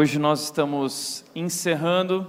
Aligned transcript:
Hoje 0.00 0.18
nós 0.18 0.44
estamos 0.44 1.26
encerrando 1.34 2.26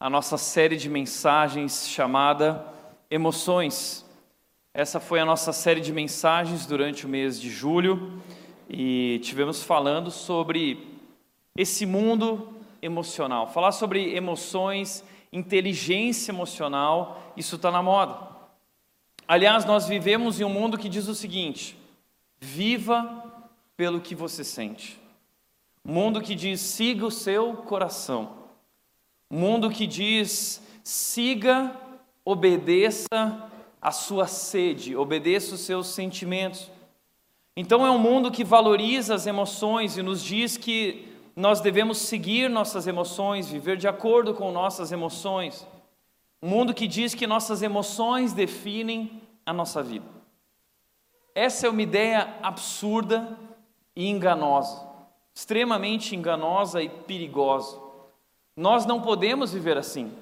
a 0.00 0.08
nossa 0.08 0.38
série 0.38 0.74
de 0.74 0.88
mensagens 0.88 1.86
chamada 1.86 2.64
Emoções. 3.10 4.06
Essa 4.72 4.98
foi 4.98 5.20
a 5.20 5.24
nossa 5.26 5.52
série 5.52 5.82
de 5.82 5.92
mensagens 5.92 6.64
durante 6.64 7.04
o 7.04 7.08
mês 7.10 7.38
de 7.38 7.50
julho 7.50 8.22
e 8.70 9.20
tivemos 9.22 9.62
falando 9.62 10.10
sobre 10.10 10.98
esse 11.54 11.84
mundo 11.84 12.54
emocional. 12.80 13.48
Falar 13.48 13.72
sobre 13.72 14.16
emoções, 14.16 15.04
inteligência 15.30 16.32
emocional, 16.32 17.34
isso 17.36 17.56
está 17.56 17.70
na 17.70 17.82
moda. 17.82 18.16
Aliás, 19.28 19.66
nós 19.66 19.86
vivemos 19.86 20.40
em 20.40 20.44
um 20.44 20.48
mundo 20.48 20.78
que 20.78 20.88
diz 20.88 21.06
o 21.06 21.14
seguinte: 21.14 21.78
viva 22.40 23.22
pelo 23.76 24.00
que 24.00 24.14
você 24.14 24.42
sente. 24.42 25.03
Mundo 25.84 26.22
que 26.22 26.34
diz 26.34 26.60
siga 26.60 27.04
o 27.04 27.10
seu 27.10 27.54
coração. 27.54 28.44
Mundo 29.30 29.70
que 29.70 29.86
diz 29.86 30.62
siga, 30.82 31.74
obedeça 32.24 33.06
a 33.80 33.90
sua 33.90 34.26
sede, 34.26 34.96
obedeça 34.96 35.54
os 35.54 35.60
seus 35.60 35.88
sentimentos. 35.88 36.70
Então 37.56 37.86
é 37.86 37.90
um 37.90 37.98
mundo 37.98 38.30
que 38.30 38.42
valoriza 38.42 39.14
as 39.14 39.26
emoções 39.26 39.96
e 39.96 40.02
nos 40.02 40.22
diz 40.22 40.56
que 40.56 41.12
nós 41.36 41.60
devemos 41.60 41.98
seguir 41.98 42.48
nossas 42.48 42.86
emoções, 42.86 43.50
viver 43.50 43.76
de 43.76 43.86
acordo 43.86 44.34
com 44.34 44.50
nossas 44.50 44.90
emoções. 44.90 45.66
Um 46.42 46.48
mundo 46.48 46.72
que 46.72 46.86
diz 46.86 47.14
que 47.14 47.26
nossas 47.26 47.62
emoções 47.62 48.32
definem 48.32 49.20
a 49.44 49.52
nossa 49.52 49.82
vida. 49.82 50.06
Essa 51.34 51.66
é 51.66 51.70
uma 51.70 51.82
ideia 51.82 52.36
absurda 52.42 53.36
e 53.96 54.08
enganosa, 54.08 54.80
extremamente 55.34 56.14
enganosa 56.14 56.82
e 56.82 56.88
perigosa. 56.88 57.78
Nós 58.56 58.86
não 58.86 59.00
podemos 59.00 59.52
viver 59.52 59.76
assim. 59.76 60.12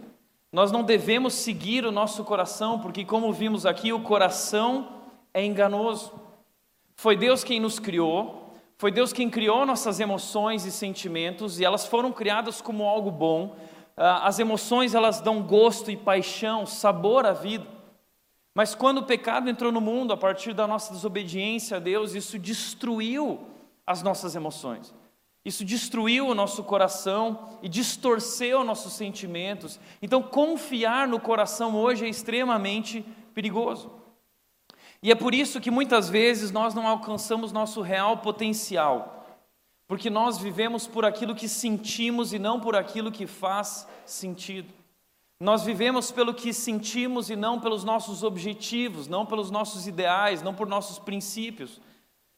Nós 0.50 0.72
não 0.72 0.82
devemos 0.82 1.34
seguir 1.34 1.84
o 1.84 1.92
nosso 1.92 2.24
coração, 2.24 2.78
porque, 2.78 3.04
como 3.04 3.32
vimos 3.32 3.66
aqui, 3.66 3.92
o 3.92 4.00
coração 4.00 4.88
é 5.32 5.44
enganoso. 5.44 6.12
Foi 6.94 7.16
Deus 7.16 7.42
quem 7.42 7.60
nos 7.60 7.78
criou, 7.78 8.54
foi 8.78 8.90
Deus 8.90 9.12
quem 9.12 9.30
criou 9.30 9.64
nossas 9.64 10.00
emoções 10.00 10.64
e 10.64 10.70
sentimentos, 10.70 11.58
e 11.58 11.64
elas 11.64 11.86
foram 11.86 12.12
criadas 12.12 12.60
como 12.60 12.84
algo 12.84 13.10
bom. 13.10 13.56
Ah, 13.96 14.26
as 14.26 14.38
emoções, 14.38 14.94
elas 14.94 15.20
dão 15.20 15.42
gosto 15.42 15.90
e 15.90 15.96
paixão, 15.96 16.66
sabor 16.66 17.24
à 17.26 17.32
vida. 17.32 17.66
Mas 18.54 18.74
quando 18.74 18.98
o 18.98 19.06
pecado 19.06 19.48
entrou 19.48 19.72
no 19.72 19.80
mundo, 19.80 20.12
a 20.12 20.16
partir 20.16 20.52
da 20.52 20.66
nossa 20.66 20.92
desobediência 20.92 21.78
a 21.78 21.80
Deus, 21.80 22.14
isso 22.14 22.38
destruiu 22.38 23.40
as 23.86 24.02
nossas 24.02 24.34
emoções. 24.34 24.92
Isso 25.44 25.64
destruiu 25.64 26.28
o 26.28 26.34
nosso 26.34 26.62
coração 26.62 27.58
e 27.62 27.68
distorceu 27.68 28.62
nossos 28.62 28.92
sentimentos. 28.92 29.80
Então, 30.00 30.22
confiar 30.22 31.08
no 31.08 31.18
coração 31.18 31.74
hoje 31.74 32.04
é 32.04 32.08
extremamente 32.08 33.04
perigoso. 33.34 33.90
E 35.02 35.10
é 35.10 35.16
por 35.16 35.34
isso 35.34 35.60
que 35.60 35.70
muitas 35.70 36.08
vezes 36.08 36.52
nós 36.52 36.74
não 36.74 36.86
alcançamos 36.86 37.50
nosso 37.50 37.80
real 37.80 38.18
potencial, 38.18 39.26
porque 39.88 40.08
nós 40.08 40.38
vivemos 40.38 40.86
por 40.86 41.04
aquilo 41.04 41.34
que 41.34 41.48
sentimos 41.48 42.32
e 42.32 42.38
não 42.38 42.60
por 42.60 42.76
aquilo 42.76 43.10
que 43.10 43.26
faz 43.26 43.88
sentido. 44.06 44.72
Nós 45.40 45.64
vivemos 45.64 46.12
pelo 46.12 46.32
que 46.32 46.52
sentimos 46.52 47.28
e 47.28 47.34
não 47.34 47.58
pelos 47.58 47.82
nossos 47.82 48.22
objetivos, 48.22 49.08
não 49.08 49.26
pelos 49.26 49.50
nossos 49.50 49.88
ideais, 49.88 50.40
não 50.40 50.54
por 50.54 50.68
nossos 50.68 51.00
princípios. 51.00 51.80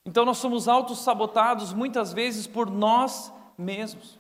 Então 0.07 0.25
nós 0.25 0.39
somos 0.39 0.69
autossabotados 0.69 1.73
muitas 1.73 2.13
vezes 2.13 2.47
por 2.47 2.71
nós 2.71 3.33
mesmos. 3.57 4.19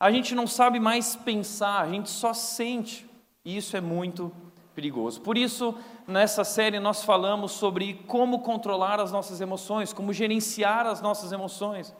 A 0.00 0.10
gente 0.10 0.34
não 0.34 0.46
sabe 0.46 0.80
mais 0.80 1.14
pensar, 1.14 1.80
a 1.82 1.88
gente 1.88 2.10
só 2.10 2.32
sente, 2.32 3.08
e 3.44 3.56
isso 3.56 3.76
é 3.76 3.80
muito 3.80 4.32
perigoso. 4.74 5.20
Por 5.20 5.38
isso, 5.38 5.74
nessa 6.06 6.42
série 6.42 6.80
nós 6.80 7.04
falamos 7.04 7.52
sobre 7.52 7.94
como 8.06 8.40
controlar 8.40 8.98
as 8.98 9.12
nossas 9.12 9.40
emoções, 9.40 9.92
como 9.92 10.12
gerenciar 10.12 10.86
as 10.86 11.00
nossas 11.00 11.32
emoções. 11.32 11.94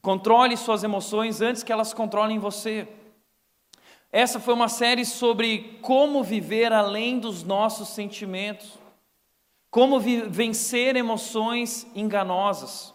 Controle 0.00 0.56
suas 0.56 0.84
emoções 0.84 1.40
antes 1.40 1.62
que 1.62 1.72
elas 1.72 1.92
controlem 1.92 2.38
você. 2.38 2.88
Essa 4.10 4.40
foi 4.40 4.54
uma 4.54 4.68
série 4.68 5.04
sobre 5.04 5.78
como 5.82 6.22
viver 6.22 6.72
além 6.72 7.18
dos 7.18 7.42
nossos 7.42 7.88
sentimentos. 7.88 8.78
Como 9.78 10.00
vencer 10.00 10.96
emoções 10.96 11.86
enganosas. 11.94 12.92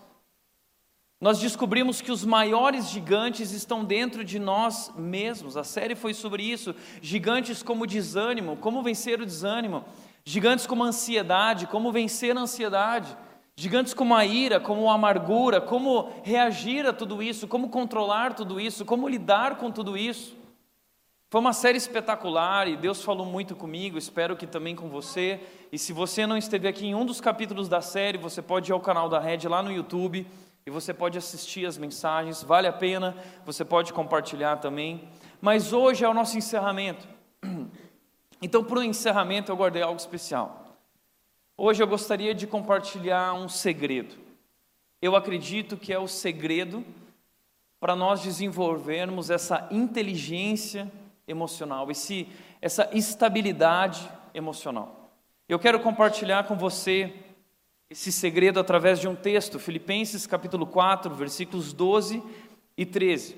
Nós 1.22 1.40
descobrimos 1.40 2.02
que 2.02 2.12
os 2.12 2.26
maiores 2.26 2.90
gigantes 2.90 3.54
estão 3.54 3.86
dentro 3.86 4.22
de 4.22 4.38
nós 4.38 4.92
mesmos. 4.98 5.56
A 5.56 5.64
série 5.64 5.96
foi 5.96 6.14
sobre 6.14 6.44
isso. 6.44 6.76
Gigantes 7.02 7.64
como 7.64 7.88
desânimo, 7.88 8.58
como 8.58 8.84
vencer 8.84 9.22
o 9.22 9.26
desânimo. 9.26 9.86
Gigantes 10.26 10.68
como 10.68 10.84
ansiedade, 10.84 11.68
como 11.68 11.90
vencer 11.90 12.36
a 12.36 12.42
ansiedade. 12.42 13.16
Gigantes 13.56 13.94
como 13.94 14.14
a 14.14 14.26
ira, 14.26 14.60
como 14.60 14.92
a 14.92 14.96
amargura, 14.96 15.62
como 15.62 16.12
reagir 16.22 16.86
a 16.86 16.92
tudo 16.92 17.24
isso, 17.24 17.48
como 17.48 17.70
controlar 17.70 18.34
tudo 18.36 18.60
isso, 18.60 18.84
como 18.84 19.08
lidar 19.08 19.56
com 19.56 19.72
tudo 19.72 19.96
isso. 19.96 20.36
Foi 21.34 21.42
uma 21.42 21.52
série 21.52 21.80
espetacular 21.80 22.68
e 22.68 22.78
Deus 22.78 23.02
falou 23.02 23.26
muito 23.26 23.56
comigo, 23.56 23.98
espero 23.98 24.38
que 24.38 24.46
também 24.46 24.76
com 24.76 24.88
você. 24.88 25.40
E 25.72 25.80
se 25.80 25.92
você 25.92 26.28
não 26.28 26.38
esteve 26.38 26.68
aqui 26.68 26.86
em 26.86 26.94
um 26.94 27.04
dos 27.04 27.20
capítulos 27.20 27.68
da 27.68 27.82
série, 27.82 28.20
você 28.20 28.40
pode 28.40 28.70
ir 28.70 28.74
ao 28.74 28.80
canal 28.80 29.10
da 29.10 29.20
Red 29.20 29.48
lá 29.48 29.64
no 29.64 29.72
YouTube 29.72 30.28
e 30.64 30.70
você 30.70 30.94
pode 30.94 31.18
assistir 31.18 31.66
as 31.66 31.76
mensagens, 31.76 32.44
vale 32.44 32.68
a 32.68 32.72
pena, 32.72 33.18
você 33.44 33.66
pode 33.66 33.92
compartilhar 33.94 34.58
também. 34.58 35.10
Mas 35.42 35.74
hoje 35.74 36.06
é 36.06 36.08
o 36.08 36.14
nosso 36.14 36.38
encerramento. 36.38 37.08
Então, 38.40 38.64
para 38.64 38.78
o 38.78 38.84
encerramento, 38.84 39.52
eu 39.52 39.56
guardei 39.56 39.82
algo 39.82 39.98
especial. 39.98 40.78
Hoje 41.58 41.82
eu 41.82 41.88
gostaria 41.88 42.36
de 42.36 42.46
compartilhar 42.46 43.34
um 43.34 43.50
segredo. 43.50 44.14
Eu 45.02 45.16
acredito 45.16 45.78
que 45.78 45.92
é 45.92 45.98
o 45.98 46.08
segredo 46.08 46.86
para 47.80 47.96
nós 47.96 48.22
desenvolvermos 48.22 49.32
essa 49.32 49.68
inteligência 49.72 50.92
emocional, 51.28 51.90
esse, 51.90 52.28
essa 52.62 52.90
estabilidade 52.94 54.10
emocional. 54.34 55.12
Eu 55.48 55.60
quero 55.60 55.80
compartilhar 55.80 56.46
com 56.46 56.56
você 56.56 57.14
esse 57.90 58.12
segredo 58.12 58.60
através 58.60 59.00
de 59.00 59.08
um 59.08 59.16
texto, 59.16 59.60
Filipenses 59.60 60.26
capítulo 60.26 60.66
4, 60.66 61.14
versículos 61.14 61.74
12 61.74 62.24
e 62.78 62.86
13. 62.86 63.38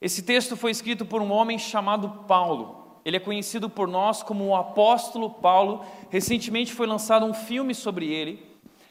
Esse 0.00 0.22
texto 0.22 0.56
foi 0.56 0.70
escrito 0.70 1.06
por 1.06 1.22
um 1.22 1.32
homem 1.32 1.58
chamado 1.58 2.24
Paulo. 2.26 3.00
Ele 3.04 3.16
é 3.16 3.20
conhecido 3.20 3.70
por 3.70 3.88
nós 3.88 4.22
como 4.22 4.46
o 4.46 4.56
apóstolo 4.56 5.30
Paulo. 5.30 5.84
Recentemente 6.10 6.72
foi 6.72 6.86
lançado 6.86 7.24
um 7.24 7.32
filme 7.32 7.74
sobre 7.74 8.12
ele. 8.12 8.44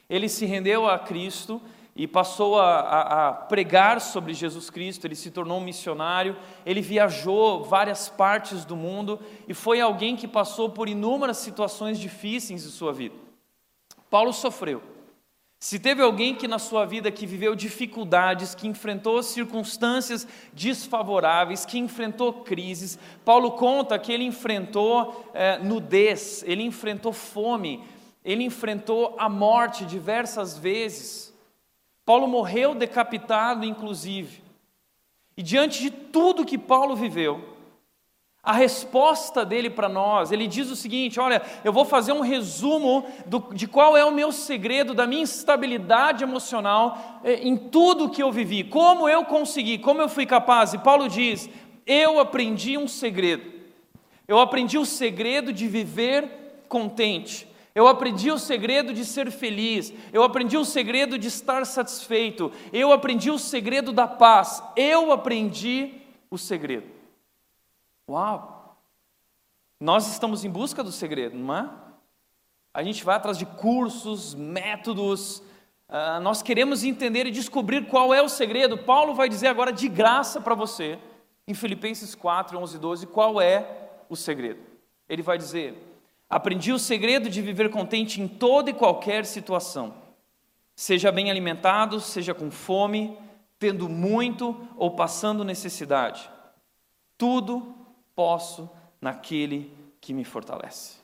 Ele 0.09 0.27
se 0.27 0.45
rendeu 0.45 0.89
a 0.89 0.97
Cristo 0.97 1.61
e 1.95 2.07
passou 2.07 2.59
a, 2.59 2.79
a, 2.79 3.27
a, 3.29 3.33
pregar 3.33 3.99
sobre 3.99 4.33
Jesus 4.33 4.69
Cristo, 4.69 5.05
ele 5.05 5.15
se 5.15 5.29
tornou 5.29 5.59
um 5.59 5.63
missionário, 5.63 6.37
ele 6.65 6.81
viajou 6.81 7.63
várias 7.63 8.07
partes 8.07 8.63
do 8.63 8.75
mundo 8.75 9.19
e 9.47 9.53
foi 9.53 9.81
alguém 9.81 10.15
que 10.15 10.27
passou 10.27 10.69
por 10.69 10.87
inúmeras 10.87 11.37
situações 11.37 11.99
difíceis 11.99 12.65
em 12.65 12.69
sua 12.69 12.93
vida. 12.93 13.15
Paulo 14.09 14.31
sofreu. 14.31 14.81
Se 15.63 15.77
teve 15.77 16.01
alguém 16.01 16.33
que 16.33 16.47
na 16.47 16.57
sua 16.57 16.87
vida 16.87 17.11
que 17.11 17.27
viveu 17.27 17.53
dificuldades, 17.53 18.55
que 18.55 18.67
enfrentou 18.67 19.21
circunstâncias 19.21 20.27
desfavoráveis, 20.51 21.65
que 21.65 21.77
enfrentou 21.77 22.33
crises, 22.33 22.97
Paulo 23.23 23.51
conta 23.51 23.99
que 23.99 24.11
ele 24.11 24.23
enfrentou 24.23 25.29
é, 25.35 25.59
nudez, 25.59 26.43
ele 26.47 26.63
enfrentou 26.63 27.13
fome, 27.13 27.83
ele 28.25 28.43
enfrentou 28.43 29.15
a 29.19 29.29
morte 29.29 29.85
diversas 29.85 30.57
vezes. 30.57 31.30
Paulo 32.05 32.27
morreu 32.27 32.73
decapitado, 32.73 33.65
inclusive. 33.65 34.41
E 35.37 35.43
diante 35.43 35.81
de 35.81 35.89
tudo 35.89 36.45
que 36.45 36.57
Paulo 36.57 36.95
viveu, 36.95 37.51
a 38.43 38.53
resposta 38.53 39.45
dele 39.45 39.69
para 39.69 39.87
nós, 39.87 40.31
ele 40.31 40.47
diz 40.47 40.69
o 40.71 40.75
seguinte: 40.75 41.19
olha, 41.19 41.41
eu 41.63 41.71
vou 41.71 41.85
fazer 41.85 42.11
um 42.11 42.21
resumo 42.21 43.05
do, 43.27 43.53
de 43.53 43.67
qual 43.67 43.95
é 43.95 44.03
o 44.03 44.11
meu 44.11 44.31
segredo 44.31 44.93
da 44.93 45.05
minha 45.05 45.23
estabilidade 45.23 46.23
emocional 46.23 47.21
eh, 47.23 47.35
em 47.43 47.55
tudo 47.55 48.09
que 48.09 48.23
eu 48.23 48.31
vivi, 48.31 48.63
como 48.63 49.07
eu 49.07 49.23
consegui, 49.25 49.77
como 49.77 50.01
eu 50.01 50.09
fui 50.09 50.25
capaz. 50.25 50.73
E 50.73 50.79
Paulo 50.79 51.07
diz: 51.07 51.47
eu 51.85 52.19
aprendi 52.19 52.77
um 52.77 52.87
segredo. 52.87 53.51
Eu 54.27 54.39
aprendi 54.39 54.77
o 54.77 54.85
segredo 54.85 55.51
de 55.51 55.67
viver 55.67 56.63
contente. 56.67 57.47
Eu 57.73 57.87
aprendi 57.87 58.29
o 58.29 58.37
segredo 58.37 58.93
de 58.93 59.05
ser 59.05 59.31
feliz, 59.31 59.93
eu 60.11 60.23
aprendi 60.23 60.57
o 60.57 60.65
segredo 60.65 61.17
de 61.17 61.27
estar 61.27 61.65
satisfeito, 61.65 62.51
eu 62.73 62.91
aprendi 62.91 63.31
o 63.31 63.39
segredo 63.39 63.93
da 63.93 64.07
paz, 64.07 64.61
eu 64.75 65.11
aprendi 65.11 66.01
o 66.29 66.37
segredo. 66.37 66.87
Uau! 68.09 68.77
Nós 69.79 70.07
estamos 70.11 70.43
em 70.43 70.49
busca 70.49 70.83
do 70.83 70.91
segredo, 70.91 71.37
não 71.37 71.55
é? 71.55 71.69
A 72.73 72.83
gente 72.83 73.03
vai 73.03 73.15
atrás 73.15 73.37
de 73.37 73.45
cursos, 73.45 74.35
métodos, 74.35 75.39
uh, 75.89 76.19
nós 76.21 76.41
queremos 76.41 76.83
entender 76.83 77.25
e 77.25 77.31
descobrir 77.31 77.87
qual 77.87 78.13
é 78.13 78.21
o 78.21 78.29
segredo. 78.29 78.77
Paulo 78.77 79.13
vai 79.13 79.27
dizer 79.27 79.47
agora 79.47 79.71
de 79.71 79.87
graça 79.87 80.39
para 80.39 80.55
você, 80.55 80.99
em 81.47 81.53
Filipenses 81.53 82.15
4, 82.15 82.57
11 82.57 82.75
e 82.75 82.79
12, 82.79 83.07
qual 83.07 83.41
é 83.41 83.89
o 84.09 84.15
segredo. 84.15 84.59
Ele 85.09 85.21
vai 85.21 85.37
dizer: 85.37 85.90
Aprendi 86.31 86.71
o 86.71 86.79
segredo 86.79 87.29
de 87.29 87.41
viver 87.41 87.69
contente 87.69 88.21
em 88.21 88.27
toda 88.27 88.69
e 88.69 88.73
qualquer 88.73 89.25
situação, 89.25 89.93
seja 90.73 91.11
bem 91.11 91.29
alimentado, 91.29 91.99
seja 91.99 92.33
com 92.33 92.49
fome, 92.49 93.17
tendo 93.59 93.89
muito 93.89 94.55
ou 94.77 94.91
passando 94.91 95.43
necessidade. 95.43 96.31
Tudo 97.17 97.75
posso 98.15 98.69
naquele 99.01 99.73
que 99.99 100.13
me 100.13 100.23
fortalece. 100.23 100.99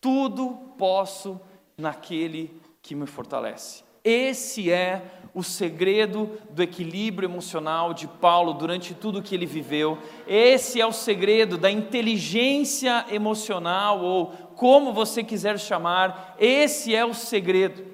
Tudo 0.00 0.72
posso 0.78 1.38
naquele 1.76 2.50
que 2.80 2.94
me 2.94 3.06
fortalece. 3.06 3.84
Esse 4.02 4.72
é 4.72 5.02
o 5.34 5.42
segredo 5.42 6.38
do 6.50 6.62
equilíbrio 6.62 7.26
emocional 7.26 7.92
de 7.92 8.06
Paulo 8.06 8.54
durante 8.54 8.94
tudo 8.94 9.22
que 9.22 9.34
ele 9.34 9.44
viveu. 9.44 9.98
Esse 10.28 10.80
é 10.80 10.86
o 10.86 10.92
segredo 10.92 11.58
da 11.58 11.70
inteligência 11.70 13.04
emocional, 13.10 14.00
ou 14.00 14.26
como 14.54 14.92
você 14.92 15.24
quiser 15.24 15.58
chamar, 15.58 16.36
esse 16.38 16.94
é 16.94 17.04
o 17.04 17.12
segredo. 17.12 17.84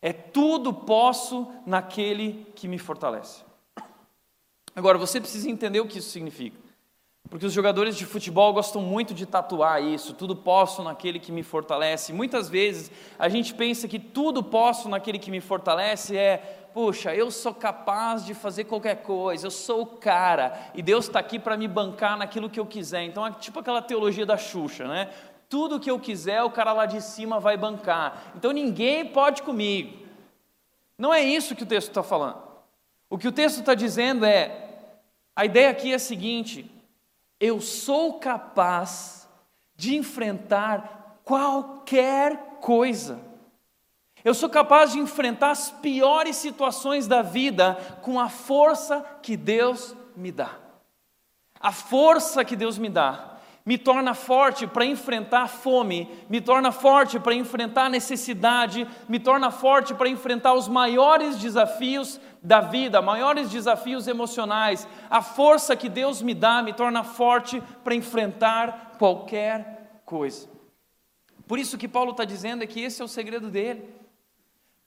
É 0.00 0.14
tudo 0.14 0.72
posso 0.72 1.46
naquele 1.66 2.46
que 2.56 2.66
me 2.66 2.78
fortalece. 2.78 3.44
Agora, 4.74 4.96
você 4.96 5.20
precisa 5.20 5.50
entender 5.50 5.80
o 5.80 5.86
que 5.86 5.98
isso 5.98 6.08
significa. 6.08 6.56
Porque 7.30 7.46
os 7.46 7.52
jogadores 7.52 7.96
de 7.96 8.04
futebol 8.04 8.52
gostam 8.52 8.82
muito 8.82 9.14
de 9.14 9.24
tatuar 9.24 9.80
isso, 9.80 10.14
tudo 10.14 10.34
posso 10.34 10.82
naquele 10.82 11.20
que 11.20 11.30
me 11.30 11.44
fortalece. 11.44 12.12
Muitas 12.12 12.48
vezes 12.48 12.90
a 13.16 13.28
gente 13.28 13.54
pensa 13.54 13.86
que 13.86 14.00
tudo 14.00 14.42
posso 14.42 14.88
naquele 14.88 15.16
que 15.16 15.30
me 15.30 15.40
fortalece 15.40 16.16
é, 16.16 16.59
puxa, 16.72 17.14
eu 17.14 17.30
sou 17.30 17.54
capaz 17.54 18.24
de 18.24 18.34
fazer 18.34 18.64
qualquer 18.64 19.02
coisa, 19.02 19.46
eu 19.46 19.50
sou 19.50 19.82
o 19.82 19.86
cara, 19.86 20.70
e 20.74 20.82
Deus 20.82 21.06
está 21.06 21.18
aqui 21.18 21.38
para 21.38 21.56
me 21.56 21.68
bancar 21.68 22.16
naquilo 22.16 22.50
que 22.50 22.60
eu 22.60 22.66
quiser. 22.66 23.02
Então 23.04 23.26
é 23.26 23.32
tipo 23.32 23.60
aquela 23.60 23.82
teologia 23.82 24.24
da 24.24 24.36
Xuxa, 24.36 24.86
né? 24.86 25.10
Tudo 25.48 25.80
que 25.80 25.90
eu 25.90 25.98
quiser, 25.98 26.42
o 26.42 26.50
cara 26.50 26.72
lá 26.72 26.86
de 26.86 27.00
cima 27.00 27.40
vai 27.40 27.56
bancar. 27.56 28.32
Então 28.36 28.52
ninguém 28.52 29.06
pode 29.06 29.42
comigo. 29.42 30.06
Não 30.96 31.12
é 31.12 31.22
isso 31.22 31.56
que 31.56 31.62
o 31.62 31.66
texto 31.66 31.88
está 31.88 32.02
falando. 32.02 32.38
O 33.08 33.18
que 33.18 33.26
o 33.26 33.32
texto 33.32 33.60
está 33.60 33.74
dizendo 33.74 34.24
é: 34.24 34.68
a 35.34 35.44
ideia 35.44 35.70
aqui 35.70 35.92
é 35.92 35.96
a 35.96 35.98
seguinte, 35.98 36.70
eu 37.40 37.60
sou 37.60 38.18
capaz 38.18 39.28
de 39.74 39.96
enfrentar 39.96 41.18
qualquer 41.24 42.58
coisa. 42.60 43.29
Eu 44.24 44.34
sou 44.34 44.48
capaz 44.48 44.92
de 44.92 44.98
enfrentar 44.98 45.50
as 45.50 45.70
piores 45.70 46.36
situações 46.36 47.06
da 47.06 47.22
vida 47.22 47.74
com 48.02 48.20
a 48.20 48.28
força 48.28 49.04
que 49.22 49.36
Deus 49.36 49.96
me 50.16 50.30
dá. 50.30 50.56
A 51.58 51.72
força 51.72 52.44
que 52.44 52.56
Deus 52.56 52.78
me 52.78 52.88
dá 52.88 53.30
me 53.64 53.76
torna 53.76 54.14
forte 54.14 54.66
para 54.66 54.84
enfrentar 54.84 55.46
fome, 55.46 56.08
me 56.28 56.40
torna 56.40 56.72
forte 56.72 57.20
para 57.20 57.34
enfrentar 57.34 57.90
necessidade, 57.90 58.86
me 59.08 59.20
torna 59.20 59.50
forte 59.50 59.94
para 59.94 60.08
enfrentar 60.08 60.54
os 60.54 60.66
maiores 60.66 61.38
desafios 61.38 62.18
da 62.42 62.60
vida, 62.60 63.02
maiores 63.02 63.50
desafios 63.50 64.08
emocionais. 64.08 64.88
A 65.10 65.20
força 65.20 65.76
que 65.76 65.88
Deus 65.88 66.22
me 66.22 66.34
dá 66.34 66.62
me 66.62 66.72
torna 66.72 67.04
forte 67.04 67.62
para 67.84 67.94
enfrentar 67.94 68.96
qualquer 68.98 70.00
coisa. 70.04 70.48
Por 71.46 71.58
isso 71.58 71.76
que 71.76 71.88
Paulo 71.88 72.12
está 72.12 72.24
dizendo 72.24 72.64
é 72.64 72.66
que 72.66 72.80
esse 72.80 73.02
é 73.02 73.04
o 73.04 73.08
segredo 73.08 73.50
dele. 73.50 73.99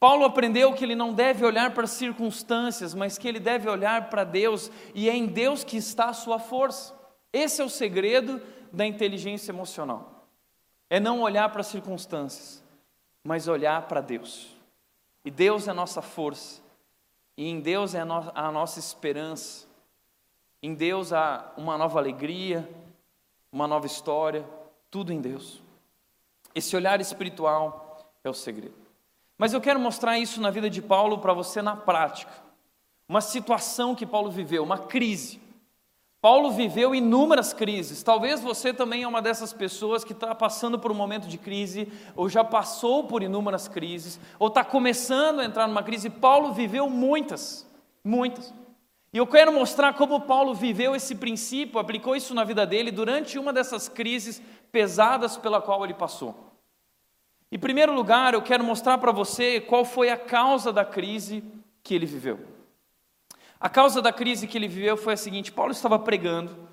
Paulo 0.03 0.25
aprendeu 0.25 0.73
que 0.73 0.83
ele 0.83 0.95
não 0.95 1.13
deve 1.13 1.45
olhar 1.45 1.73
para 1.73 1.85
as 1.85 1.91
circunstâncias, 1.91 2.93
mas 2.93 3.17
que 3.17 3.25
ele 3.25 3.39
deve 3.39 3.69
olhar 3.69 4.09
para 4.09 4.25
Deus, 4.25 4.69
e 4.93 5.09
é 5.09 5.15
em 5.15 5.25
Deus 5.25 5.63
que 5.63 5.77
está 5.77 6.09
a 6.09 6.13
sua 6.13 6.39
força. 6.39 6.93
Esse 7.31 7.61
é 7.61 7.63
o 7.63 7.69
segredo 7.69 8.41
da 8.69 8.85
inteligência 8.85 9.53
emocional. 9.53 10.27
É 10.89 10.99
não 10.99 11.21
olhar 11.21 11.47
para 11.47 11.61
as 11.61 11.67
circunstâncias, 11.67 12.61
mas 13.23 13.47
olhar 13.47 13.87
para 13.87 14.01
Deus. 14.01 14.53
E 15.23 15.31
Deus 15.31 15.69
é 15.69 15.71
a 15.71 15.73
nossa 15.73 16.01
força, 16.01 16.61
e 17.37 17.47
em 17.47 17.61
Deus 17.61 17.95
é 17.95 18.01
a, 18.01 18.05
no 18.05 18.29
a 18.35 18.51
nossa 18.51 18.79
esperança. 18.79 19.65
Em 20.61 20.73
Deus 20.73 21.13
há 21.13 21.53
uma 21.55 21.77
nova 21.77 21.97
alegria, 21.97 22.69
uma 23.49 23.69
nova 23.69 23.85
história, 23.85 24.45
tudo 24.91 25.13
em 25.13 25.21
Deus. 25.21 25.63
Esse 26.53 26.75
olhar 26.75 26.99
espiritual 26.99 28.05
é 28.21 28.29
o 28.29 28.33
segredo. 28.33 28.82
Mas 29.37 29.53
eu 29.53 29.61
quero 29.61 29.79
mostrar 29.79 30.17
isso 30.19 30.39
na 30.39 30.49
vida 30.49 30.69
de 30.69 30.81
Paulo 30.81 31.17
para 31.19 31.33
você 31.33 31.61
na 31.61 31.75
prática. 31.75 32.31
Uma 33.07 33.21
situação 33.21 33.95
que 33.95 34.05
Paulo 34.05 34.31
viveu, 34.31 34.63
uma 34.63 34.77
crise. 34.77 35.41
Paulo 36.21 36.51
viveu 36.51 36.95
inúmeras 36.95 37.51
crises. 37.51 38.01
Talvez 38.01 38.39
você 38.39 38.73
também 38.73 39.03
é 39.03 39.07
uma 39.07 39.21
dessas 39.21 39.51
pessoas 39.51 40.05
que 40.05 40.13
está 40.13 40.33
passando 40.33 40.79
por 40.79 40.89
um 40.89 40.95
momento 40.95 41.27
de 41.27 41.37
crise, 41.37 41.91
ou 42.15 42.29
já 42.29 42.45
passou 42.45 43.03
por 43.03 43.21
inúmeras 43.21 43.67
crises, 43.67 44.19
ou 44.39 44.47
está 44.47 44.63
começando 44.63 45.41
a 45.41 45.45
entrar 45.45 45.67
numa 45.67 45.83
crise. 45.83 46.09
Paulo 46.09 46.53
viveu 46.53 46.89
muitas, 46.89 47.67
muitas. 48.01 48.53
E 49.11 49.17
eu 49.17 49.27
quero 49.27 49.51
mostrar 49.51 49.93
como 49.95 50.21
Paulo 50.21 50.55
viveu 50.55 50.95
esse 50.95 51.13
princípio, 51.13 51.77
aplicou 51.77 52.15
isso 52.15 52.33
na 52.33 52.45
vida 52.45 52.65
dele 52.65 52.89
durante 52.89 53.37
uma 53.37 53.51
dessas 53.51 53.89
crises 53.89 54.41
pesadas 54.71 55.35
pela 55.35 55.61
qual 55.61 55.83
ele 55.83 55.93
passou. 55.93 56.52
Em 57.53 57.59
primeiro 57.59 57.93
lugar, 57.93 58.33
eu 58.33 58.41
quero 58.41 58.63
mostrar 58.63 58.97
para 58.97 59.11
você 59.11 59.61
qual 59.61 59.85
foi 59.85 60.09
a 60.09 60.17
causa 60.17 60.73
da 60.73 60.83
crise 60.83 61.43
que 61.83 61.93
ele 61.93 62.07
viveu. 62.07 62.39
A 63.59 63.69
causa 63.69 64.01
da 64.01 64.11
crise 64.11 64.47
que 64.47 64.57
ele 64.57 64.67
viveu 64.67 64.97
foi 64.97 65.13
a 65.13 65.17
seguinte: 65.17 65.51
Paulo 65.51 65.71
estava 65.71 65.99
pregando 65.99 66.67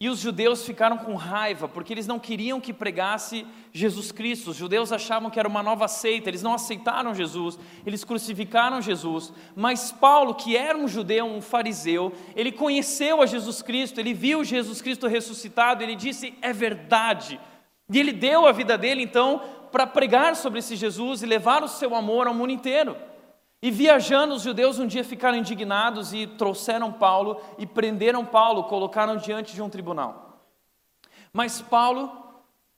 e 0.00 0.08
os 0.08 0.18
judeus 0.18 0.66
ficaram 0.66 0.98
com 0.98 1.14
raiva 1.14 1.68
porque 1.68 1.92
eles 1.92 2.08
não 2.08 2.18
queriam 2.18 2.60
que 2.60 2.72
pregasse 2.72 3.46
Jesus 3.72 4.10
Cristo. 4.10 4.50
Os 4.50 4.56
judeus 4.56 4.90
achavam 4.90 5.30
que 5.30 5.38
era 5.38 5.48
uma 5.48 5.62
nova 5.62 5.86
seita, 5.86 6.28
eles 6.28 6.42
não 6.42 6.54
aceitaram 6.54 7.14
Jesus, 7.14 7.56
eles 7.86 8.02
crucificaram 8.02 8.82
Jesus. 8.82 9.32
Mas 9.54 9.92
Paulo, 9.92 10.34
que 10.34 10.56
era 10.56 10.76
um 10.76 10.88
judeu, 10.88 11.24
um 11.24 11.40
fariseu, 11.40 12.12
ele 12.34 12.50
conheceu 12.50 13.22
a 13.22 13.26
Jesus 13.26 13.62
Cristo, 13.62 14.00
ele 14.00 14.12
viu 14.12 14.42
Jesus 14.42 14.82
Cristo 14.82 15.06
ressuscitado, 15.06 15.84
ele 15.84 15.94
disse: 15.94 16.34
é 16.42 16.52
verdade. 16.52 17.38
E 17.92 18.00
ele 18.00 18.12
deu 18.12 18.46
a 18.46 18.52
vida 18.52 18.78
dele 18.78 19.02
então 19.02 19.42
para 19.74 19.88
pregar 19.88 20.36
sobre 20.36 20.60
esse 20.60 20.76
Jesus 20.76 21.20
e 21.20 21.26
levar 21.26 21.64
o 21.64 21.68
seu 21.68 21.96
amor 21.96 22.28
ao 22.28 22.32
mundo 22.32 22.52
inteiro. 22.52 22.96
E 23.60 23.72
viajando, 23.72 24.34
os 24.34 24.42
judeus 24.42 24.78
um 24.78 24.86
dia 24.86 25.02
ficaram 25.02 25.36
indignados 25.36 26.14
e 26.14 26.28
trouxeram 26.28 26.92
Paulo 26.92 27.40
e 27.58 27.66
prenderam 27.66 28.24
Paulo, 28.24 28.62
colocaram 28.62 29.16
diante 29.16 29.52
de 29.52 29.60
um 29.60 29.68
tribunal. 29.68 30.38
Mas 31.32 31.60
Paulo, 31.60 32.08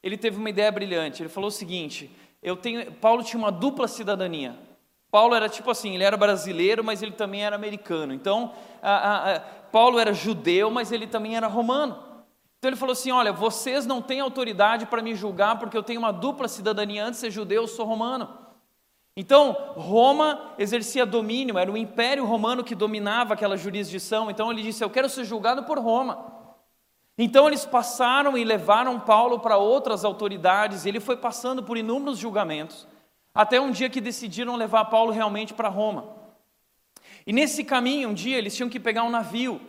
ele 0.03 0.17
teve 0.17 0.38
uma 0.38 0.49
ideia 0.49 0.73
brilhante. 0.73 1.23
Ele 1.23 1.29
falou 1.29 1.49
o 1.49 1.53
seguinte: 1.53 2.11
eu 2.43 2.57
tenho, 2.57 2.91
Paulo 2.93 3.23
tinha 3.23 3.38
uma 3.38 3.53
dupla 3.53 3.87
cidadania. 3.87 4.59
Paulo 5.11 5.35
era 5.35 5.50
tipo 5.50 5.71
assim, 5.71 5.95
ele 5.95 6.05
era 6.05 6.17
brasileiro, 6.17 6.83
mas 6.83 7.03
ele 7.03 7.12
também 7.12 7.45
era 7.45 7.57
americano. 7.57 8.15
Então, 8.15 8.55
a, 8.81 8.91
a, 8.91 9.37
a, 9.37 9.41
Paulo 9.41 9.99
era 9.99 10.15
judeu, 10.15 10.71
mas 10.71 10.91
ele 10.91 11.07
também 11.07 11.37
era 11.37 11.47
romano. 11.47 12.06
Então 12.66 12.73
ele 12.73 12.80
falou 12.80 12.94
assim: 12.94 13.12
Olha, 13.12 13.32
vocês 13.32 13.87
não 13.87 14.02
têm 14.02 14.18
autoridade 14.18 14.87
para 14.87 15.00
me 15.00 15.14
julgar 15.14 15.56
porque 15.56 15.76
eu 15.76 15.85
tenho 15.85 16.00
uma 16.00 16.12
dupla 16.12 16.49
cidadania. 16.49 17.04
Antes 17.04 17.20
de 17.20 17.26
ser 17.26 17.30
judeu, 17.30 17.62
eu 17.62 17.68
sou 17.68 17.87
romano. 17.87 18.28
Então, 19.16 19.52
Roma 19.76 20.52
exercia 20.58 21.06
domínio, 21.06 21.58
era 21.58 21.70
o 21.70 21.76
Império 21.76 22.25
Romano 22.25 22.64
que 22.64 22.75
dominava 22.75 23.35
aquela 23.35 23.56
jurisdição. 23.56 24.28
Então, 24.28 24.50
ele 24.50 24.62
disse: 24.62 24.82
Eu 24.82 24.90
quero 24.90 25.08
ser 25.08 25.25
julgado 25.25 25.62
por 25.62 25.78
Roma. 25.78 26.26
Então, 27.16 27.46
eles 27.46 27.64
passaram 27.64 28.37
e 28.37 28.42
levaram 28.42 28.99
Paulo 28.99 29.38
para 29.38 29.56
outras 29.56 30.04
autoridades, 30.04 30.85
ele 30.85 30.99
foi 30.99 31.16
passando 31.16 31.62
por 31.62 31.76
inúmeros 31.76 32.18
julgamentos, 32.18 32.85
até 33.32 33.61
um 33.61 33.70
dia 33.70 33.88
que 33.88 34.00
decidiram 34.00 34.56
levar 34.56 34.87
Paulo 34.87 35.12
realmente 35.12 35.54
para 35.54 35.68
Roma. 35.68 36.16
E 37.25 37.32
nesse 37.32 37.62
caminho, 37.62 38.08
um 38.08 38.14
dia, 38.14 38.37
eles 38.37 38.56
tinham 38.56 38.68
que 38.68 38.80
pegar 38.80 39.04
um 39.04 39.11
navio. 39.11 39.61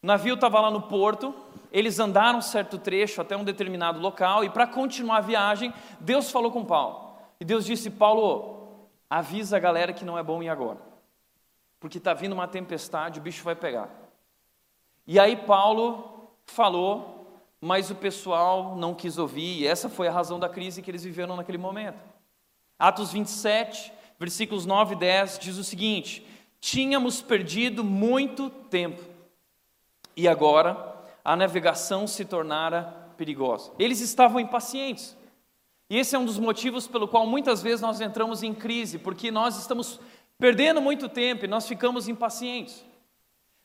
O 0.00 0.06
navio 0.06 0.34
estava 0.34 0.60
lá 0.60 0.70
no 0.70 0.82
porto, 0.82 1.34
eles 1.76 1.98
andaram 1.98 2.40
certo 2.40 2.78
trecho 2.78 3.20
até 3.20 3.36
um 3.36 3.44
determinado 3.44 4.00
local, 4.00 4.42
e 4.42 4.48
para 4.48 4.66
continuar 4.66 5.18
a 5.18 5.20
viagem, 5.20 5.74
Deus 6.00 6.30
falou 6.30 6.50
com 6.50 6.64
Paulo. 6.64 7.14
E 7.38 7.44
Deus 7.44 7.66
disse: 7.66 7.90
Paulo, 7.90 8.88
avisa 9.10 9.58
a 9.58 9.60
galera 9.60 9.92
que 9.92 10.02
não 10.02 10.16
é 10.16 10.22
bom 10.22 10.42
ir 10.42 10.48
agora, 10.48 10.78
porque 11.78 11.98
está 11.98 12.14
vindo 12.14 12.32
uma 12.32 12.48
tempestade, 12.48 13.20
o 13.20 13.22
bicho 13.22 13.44
vai 13.44 13.54
pegar. 13.54 13.90
E 15.06 15.20
aí 15.20 15.36
Paulo 15.36 16.30
falou, 16.46 17.44
mas 17.60 17.90
o 17.90 17.94
pessoal 17.94 18.74
não 18.74 18.94
quis 18.94 19.18
ouvir, 19.18 19.60
e 19.60 19.66
essa 19.66 19.90
foi 19.90 20.08
a 20.08 20.12
razão 20.12 20.38
da 20.40 20.48
crise 20.48 20.80
que 20.80 20.90
eles 20.90 21.04
viveram 21.04 21.36
naquele 21.36 21.58
momento. 21.58 22.02
Atos 22.78 23.12
27, 23.12 23.92
versículos 24.18 24.64
9 24.64 24.94
e 24.94 24.98
10 24.98 25.38
diz 25.40 25.58
o 25.58 25.64
seguinte: 25.64 26.26
Tínhamos 26.58 27.20
perdido 27.20 27.84
muito 27.84 28.48
tempo, 28.48 29.04
e 30.16 30.26
agora 30.26 30.95
a 31.26 31.34
navegação 31.34 32.06
se 32.06 32.24
tornara 32.24 32.82
perigosa. 33.16 33.72
Eles 33.80 34.00
estavam 34.00 34.38
impacientes. 34.38 35.16
E 35.90 35.98
esse 35.98 36.14
é 36.14 36.18
um 36.18 36.24
dos 36.24 36.38
motivos 36.38 36.86
pelo 36.86 37.08
qual 37.08 37.26
muitas 37.26 37.60
vezes 37.60 37.80
nós 37.80 38.00
entramos 38.00 38.44
em 38.44 38.54
crise, 38.54 38.96
porque 38.96 39.28
nós 39.32 39.58
estamos 39.58 39.98
perdendo 40.38 40.80
muito 40.80 41.08
tempo 41.08 41.44
e 41.44 41.48
nós 41.48 41.66
ficamos 41.66 42.06
impacientes. 42.06 42.84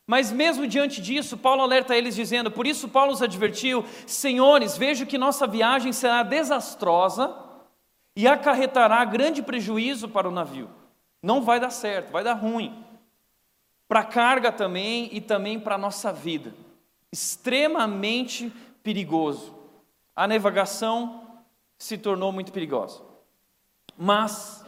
Mas 0.08 0.32
mesmo 0.32 0.66
diante 0.66 1.00
disso, 1.00 1.38
Paulo 1.38 1.62
alerta 1.62 1.96
eles 1.96 2.16
dizendo: 2.16 2.50
Por 2.50 2.66
isso, 2.66 2.90
Paulo 2.90 3.14
os 3.14 3.22
advertiu: 3.22 3.86
Senhores, 4.08 4.76
vejo 4.76 5.06
que 5.06 5.20
nossa 5.20 5.46
viagem 5.46 5.94
será 5.94 6.24
desastrosa 6.24 7.32
e 8.16 8.28
acarretará 8.28 9.06
grande 9.06 9.44
prejuízo 9.44 10.10
para 10.10 10.28
o 10.28 10.32
navio. 10.32 10.68
Não 11.22 11.44
vai 11.44 11.60
dar 11.60 11.70
certo, 11.70 12.12
vai 12.12 12.24
dar 12.24 12.34
ruim. 12.34 12.84
Para 13.88 14.00
a 14.00 14.06
carga 14.06 14.52
também 14.52 15.10
e 15.12 15.22
também 15.22 15.60
para 15.60 15.76
a 15.76 15.78
nossa 15.78 16.12
vida. 16.12 16.56
Extremamente 17.12 18.52
perigoso. 18.82 19.54
A 20.16 20.28
navegação 20.28 21.28
se 21.78 21.98
tornou 21.98 22.32
muito 22.32 22.52
perigosa. 22.54 23.02
Mas 23.98 24.64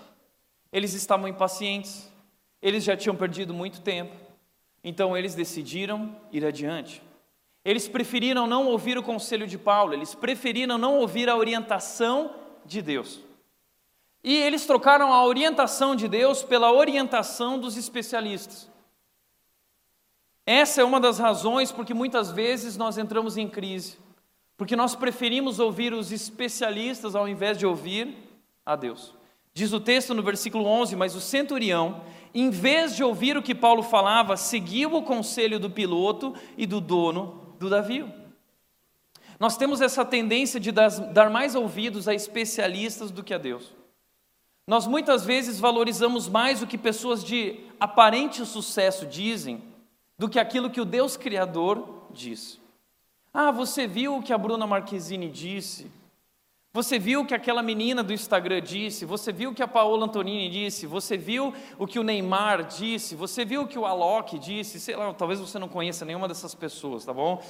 eles 0.72 0.94
estavam 0.94 1.28
impacientes, 1.28 2.12
eles 2.62 2.84
já 2.84 2.98
tinham 2.98 3.16
perdido 3.16 3.54
muito 3.54 3.82
tempo, 3.82 4.16
então 4.84 5.16
eles 5.16 5.36
decidiram 5.36 6.16
ir 6.32 6.46
adiante. 6.46 7.02
Eles 7.64 7.88
preferiram 7.88 8.46
não 8.46 8.68
ouvir 8.68 8.98
o 8.98 9.04
conselho 9.04 9.48
de 9.48 9.58
Paulo, 9.58 9.94
eles 9.94 10.14
preferiram 10.14 10.78
não 10.78 10.98
ouvir 10.98 11.30
a 11.30 11.38
orientação 11.38 12.36
de 12.66 12.82
Deus. 12.82 13.22
E 14.24 14.36
eles 14.36 14.66
trocaram 14.66 15.14
a 15.14 15.26
orientação 15.26 15.96
de 15.96 16.08
Deus 16.08 16.44
pela 16.44 16.72
orientação 16.72 17.60
dos 17.60 17.78
especialistas. 17.78 18.70
Essa 20.46 20.82
é 20.82 20.84
uma 20.84 21.00
das 21.00 21.20
razões 21.20 21.72
porque 21.72 21.94
muitas 21.94 22.32
vezes 22.32 22.76
nós 22.76 22.98
entramos 22.98 23.38
em 23.38 23.48
crise, 23.48 23.98
porque 24.58 24.76
nós 24.76 24.94
preferimos 24.96 25.60
ouvir 25.60 25.94
os 25.94 26.12
especialistas 26.12 27.16
ao 27.16 27.28
invés 27.28 27.58
de 27.58 27.66
ouvir 27.66 28.16
a 28.66 28.76
Deus. 28.76 29.14
Diz 29.54 29.72
o 29.72 29.80
texto 29.80 30.14
no 30.14 30.22
versículo 30.22 30.66
11: 30.66 30.96
Mas 30.96 31.16
o 31.16 31.22
centurião, 31.22 32.02
em 32.34 32.50
vez 32.50 32.96
de 32.96 33.04
ouvir 33.04 33.38
o 33.38 33.44
que 33.44 33.56
Paulo 33.56 33.84
falava, 33.84 34.36
seguiu 34.36 34.94
o 34.96 35.04
conselho 35.04 35.60
do 35.60 35.70
piloto 35.70 36.34
e 36.58 36.66
do 36.66 36.82
dono 36.82 37.56
do 37.58 37.70
navio. 37.70 38.12
Nós 39.40 39.56
temos 39.56 39.82
essa 39.82 40.04
tendência 40.04 40.60
de 40.60 40.72
dar 40.72 41.30
mais 41.30 41.56
ouvidos 41.56 42.08
a 42.08 42.14
especialistas 42.14 43.12
do 43.12 43.24
que 43.24 43.34
a 43.34 43.38
Deus. 43.38 43.74
Nós 44.68 44.88
muitas 44.88 45.26
vezes 45.26 45.60
valorizamos 45.60 46.30
mais 46.30 46.62
o 46.62 46.68
que 46.68 46.78
pessoas 46.78 47.24
de 47.24 47.60
aparente 47.80 48.46
sucesso 48.46 49.06
dizem 49.06 49.73
do 50.18 50.30
que 50.30 50.40
aquilo 50.40 50.70
que 50.70 50.82
o 50.82 50.86
Deus 50.86 51.18
Criador 51.18 52.08
diz. 52.12 52.60
Ah, 53.34 53.52
você 53.52 53.88
viu 53.88 54.18
o 54.18 54.22
que 54.22 54.32
a 54.32 54.38
Bruna 54.38 54.68
Marquezine 54.68 55.30
disse? 55.30 55.92
Você 56.76 56.98
viu 56.98 57.22
o 57.22 57.26
que 57.26 57.36
aquela 57.36 57.62
menina 57.62 58.02
do 58.02 58.12
Instagram 58.12 58.60
disse? 58.60 59.06
Você 59.06 59.32
viu 59.32 59.52
o 59.52 59.54
que 59.54 59.62
a 59.62 59.68
Paola 59.68 60.06
Antonini 60.06 60.50
disse? 60.50 60.88
Você 60.88 61.16
viu 61.16 61.54
o 61.78 61.86
que 61.86 62.00
o 62.00 62.04
Neymar 62.04 62.64
disse? 62.64 63.16
Você 63.16 63.46
viu 63.46 63.62
o 63.62 63.68
que 63.68 63.78
o 63.78 63.86
Alok 63.86 64.40
disse? 64.40 64.80
Sei 64.80 64.96
lá, 64.96 65.14
talvez 65.14 65.40
você 65.40 65.60
não 65.60 65.68
conheça 65.68 66.04
nenhuma 66.04 66.28
dessas 66.28 66.56
pessoas, 66.56 67.06
tá 67.06 67.14
bom? 67.14 67.44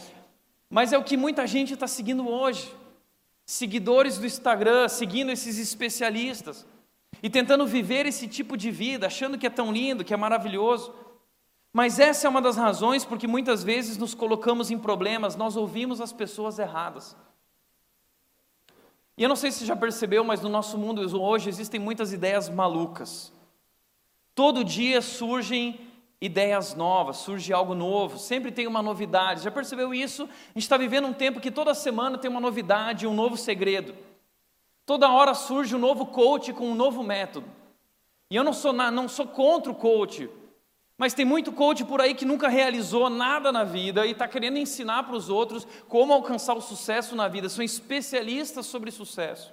Mas 0.69 0.91
é 0.91 0.97
o 0.97 1.03
que 1.03 1.15
muita 1.15 1.47
gente 1.47 1.73
está 1.73 1.87
seguindo 1.87 2.27
hoje. 2.27 2.69
Seguidores 3.45 4.17
do 4.17 4.25
Instagram, 4.25 4.89
seguindo 4.89 5.31
esses 5.31 5.57
especialistas 5.57 6.65
e 7.21 7.29
tentando 7.29 7.65
viver 7.65 8.05
esse 8.05 8.27
tipo 8.27 8.57
de 8.57 8.71
vida, 8.71 9.07
achando 9.07 9.37
que 9.37 9.47
é 9.47 9.49
tão 9.49 9.71
lindo, 9.71 10.03
que 10.03 10.13
é 10.13 10.17
maravilhoso. 10.17 10.93
Mas 11.73 11.99
essa 11.99 12.27
é 12.27 12.29
uma 12.29 12.39
das 12.39 12.55
razões 12.55 13.03
porque 13.03 13.25
muitas 13.25 13.63
vezes 13.63 13.97
nos 13.97 14.13
colocamos 14.13 14.69
em 14.69 14.77
problemas, 14.77 15.35
nós 15.35 15.57
ouvimos 15.57 15.99
as 15.99 16.13
pessoas 16.13 16.59
erradas. 16.59 17.17
E 19.17 19.23
eu 19.23 19.29
não 19.29 19.35
sei 19.35 19.51
se 19.51 19.59
você 19.59 19.65
já 19.65 19.75
percebeu, 19.75 20.23
mas 20.23 20.39
no 20.39 20.49
nosso 20.49 20.77
mundo 20.77 21.01
hoje 21.19 21.49
existem 21.49 21.79
muitas 21.79 22.13
ideias 22.13 22.47
malucas. 22.47 23.33
Todo 24.35 24.63
dia 24.63 25.01
surgem 25.01 25.79
ideias 26.21 26.75
novas, 26.75 27.17
surge 27.17 27.51
algo 27.51 27.73
novo, 27.73 28.19
sempre 28.19 28.51
tem 28.51 28.67
uma 28.67 28.81
novidade. 28.81 29.43
Já 29.43 29.51
percebeu 29.51 29.93
isso? 29.93 30.23
A 30.23 30.53
gente 30.53 30.63
está 30.63 30.77
vivendo 30.77 31.07
um 31.07 31.13
tempo 31.13 31.39
que 31.39 31.51
toda 31.51 31.73
semana 31.73 32.17
tem 32.19 32.29
uma 32.29 32.39
novidade, 32.39 33.07
um 33.07 33.13
novo 33.13 33.35
segredo. 33.35 33.95
Toda 34.85 35.09
hora 35.09 35.33
surge 35.33 35.75
um 35.75 35.79
novo 35.79 36.05
coach 36.05 36.53
com 36.53 36.69
um 36.69 36.75
novo 36.75 37.03
método. 37.03 37.47
E 38.29 38.35
eu 38.35 38.43
não 38.43 38.53
sou, 38.53 38.73
não 38.73 39.07
sou 39.07 39.27
contra 39.27 39.71
o 39.71 39.75
coach, 39.75 40.29
mas 40.97 41.13
tem 41.13 41.25
muito 41.25 41.51
coach 41.51 41.83
por 41.83 41.99
aí 41.99 42.13
que 42.13 42.25
nunca 42.25 42.47
realizou 42.47 43.09
nada 43.09 43.51
na 43.51 43.63
vida 43.63 44.05
e 44.05 44.11
está 44.11 44.27
querendo 44.27 44.57
ensinar 44.57 45.03
para 45.03 45.15
os 45.15 45.29
outros 45.29 45.67
como 45.87 46.13
alcançar 46.13 46.53
o 46.53 46.61
sucesso 46.61 47.15
na 47.15 47.27
vida. 47.27 47.49
São 47.49 47.63
especialistas 47.63 48.65
sobre 48.65 48.91
sucesso. 48.91 49.51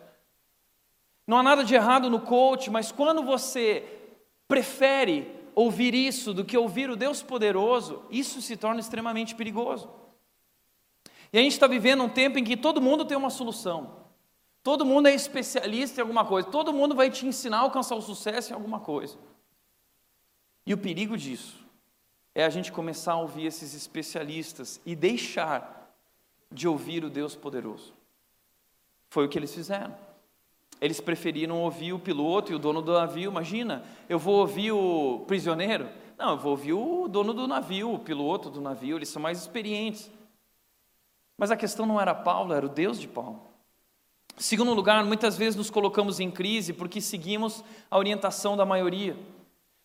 Não 1.26 1.38
há 1.38 1.42
nada 1.42 1.64
de 1.64 1.74
errado 1.74 2.10
no 2.10 2.20
coach, 2.20 2.70
mas 2.70 2.92
quando 2.92 3.22
você 3.22 3.84
prefere 4.46 5.32
ouvir 5.54 5.94
isso 5.94 6.34
do 6.34 6.44
que 6.44 6.58
ouvir 6.58 6.90
o 6.90 6.96
Deus 6.96 7.22
poderoso, 7.22 8.02
isso 8.10 8.42
se 8.42 8.56
torna 8.56 8.80
extremamente 8.80 9.34
perigoso. 9.34 9.88
E 11.32 11.38
a 11.38 11.42
gente 11.42 11.52
está 11.52 11.66
vivendo 11.66 12.02
um 12.02 12.08
tempo 12.08 12.38
em 12.38 12.44
que 12.44 12.56
todo 12.56 12.80
mundo 12.80 13.04
tem 13.04 13.16
uma 13.16 13.30
solução. 13.30 14.00
Todo 14.62 14.84
mundo 14.84 15.06
é 15.08 15.14
especialista 15.14 16.00
em 16.00 16.02
alguma 16.02 16.24
coisa. 16.24 16.48
Todo 16.48 16.72
mundo 16.72 16.94
vai 16.94 17.10
te 17.10 17.26
ensinar 17.26 17.58
a 17.58 17.60
alcançar 17.60 17.94
o 17.94 18.02
sucesso 18.02 18.50
em 18.50 18.54
alguma 18.54 18.80
coisa. 18.80 19.16
E 20.70 20.72
o 20.72 20.78
perigo 20.78 21.16
disso 21.16 21.56
é 22.32 22.44
a 22.44 22.48
gente 22.48 22.70
começar 22.70 23.14
a 23.14 23.20
ouvir 23.20 23.44
esses 23.44 23.74
especialistas 23.74 24.80
e 24.86 24.94
deixar 24.94 25.92
de 26.48 26.68
ouvir 26.68 27.04
o 27.04 27.10
Deus 27.10 27.34
poderoso. 27.34 27.92
Foi 29.08 29.26
o 29.26 29.28
que 29.28 29.36
eles 29.36 29.52
fizeram. 29.52 29.92
Eles 30.80 31.00
preferiram 31.00 31.60
ouvir 31.60 31.92
o 31.92 31.98
piloto 31.98 32.52
e 32.52 32.54
o 32.54 32.58
dono 32.60 32.80
do 32.80 32.92
navio. 32.92 33.32
Imagina, 33.32 33.84
eu 34.08 34.16
vou 34.16 34.36
ouvir 34.36 34.70
o 34.70 35.24
prisioneiro? 35.26 35.88
Não, 36.16 36.30
eu 36.30 36.38
vou 36.38 36.52
ouvir 36.52 36.74
o 36.74 37.08
dono 37.08 37.34
do 37.34 37.48
navio, 37.48 37.92
o 37.92 37.98
piloto 37.98 38.48
do 38.48 38.60
navio, 38.60 38.96
eles 38.96 39.08
são 39.08 39.20
mais 39.20 39.40
experientes. 39.40 40.08
Mas 41.36 41.50
a 41.50 41.56
questão 41.56 41.84
não 41.84 42.00
era 42.00 42.14
Paulo, 42.14 42.54
era 42.54 42.64
o 42.64 42.68
Deus 42.68 43.00
de 43.00 43.08
Paulo. 43.08 43.42
Segundo 44.36 44.72
lugar, 44.72 45.04
muitas 45.04 45.36
vezes 45.36 45.56
nos 45.56 45.68
colocamos 45.68 46.20
em 46.20 46.30
crise 46.30 46.72
porque 46.72 47.00
seguimos 47.00 47.64
a 47.90 47.98
orientação 47.98 48.56
da 48.56 48.64
maioria. 48.64 49.16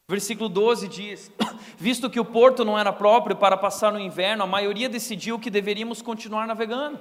Versículo 0.07 0.47
12 0.47 0.87
diz: 0.87 1.31
Visto 1.77 2.09
que 2.09 2.19
o 2.19 2.25
porto 2.25 2.63
não 2.63 2.77
era 2.77 2.93
próprio 2.93 3.35
para 3.35 3.57
passar 3.57 3.91
no 3.91 3.99
inverno, 3.99 4.43
a 4.43 4.47
maioria 4.47 4.87
decidiu 4.87 5.39
que 5.39 5.49
deveríamos 5.49 6.01
continuar 6.01 6.45
navegando. 6.45 6.99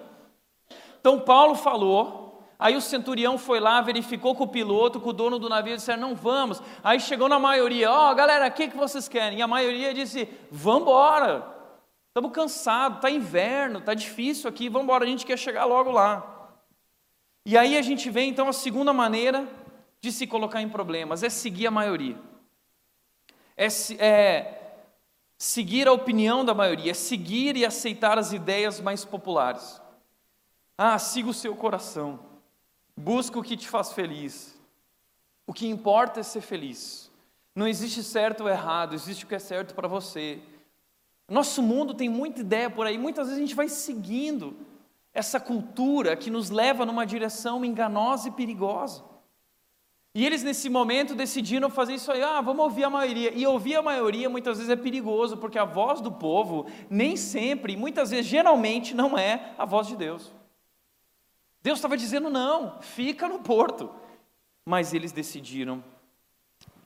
Então 1.00 1.20
Paulo 1.20 1.54
falou, 1.54 2.42
aí 2.58 2.74
o 2.74 2.80
centurião 2.80 3.36
foi 3.36 3.60
lá, 3.60 3.82
verificou 3.82 4.34
com 4.34 4.44
o 4.44 4.48
piloto, 4.48 5.00
com 5.00 5.10
o 5.10 5.12
dono 5.12 5.38
do 5.38 5.50
navio, 5.50 5.76
disseram: 5.76 6.00
Não 6.00 6.14
vamos. 6.14 6.62
Aí 6.82 6.98
chegou 6.98 7.28
na 7.28 7.38
maioria: 7.38 7.90
Ó, 7.92 8.10
oh, 8.10 8.14
galera, 8.14 8.48
o 8.48 8.52
que, 8.52 8.68
que 8.68 8.76
vocês 8.76 9.06
querem? 9.06 9.38
E 9.38 9.42
a 9.42 9.46
maioria 9.46 9.92
disse: 9.92 10.26
Vamos 10.50 10.82
embora, 10.82 11.46
estamos 12.08 12.32
cansados, 12.32 12.98
está 12.98 13.10
inverno, 13.10 13.80
está 13.80 13.92
difícil 13.92 14.48
aqui, 14.48 14.70
vamos 14.70 14.84
embora, 14.84 15.04
a 15.04 15.08
gente 15.08 15.26
quer 15.26 15.38
chegar 15.38 15.66
logo 15.66 15.90
lá. 15.90 16.30
E 17.44 17.58
aí 17.58 17.76
a 17.76 17.82
gente 17.82 18.08
vê 18.08 18.22
então 18.22 18.48
a 18.48 18.52
segunda 18.54 18.94
maneira 18.94 19.46
de 20.00 20.10
se 20.10 20.26
colocar 20.26 20.62
em 20.62 20.70
problemas: 20.70 21.22
é 21.22 21.28
seguir 21.28 21.66
a 21.66 21.70
maioria 21.70 22.33
é, 23.56 23.66
é 23.98 24.60
seguir 25.36 25.86
a 25.86 25.92
opinião 25.92 26.44
da 26.44 26.54
maioria, 26.54 26.90
é 26.90 26.94
seguir 26.94 27.56
e 27.56 27.64
aceitar 27.64 28.18
as 28.18 28.32
ideias 28.32 28.80
mais 28.80 29.04
populares. 29.04 29.80
Ah, 30.76 30.98
siga 30.98 31.30
o 31.30 31.34
seu 31.34 31.54
coração, 31.54 32.18
busca 32.96 33.38
o 33.38 33.42
que 33.42 33.56
te 33.56 33.68
faz 33.68 33.92
feliz. 33.92 34.54
O 35.46 35.52
que 35.52 35.66
importa 35.66 36.20
é 36.20 36.22
ser 36.22 36.40
feliz. 36.40 37.10
Não 37.54 37.68
existe 37.68 38.02
certo 38.02 38.42
ou 38.42 38.48
errado, 38.48 38.94
existe 38.94 39.24
o 39.24 39.28
que 39.28 39.34
é 39.34 39.38
certo 39.38 39.74
para 39.74 39.86
você. 39.86 40.40
Nosso 41.28 41.62
mundo 41.62 41.94
tem 41.94 42.08
muita 42.08 42.40
ideia 42.40 42.68
por 42.68 42.86
aí, 42.86 42.98
muitas 42.98 43.26
vezes 43.26 43.38
a 43.38 43.46
gente 43.46 43.54
vai 43.54 43.68
seguindo 43.68 44.56
essa 45.12 45.38
cultura 45.38 46.16
que 46.16 46.30
nos 46.30 46.50
leva 46.50 46.84
numa 46.84 47.06
direção 47.06 47.64
enganosa 47.64 48.28
e 48.28 48.32
perigosa. 48.32 49.04
E 50.14 50.24
eles, 50.24 50.44
nesse 50.44 50.70
momento, 50.70 51.12
decidiram 51.14 51.68
fazer 51.68 51.94
isso 51.94 52.12
aí. 52.12 52.22
Ah, 52.22 52.40
vamos 52.40 52.62
ouvir 52.64 52.84
a 52.84 52.90
maioria. 52.90 53.32
E 53.34 53.44
ouvir 53.46 53.74
a 53.74 53.82
maioria 53.82 54.30
muitas 54.30 54.58
vezes 54.58 54.70
é 54.70 54.76
perigoso, 54.76 55.36
porque 55.38 55.58
a 55.58 55.64
voz 55.64 56.00
do 56.00 56.12
povo 56.12 56.66
nem 56.88 57.16
sempre, 57.16 57.76
muitas 57.76 58.10
vezes, 58.10 58.26
geralmente, 58.26 58.94
não 58.94 59.18
é 59.18 59.52
a 59.58 59.64
voz 59.64 59.88
de 59.88 59.96
Deus. 59.96 60.32
Deus 61.60 61.78
estava 61.78 61.96
dizendo 61.96 62.30
não, 62.30 62.80
fica 62.80 63.26
no 63.28 63.40
porto. 63.40 63.90
Mas 64.64 64.94
eles 64.94 65.10
decidiram 65.10 65.82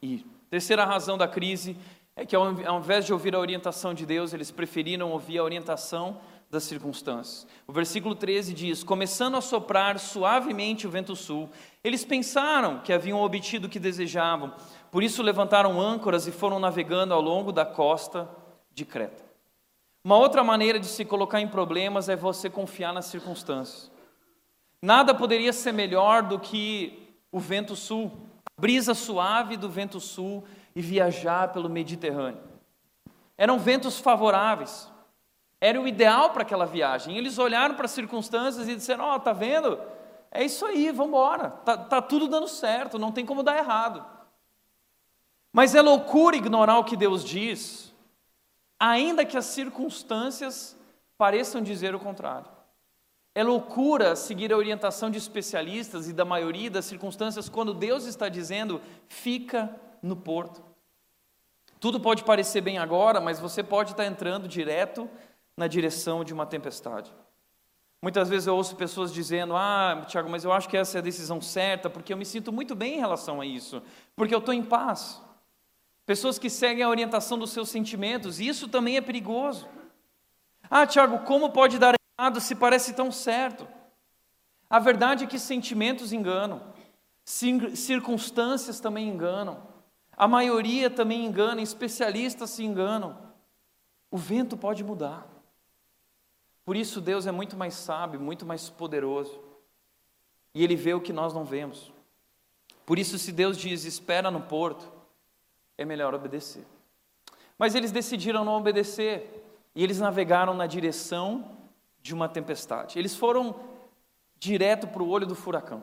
ir. 0.00 0.24
Terceira 0.48 0.86
razão 0.86 1.18
da 1.18 1.28
crise 1.28 1.76
é 2.16 2.24
que, 2.24 2.34
ao 2.34 2.78
invés 2.78 3.04
de 3.04 3.12
ouvir 3.12 3.34
a 3.34 3.38
orientação 3.38 3.92
de 3.92 4.06
Deus, 4.06 4.32
eles 4.32 4.50
preferiram 4.50 5.12
ouvir 5.12 5.38
a 5.38 5.44
orientação 5.44 6.18
das 6.50 6.64
circunstâncias. 6.64 7.46
O 7.66 7.72
versículo 7.72 8.14
13 8.14 8.54
diz: 8.54 8.82
Começando 8.82 9.36
a 9.36 9.40
soprar 9.40 9.98
suavemente 9.98 10.86
o 10.86 10.90
vento 10.90 11.14
sul, 11.14 11.50
eles 11.84 12.04
pensaram 12.04 12.80
que 12.80 12.92
haviam 12.92 13.20
obtido 13.20 13.66
o 13.66 13.70
que 13.70 13.78
desejavam, 13.78 14.54
por 14.90 15.02
isso 15.02 15.22
levantaram 15.22 15.80
âncoras 15.80 16.26
e 16.26 16.32
foram 16.32 16.58
navegando 16.58 17.12
ao 17.12 17.20
longo 17.20 17.52
da 17.52 17.66
costa 17.66 18.28
de 18.72 18.84
Creta. 18.84 19.24
Uma 20.04 20.16
outra 20.16 20.42
maneira 20.42 20.78
de 20.78 20.86
se 20.86 21.04
colocar 21.04 21.40
em 21.40 21.48
problemas 21.48 22.08
é 22.08 22.16
você 22.16 22.48
confiar 22.48 22.92
nas 22.92 23.06
circunstâncias. 23.06 23.90
Nada 24.80 25.14
poderia 25.14 25.52
ser 25.52 25.72
melhor 25.72 26.22
do 26.22 26.38
que 26.38 27.14
o 27.32 27.38
vento 27.38 27.74
sul, 27.74 28.12
a 28.46 28.60
brisa 28.60 28.94
suave 28.94 29.56
do 29.56 29.68
vento 29.68 30.00
sul 30.00 30.44
e 30.74 30.80
viajar 30.80 31.52
pelo 31.52 31.68
Mediterrâneo. 31.68 32.40
Eram 33.36 33.58
ventos 33.58 33.98
favoráveis. 33.98 34.90
Era 35.60 35.80
o 35.80 35.88
ideal 35.88 36.30
para 36.30 36.42
aquela 36.42 36.66
viagem. 36.66 37.16
Eles 37.16 37.38
olharam 37.38 37.74
para 37.74 37.86
as 37.86 37.90
circunstâncias 37.90 38.68
e 38.68 38.76
disseram: 38.76 39.04
Ó, 39.04 39.16
oh, 39.16 39.20
tá 39.20 39.32
vendo? 39.32 39.78
É 40.30 40.44
isso 40.44 40.64
aí, 40.64 40.90
vamos 40.90 41.08
embora. 41.08 41.50
Tá, 41.50 41.76
tá 41.76 42.02
tudo 42.02 42.28
dando 42.28 42.46
certo, 42.46 42.98
não 42.98 43.10
tem 43.10 43.26
como 43.26 43.42
dar 43.42 43.58
errado. 43.58 44.04
Mas 45.52 45.74
é 45.74 45.82
loucura 45.82 46.36
ignorar 46.36 46.78
o 46.78 46.84
que 46.84 46.96
Deus 46.96 47.24
diz, 47.24 47.94
ainda 48.78 49.24
que 49.24 49.36
as 49.36 49.46
circunstâncias 49.46 50.76
pareçam 51.16 51.62
dizer 51.62 51.94
o 51.94 51.98
contrário. 52.00 52.46
É 53.34 53.42
loucura 53.42 54.14
seguir 54.14 54.52
a 54.52 54.56
orientação 54.56 55.10
de 55.10 55.18
especialistas 55.18 56.08
e 56.08 56.12
da 56.12 56.24
maioria 56.24 56.70
das 56.70 56.84
circunstâncias 56.84 57.48
quando 57.48 57.74
Deus 57.74 58.04
está 58.04 58.28
dizendo: 58.28 58.80
fica 59.08 59.74
no 60.02 60.14
porto. 60.14 60.62
Tudo 61.80 62.00
pode 62.00 62.24
parecer 62.24 62.60
bem 62.60 62.78
agora, 62.78 63.20
mas 63.20 63.38
você 63.38 63.62
pode 63.62 63.92
estar 63.92 64.04
entrando 64.04 64.48
direto 64.48 65.08
na 65.58 65.66
direção 65.66 66.22
de 66.22 66.32
uma 66.32 66.46
tempestade. 66.46 67.12
Muitas 68.00 68.28
vezes 68.28 68.46
eu 68.46 68.54
ouço 68.54 68.76
pessoas 68.76 69.12
dizendo: 69.12 69.56
Ah, 69.56 70.04
Tiago, 70.06 70.30
mas 70.30 70.44
eu 70.44 70.52
acho 70.52 70.68
que 70.68 70.76
essa 70.76 70.98
é 70.98 71.00
a 71.00 71.02
decisão 71.02 71.40
certa, 71.40 71.90
porque 71.90 72.12
eu 72.12 72.16
me 72.16 72.24
sinto 72.24 72.52
muito 72.52 72.76
bem 72.76 72.94
em 72.94 73.00
relação 73.00 73.40
a 73.40 73.44
isso, 73.44 73.82
porque 74.14 74.32
eu 74.32 74.38
estou 74.38 74.54
em 74.54 74.62
paz. 74.62 75.20
Pessoas 76.06 76.38
que 76.38 76.48
seguem 76.48 76.84
a 76.84 76.88
orientação 76.88 77.36
dos 77.36 77.50
seus 77.50 77.68
sentimentos, 77.68 78.38
e 78.38 78.46
isso 78.46 78.68
também 78.68 78.96
é 78.96 79.00
perigoso. 79.00 79.68
Ah, 80.70 80.86
Tiago, 80.86 81.18
como 81.24 81.50
pode 81.50 81.76
dar 81.76 81.94
errado 82.18 82.40
se 82.40 82.54
parece 82.54 82.92
tão 82.92 83.10
certo? 83.10 83.66
A 84.70 84.78
verdade 84.78 85.24
é 85.24 85.26
que 85.26 85.38
sentimentos 85.38 86.12
enganam, 86.12 86.62
circunstâncias 87.24 88.78
também 88.78 89.08
enganam, 89.08 89.66
a 90.16 90.28
maioria 90.28 90.88
também 90.88 91.24
engana, 91.24 91.60
especialistas 91.60 92.50
se 92.50 92.64
enganam. 92.64 93.18
O 94.10 94.16
vento 94.16 94.56
pode 94.56 94.84
mudar. 94.84 95.37
Por 96.68 96.76
isso, 96.76 97.00
Deus 97.00 97.26
é 97.26 97.32
muito 97.32 97.56
mais 97.56 97.72
sábio, 97.72 98.20
muito 98.20 98.44
mais 98.44 98.68
poderoso, 98.68 99.40
e 100.52 100.62
Ele 100.62 100.76
vê 100.76 100.92
o 100.92 101.00
que 101.00 101.14
nós 101.14 101.32
não 101.32 101.42
vemos. 101.42 101.90
Por 102.84 102.98
isso, 102.98 103.18
se 103.18 103.32
Deus 103.32 103.56
diz 103.56 103.86
espera 103.86 104.30
no 104.30 104.42
porto, 104.42 104.86
é 105.78 105.84
melhor 105.86 106.12
obedecer. 106.12 106.66
Mas 107.58 107.74
eles 107.74 107.90
decidiram 107.90 108.44
não 108.44 108.52
obedecer 108.52 109.50
e 109.74 109.82
eles 109.82 109.98
navegaram 109.98 110.52
na 110.52 110.66
direção 110.66 111.56
de 112.02 112.12
uma 112.12 112.28
tempestade. 112.28 112.98
Eles 112.98 113.16
foram 113.16 113.58
direto 114.38 114.86
para 114.86 115.02
o 115.02 115.08
olho 115.08 115.24
do 115.26 115.34
furacão. 115.34 115.82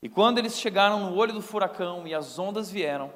E 0.00 0.08
quando 0.08 0.38
eles 0.38 0.60
chegaram 0.60 1.10
no 1.10 1.16
olho 1.16 1.32
do 1.32 1.42
furacão 1.42 2.06
e 2.06 2.14
as 2.14 2.38
ondas 2.38 2.70
vieram, 2.70 3.12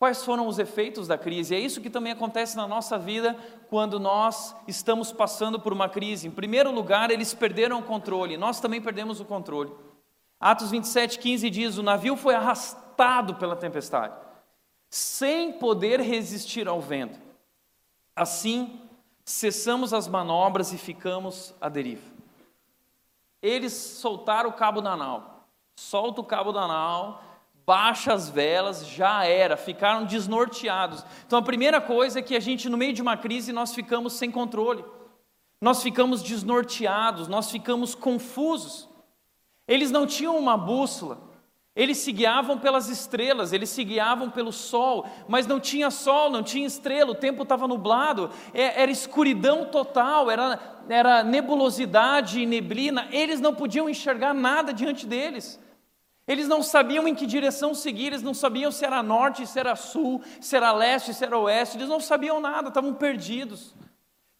quais 0.00 0.24
foram 0.24 0.48
os 0.48 0.58
efeitos 0.58 1.06
da 1.06 1.16
crise? 1.16 1.54
É 1.54 1.60
isso 1.60 1.80
que 1.80 1.90
também 1.90 2.10
acontece 2.10 2.56
na 2.56 2.66
nossa 2.66 2.98
vida 2.98 3.36
quando 3.68 4.00
nós 4.00 4.56
estamos 4.66 5.12
passando 5.12 5.60
por 5.60 5.72
uma 5.72 5.88
crise. 5.88 6.26
Em 6.26 6.30
primeiro 6.30 6.72
lugar, 6.72 7.10
eles 7.10 7.34
perderam 7.34 7.78
o 7.78 7.82
controle, 7.82 8.38
nós 8.38 8.58
também 8.58 8.80
perdemos 8.80 9.20
o 9.20 9.24
controle. 9.26 9.70
Atos 10.40 10.70
27, 10.70 11.18
15 11.18 11.50
diz: 11.50 11.76
O 11.76 11.82
navio 11.82 12.16
foi 12.16 12.34
arrastado 12.34 13.34
pela 13.34 13.54
tempestade 13.54 14.14
sem 14.90 15.52
poder 15.52 16.00
resistir 16.00 16.66
ao 16.66 16.80
vento. 16.80 17.20
Assim, 18.16 18.80
cessamos 19.24 19.94
as 19.94 20.08
manobras 20.08 20.72
e 20.72 20.78
ficamos 20.78 21.54
à 21.60 21.68
deriva. 21.68 22.10
Eles 23.40 23.72
soltaram 23.72 24.50
o 24.50 24.54
cabo 24.54 24.80
da 24.80 24.96
nau, 24.96 25.46
solta 25.76 26.20
o 26.20 26.24
cabo 26.24 26.52
da 26.52 26.66
nau, 26.66 27.22
baixa 27.70 28.12
as 28.12 28.28
velas, 28.28 28.84
já 28.84 29.24
era, 29.24 29.56
ficaram 29.56 30.04
desnorteados. 30.04 31.04
Então 31.24 31.38
a 31.38 31.42
primeira 31.42 31.80
coisa 31.80 32.18
é 32.18 32.22
que 32.22 32.34
a 32.34 32.40
gente, 32.40 32.68
no 32.68 32.76
meio 32.76 32.92
de 32.92 33.00
uma 33.00 33.16
crise, 33.16 33.52
nós 33.52 33.72
ficamos 33.72 34.14
sem 34.14 34.28
controle, 34.28 34.84
nós 35.60 35.80
ficamos 35.80 36.20
desnorteados, 36.20 37.28
nós 37.28 37.48
ficamos 37.48 37.94
confusos. 37.94 38.88
Eles 39.68 39.92
não 39.92 40.04
tinham 40.04 40.36
uma 40.36 40.56
bússola, 40.56 41.20
eles 41.76 41.98
se 41.98 42.10
guiavam 42.10 42.58
pelas 42.58 42.88
estrelas, 42.88 43.52
eles 43.52 43.70
se 43.70 43.84
guiavam 43.84 44.30
pelo 44.30 44.50
sol, 44.50 45.06
mas 45.28 45.46
não 45.46 45.60
tinha 45.60 45.92
sol, 45.92 46.28
não 46.28 46.42
tinha 46.42 46.66
estrela, 46.66 47.12
o 47.12 47.14
tempo 47.14 47.44
estava 47.44 47.68
nublado, 47.68 48.30
é, 48.52 48.82
era 48.82 48.90
escuridão 48.90 49.66
total, 49.66 50.28
era, 50.28 50.58
era 50.88 51.22
nebulosidade 51.22 52.40
e 52.40 52.46
neblina, 52.46 53.06
eles 53.12 53.40
não 53.40 53.54
podiam 53.54 53.88
enxergar 53.88 54.34
nada 54.34 54.72
diante 54.72 55.06
deles. 55.06 55.60
Eles 56.30 56.46
não 56.46 56.62
sabiam 56.62 57.08
em 57.08 57.14
que 57.14 57.26
direção 57.26 57.74
seguir, 57.74 58.06
eles 58.06 58.22
não 58.22 58.32
sabiam 58.32 58.70
se 58.70 58.84
era 58.84 59.02
norte, 59.02 59.44
se 59.48 59.58
era 59.58 59.74
sul, 59.74 60.22
se 60.40 60.54
era 60.54 60.70
leste, 60.70 61.12
se 61.12 61.24
era 61.24 61.36
oeste, 61.36 61.76
eles 61.76 61.88
não 61.88 61.98
sabiam 61.98 62.40
nada, 62.40 62.68
estavam 62.68 62.94
perdidos. 62.94 63.74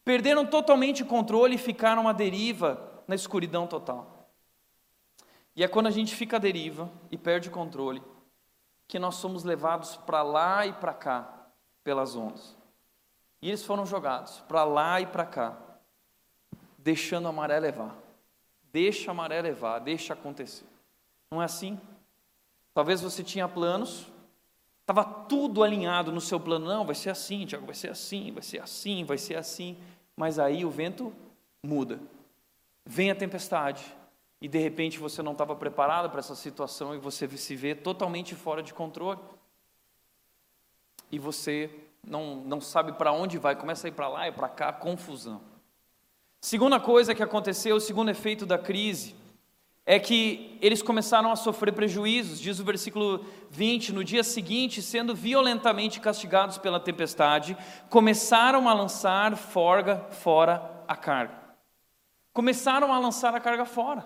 Perderam 0.04 0.46
totalmente 0.46 1.02
o 1.02 1.06
controle 1.06 1.56
e 1.56 1.58
ficaram 1.58 2.06
à 2.06 2.12
deriva 2.12 3.02
na 3.08 3.16
escuridão 3.16 3.66
total. 3.66 4.30
E 5.56 5.64
é 5.64 5.66
quando 5.66 5.88
a 5.88 5.90
gente 5.90 6.14
fica 6.14 6.36
à 6.36 6.38
deriva 6.38 6.88
e 7.10 7.18
perde 7.18 7.48
o 7.48 7.52
controle 7.52 8.00
que 8.86 8.96
nós 8.96 9.16
somos 9.16 9.42
levados 9.42 9.96
para 9.96 10.22
lá 10.22 10.64
e 10.64 10.72
para 10.72 10.94
cá 10.94 11.48
pelas 11.82 12.14
ondas. 12.14 12.56
E 13.42 13.48
eles 13.48 13.64
foram 13.64 13.84
jogados 13.84 14.38
para 14.46 14.62
lá 14.62 15.00
e 15.00 15.06
para 15.06 15.26
cá, 15.26 15.58
deixando 16.78 17.26
a 17.26 17.32
maré 17.32 17.58
levar. 17.58 17.96
Deixa 18.72 19.10
a 19.10 19.14
maré 19.14 19.42
levar, 19.42 19.80
deixa 19.80 20.12
acontecer. 20.12 20.69
Não 21.30 21.40
é 21.40 21.44
assim? 21.44 21.78
Talvez 22.74 23.00
você 23.00 23.22
tinha 23.22 23.48
planos, 23.48 24.06
estava 24.80 25.04
tudo 25.04 25.62
alinhado 25.62 26.10
no 26.10 26.20
seu 26.20 26.40
plano. 26.40 26.66
Não, 26.66 26.84
vai 26.84 26.94
ser 26.94 27.10
assim, 27.10 27.46
Tiago, 27.46 27.66
vai 27.66 27.74
ser 27.74 27.90
assim, 27.90 28.32
vai 28.32 28.42
ser 28.42 28.60
assim, 28.60 29.04
vai 29.04 29.18
ser 29.18 29.36
assim. 29.36 29.76
Mas 30.16 30.38
aí 30.38 30.64
o 30.64 30.70
vento 30.70 31.12
muda. 31.62 32.00
Vem 32.84 33.10
a 33.10 33.14
tempestade, 33.14 33.84
e 34.40 34.48
de 34.48 34.58
repente 34.58 34.98
você 34.98 35.22
não 35.22 35.32
estava 35.32 35.54
preparado 35.54 36.08
para 36.10 36.20
essa 36.20 36.34
situação 36.34 36.94
e 36.94 36.98
você 36.98 37.28
se 37.28 37.54
vê 37.54 37.74
totalmente 37.74 38.34
fora 38.34 38.62
de 38.62 38.72
controle. 38.72 39.20
E 41.12 41.18
você 41.18 41.70
não, 42.02 42.36
não 42.36 42.60
sabe 42.60 42.92
para 42.92 43.12
onde 43.12 43.36
vai, 43.36 43.54
começa 43.54 43.86
a 43.86 43.88
ir 43.88 43.92
para 43.92 44.08
lá 44.08 44.28
e 44.28 44.32
para 44.32 44.48
cá, 44.48 44.72
confusão. 44.72 45.42
Segunda 46.40 46.80
coisa 46.80 47.14
que 47.14 47.22
aconteceu, 47.22 47.76
o 47.76 47.80
segundo 47.80 48.10
efeito 48.10 48.46
da 48.46 48.56
crise, 48.56 49.14
é 49.90 49.98
que 49.98 50.56
eles 50.62 50.82
começaram 50.82 51.32
a 51.32 51.36
sofrer 51.36 51.72
prejuízos, 51.72 52.40
diz 52.40 52.60
o 52.60 52.64
versículo 52.64 53.26
20: 53.50 53.92
no 53.92 54.04
dia 54.04 54.22
seguinte, 54.22 54.80
sendo 54.80 55.16
violentamente 55.16 55.98
castigados 55.98 56.58
pela 56.58 56.78
tempestade, 56.78 57.56
começaram 57.88 58.68
a 58.68 58.72
lançar 58.72 59.36
forga 59.36 60.06
fora 60.12 60.62
a 60.86 60.94
carga. 60.94 61.34
Começaram 62.32 62.94
a 62.94 63.00
lançar 63.00 63.34
a 63.34 63.40
carga 63.40 63.64
fora. 63.64 64.04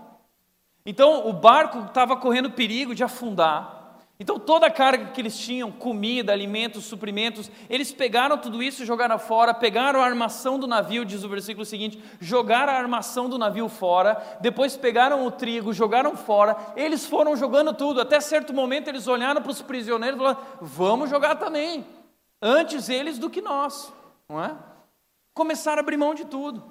Então 0.86 1.28
o 1.28 1.34
barco 1.34 1.80
estava 1.80 2.16
correndo 2.16 2.52
perigo 2.52 2.94
de 2.94 3.04
afundar. 3.04 3.83
Então 4.18 4.38
toda 4.38 4.66
a 4.66 4.70
carga 4.70 5.06
que 5.06 5.20
eles 5.20 5.36
tinham, 5.36 5.72
comida, 5.72 6.32
alimentos, 6.32 6.84
suprimentos, 6.84 7.50
eles 7.68 7.92
pegaram 7.92 8.38
tudo 8.38 8.62
isso, 8.62 8.84
jogaram 8.84 9.18
fora, 9.18 9.52
pegaram 9.52 10.00
a 10.00 10.04
armação 10.04 10.56
do 10.56 10.68
navio, 10.68 11.04
diz 11.04 11.24
o 11.24 11.28
versículo 11.28 11.66
seguinte, 11.66 12.00
jogaram 12.20 12.72
a 12.72 12.76
armação 12.76 13.28
do 13.28 13.36
navio 13.36 13.68
fora, 13.68 14.38
depois 14.40 14.76
pegaram 14.76 15.26
o 15.26 15.32
trigo, 15.32 15.72
jogaram 15.72 16.16
fora, 16.16 16.56
eles 16.76 17.04
foram 17.04 17.34
jogando 17.36 17.74
tudo, 17.74 18.00
até 18.00 18.20
certo 18.20 18.54
momento 18.54 18.86
eles 18.86 19.08
olharam 19.08 19.42
para 19.42 19.50
os 19.50 19.60
prisioneiros 19.60 20.16
e 20.16 20.22
falaram, 20.22 20.42
vamos 20.60 21.10
jogar 21.10 21.34
também, 21.34 21.84
antes 22.40 22.88
eles 22.88 23.18
do 23.18 23.28
que 23.28 23.42
nós, 23.42 23.92
não 24.28 24.42
é? 24.42 24.56
Começaram 25.34 25.78
a 25.78 25.80
abrir 25.80 25.96
mão 25.96 26.14
de 26.14 26.24
tudo. 26.24 26.62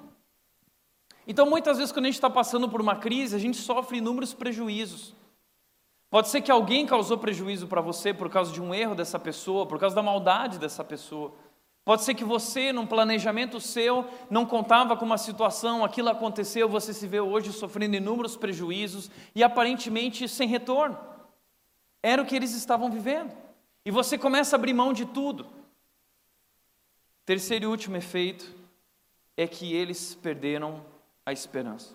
Então, 1.26 1.44
muitas 1.48 1.76
vezes, 1.76 1.92
quando 1.92 2.06
a 2.06 2.08
gente 2.08 2.14
está 2.14 2.30
passando 2.30 2.68
por 2.68 2.80
uma 2.80 2.96
crise, 2.96 3.36
a 3.36 3.38
gente 3.38 3.58
sofre 3.58 3.98
inúmeros 3.98 4.32
prejuízos. 4.32 5.14
Pode 6.14 6.28
ser 6.28 6.42
que 6.42 6.50
alguém 6.52 6.86
causou 6.86 7.18
prejuízo 7.18 7.66
para 7.66 7.80
você 7.80 8.14
por 8.14 8.30
causa 8.30 8.52
de 8.52 8.62
um 8.62 8.72
erro 8.72 8.94
dessa 8.94 9.18
pessoa, 9.18 9.66
por 9.66 9.80
causa 9.80 9.96
da 9.96 10.00
maldade 10.00 10.60
dessa 10.60 10.84
pessoa. 10.84 11.34
Pode 11.84 12.04
ser 12.04 12.14
que 12.14 12.22
você, 12.22 12.72
num 12.72 12.86
planejamento 12.86 13.60
seu, 13.60 14.08
não 14.30 14.46
contava 14.46 14.96
com 14.96 15.04
uma 15.04 15.18
situação, 15.18 15.84
aquilo 15.84 16.08
aconteceu, 16.08 16.68
você 16.68 16.94
se 16.94 17.08
vê 17.08 17.18
hoje 17.18 17.52
sofrendo 17.52 17.96
inúmeros 17.96 18.36
prejuízos 18.36 19.10
e 19.34 19.42
aparentemente 19.42 20.28
sem 20.28 20.46
retorno. 20.46 20.96
Era 22.00 22.22
o 22.22 22.24
que 22.24 22.36
eles 22.36 22.54
estavam 22.54 22.92
vivendo. 22.92 23.36
E 23.84 23.90
você 23.90 24.16
começa 24.16 24.54
a 24.54 24.56
abrir 24.56 24.72
mão 24.72 24.92
de 24.92 25.06
tudo. 25.06 25.44
Terceiro 27.26 27.64
e 27.64 27.66
último 27.66 27.96
efeito 27.96 28.54
é 29.36 29.48
que 29.48 29.74
eles 29.74 30.14
perderam 30.14 30.80
a 31.26 31.32
esperança. 31.32 31.92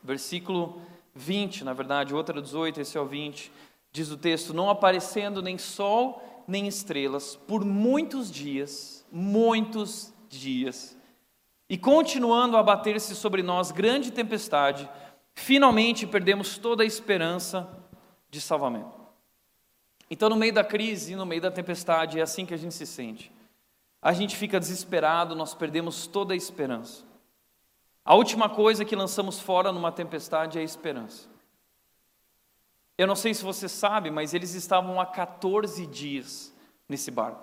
Versículo 0.00 0.80
20, 1.14 1.64
na 1.64 1.72
verdade, 1.72 2.14
outra 2.14 2.40
18, 2.40 2.80
esse 2.80 2.96
é 2.96 3.00
o 3.00 3.06
20, 3.06 3.52
diz 3.92 4.10
o 4.10 4.16
texto: 4.16 4.54
Não 4.54 4.70
aparecendo 4.70 5.42
nem 5.42 5.58
sol 5.58 6.22
nem 6.46 6.66
estrelas 6.66 7.36
por 7.36 7.64
muitos 7.64 8.30
dias, 8.30 9.06
muitos 9.12 10.12
dias, 10.28 10.96
e 11.68 11.78
continuando 11.78 12.56
a 12.56 12.62
bater-se 12.62 13.14
sobre 13.14 13.42
nós 13.42 13.70
grande 13.70 14.10
tempestade, 14.10 14.90
finalmente 15.34 16.06
perdemos 16.06 16.58
toda 16.58 16.82
a 16.82 16.86
esperança 16.86 17.68
de 18.28 18.40
salvamento. 18.40 18.98
Então, 20.10 20.28
no 20.28 20.34
meio 20.34 20.52
da 20.52 20.64
crise, 20.64 21.14
no 21.14 21.24
meio 21.24 21.40
da 21.40 21.50
tempestade, 21.52 22.18
é 22.18 22.22
assim 22.22 22.44
que 22.44 22.52
a 22.52 22.56
gente 22.56 22.74
se 22.74 22.84
sente. 22.84 23.30
A 24.02 24.12
gente 24.12 24.36
fica 24.36 24.58
desesperado, 24.58 25.36
nós 25.36 25.54
perdemos 25.54 26.08
toda 26.08 26.34
a 26.34 26.36
esperança. 26.36 27.04
A 28.04 28.14
última 28.14 28.48
coisa 28.48 28.84
que 28.84 28.96
lançamos 28.96 29.38
fora 29.38 29.72
numa 29.72 29.92
tempestade 29.92 30.58
é 30.58 30.60
a 30.60 30.64
esperança. 30.64 31.28
Eu 32.96 33.06
não 33.06 33.16
sei 33.16 33.32
se 33.32 33.42
você 33.42 33.68
sabe, 33.68 34.10
mas 34.10 34.34
eles 34.34 34.54
estavam 34.54 35.00
há 35.00 35.06
14 35.06 35.86
dias 35.86 36.54
nesse 36.88 37.10
barco, 37.10 37.42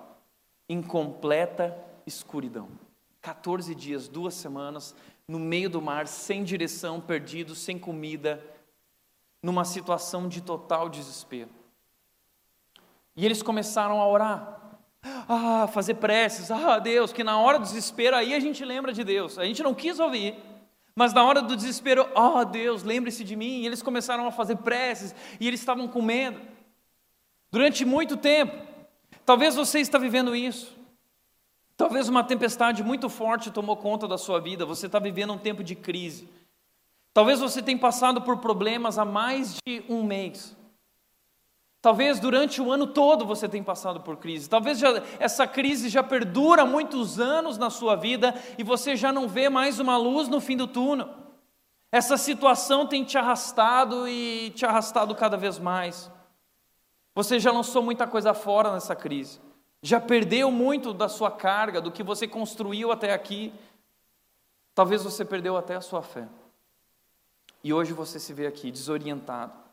em 0.68 0.82
completa 0.82 1.76
escuridão. 2.06 2.68
14 3.20 3.74
dias, 3.74 4.08
duas 4.08 4.34
semanas, 4.34 4.94
no 5.26 5.38
meio 5.38 5.68
do 5.68 5.82
mar, 5.82 6.06
sem 6.06 6.44
direção, 6.44 7.00
perdidos, 7.00 7.58
sem 7.58 7.78
comida, 7.78 8.42
numa 9.42 9.64
situação 9.64 10.28
de 10.28 10.40
total 10.40 10.88
desespero. 10.88 11.50
E 13.16 13.26
eles 13.26 13.42
começaram 13.42 14.00
a 14.00 14.06
orar, 14.06 14.57
ah, 15.28 15.68
fazer 15.68 15.94
preces, 15.94 16.50
ah, 16.50 16.78
Deus, 16.78 17.12
que 17.12 17.24
na 17.24 17.38
hora 17.38 17.58
do 17.58 17.64
desespero 17.64 18.16
aí 18.16 18.34
a 18.34 18.40
gente 18.40 18.64
lembra 18.64 18.92
de 18.92 19.04
Deus. 19.04 19.38
A 19.38 19.44
gente 19.44 19.62
não 19.62 19.74
quis 19.74 19.98
ouvir, 19.98 20.34
mas 20.94 21.12
na 21.12 21.24
hora 21.24 21.40
do 21.40 21.54
desespero, 21.54 22.08
oh 22.14 22.44
Deus, 22.44 22.82
lembre-se 22.82 23.22
de 23.22 23.36
mim. 23.36 23.60
E 23.60 23.66
eles 23.66 23.82
começaram 23.82 24.26
a 24.26 24.32
fazer 24.32 24.56
preces 24.56 25.14
e 25.38 25.46
eles 25.46 25.60
estavam 25.60 25.86
com 25.86 26.02
medo. 26.02 26.40
Durante 27.50 27.84
muito 27.84 28.16
tempo, 28.16 28.54
talvez 29.24 29.54
você 29.54 29.80
está 29.80 29.98
vivendo 29.98 30.34
isso. 30.34 30.76
Talvez 31.76 32.08
uma 32.08 32.24
tempestade 32.24 32.82
muito 32.82 33.08
forte 33.08 33.52
tomou 33.52 33.76
conta 33.76 34.08
da 34.08 34.18
sua 34.18 34.40
vida, 34.40 34.66
você 34.66 34.86
está 34.86 34.98
vivendo 34.98 35.32
um 35.32 35.38
tempo 35.38 35.62
de 35.62 35.76
crise. 35.76 36.28
Talvez 37.14 37.38
você 37.38 37.62
tenha 37.62 37.78
passado 37.78 38.22
por 38.22 38.38
problemas 38.38 38.98
há 38.98 39.04
mais 39.04 39.56
de 39.64 39.84
um 39.88 40.02
mês. 40.02 40.56
Talvez 41.80 42.18
durante 42.18 42.60
o 42.60 42.72
ano 42.72 42.88
todo 42.88 43.24
você 43.24 43.48
tenha 43.48 43.62
passado 43.62 44.00
por 44.00 44.16
crise. 44.16 44.48
Talvez 44.48 44.78
já, 44.78 45.00
essa 45.20 45.46
crise 45.46 45.88
já 45.88 46.02
perdura 46.02 46.66
muitos 46.66 47.20
anos 47.20 47.56
na 47.56 47.70
sua 47.70 47.94
vida 47.94 48.34
e 48.58 48.64
você 48.64 48.96
já 48.96 49.12
não 49.12 49.28
vê 49.28 49.48
mais 49.48 49.78
uma 49.78 49.96
luz 49.96 50.28
no 50.28 50.40
fim 50.40 50.56
do 50.56 50.66
túnel. 50.66 51.08
Essa 51.92 52.16
situação 52.16 52.86
tem 52.86 53.04
te 53.04 53.16
arrastado 53.16 54.08
e 54.08 54.50
te 54.50 54.66
arrastado 54.66 55.14
cada 55.14 55.36
vez 55.36 55.58
mais. 55.58 56.10
Você 57.14 57.38
já 57.38 57.52
lançou 57.52 57.82
muita 57.82 58.06
coisa 58.06 58.34
fora 58.34 58.72
nessa 58.72 58.96
crise. 58.96 59.40
Já 59.80 60.00
perdeu 60.00 60.50
muito 60.50 60.92
da 60.92 61.08
sua 61.08 61.30
carga, 61.30 61.80
do 61.80 61.92
que 61.92 62.02
você 62.02 62.26
construiu 62.26 62.90
até 62.90 63.12
aqui. 63.12 63.52
Talvez 64.74 65.04
você 65.04 65.24
perdeu 65.24 65.56
até 65.56 65.76
a 65.76 65.80
sua 65.80 66.02
fé. 66.02 66.28
E 67.62 67.72
hoje 67.72 67.92
você 67.92 68.18
se 68.18 68.32
vê 68.32 68.48
aqui 68.48 68.72
desorientado 68.72 69.67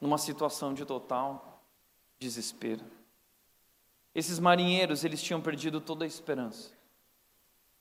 numa 0.00 0.16
situação 0.16 0.72
de 0.72 0.84
total 0.84 1.62
desespero. 2.18 2.84
Esses 4.14 4.38
marinheiros, 4.38 5.04
eles 5.04 5.22
tinham 5.22 5.40
perdido 5.40 5.80
toda 5.80 6.04
a 6.04 6.08
esperança. 6.08 6.72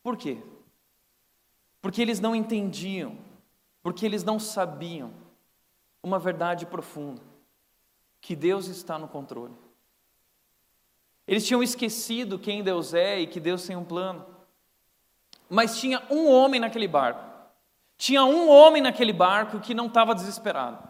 Por 0.04 0.18
quê? 0.18 0.38
Porque 1.82 2.02
eles 2.02 2.20
não 2.20 2.36
entendiam, 2.36 3.18
porque 3.82 4.06
eles 4.06 4.24
não 4.24 4.40
sabiam 4.40 5.14
uma 6.04 6.20
verdade 6.20 6.66
profunda, 6.66 7.22
que 8.22 8.36
Deus 8.36 8.68
está 8.68 9.00
no 9.00 9.08
controle. 9.08 9.54
Eles 11.26 11.46
tinham 11.46 11.64
esquecido 11.64 12.40
quem 12.40 12.64
Deus 12.64 12.94
é 12.94 13.20
e 13.20 13.28
que 13.28 13.40
Deus 13.40 13.66
tem 13.66 13.76
um 13.76 13.86
plano. 13.86 14.26
Mas 15.50 15.80
tinha 15.80 16.06
um 16.10 16.28
homem 16.28 16.60
naquele 16.60 16.88
barco. 16.88 17.24
Tinha 17.98 18.24
um 18.24 18.50
homem 18.50 18.82
naquele 18.82 19.14
barco 19.14 19.60
que 19.60 19.74
não 19.74 19.88
estava 19.88 20.16
desesperado 20.16 20.89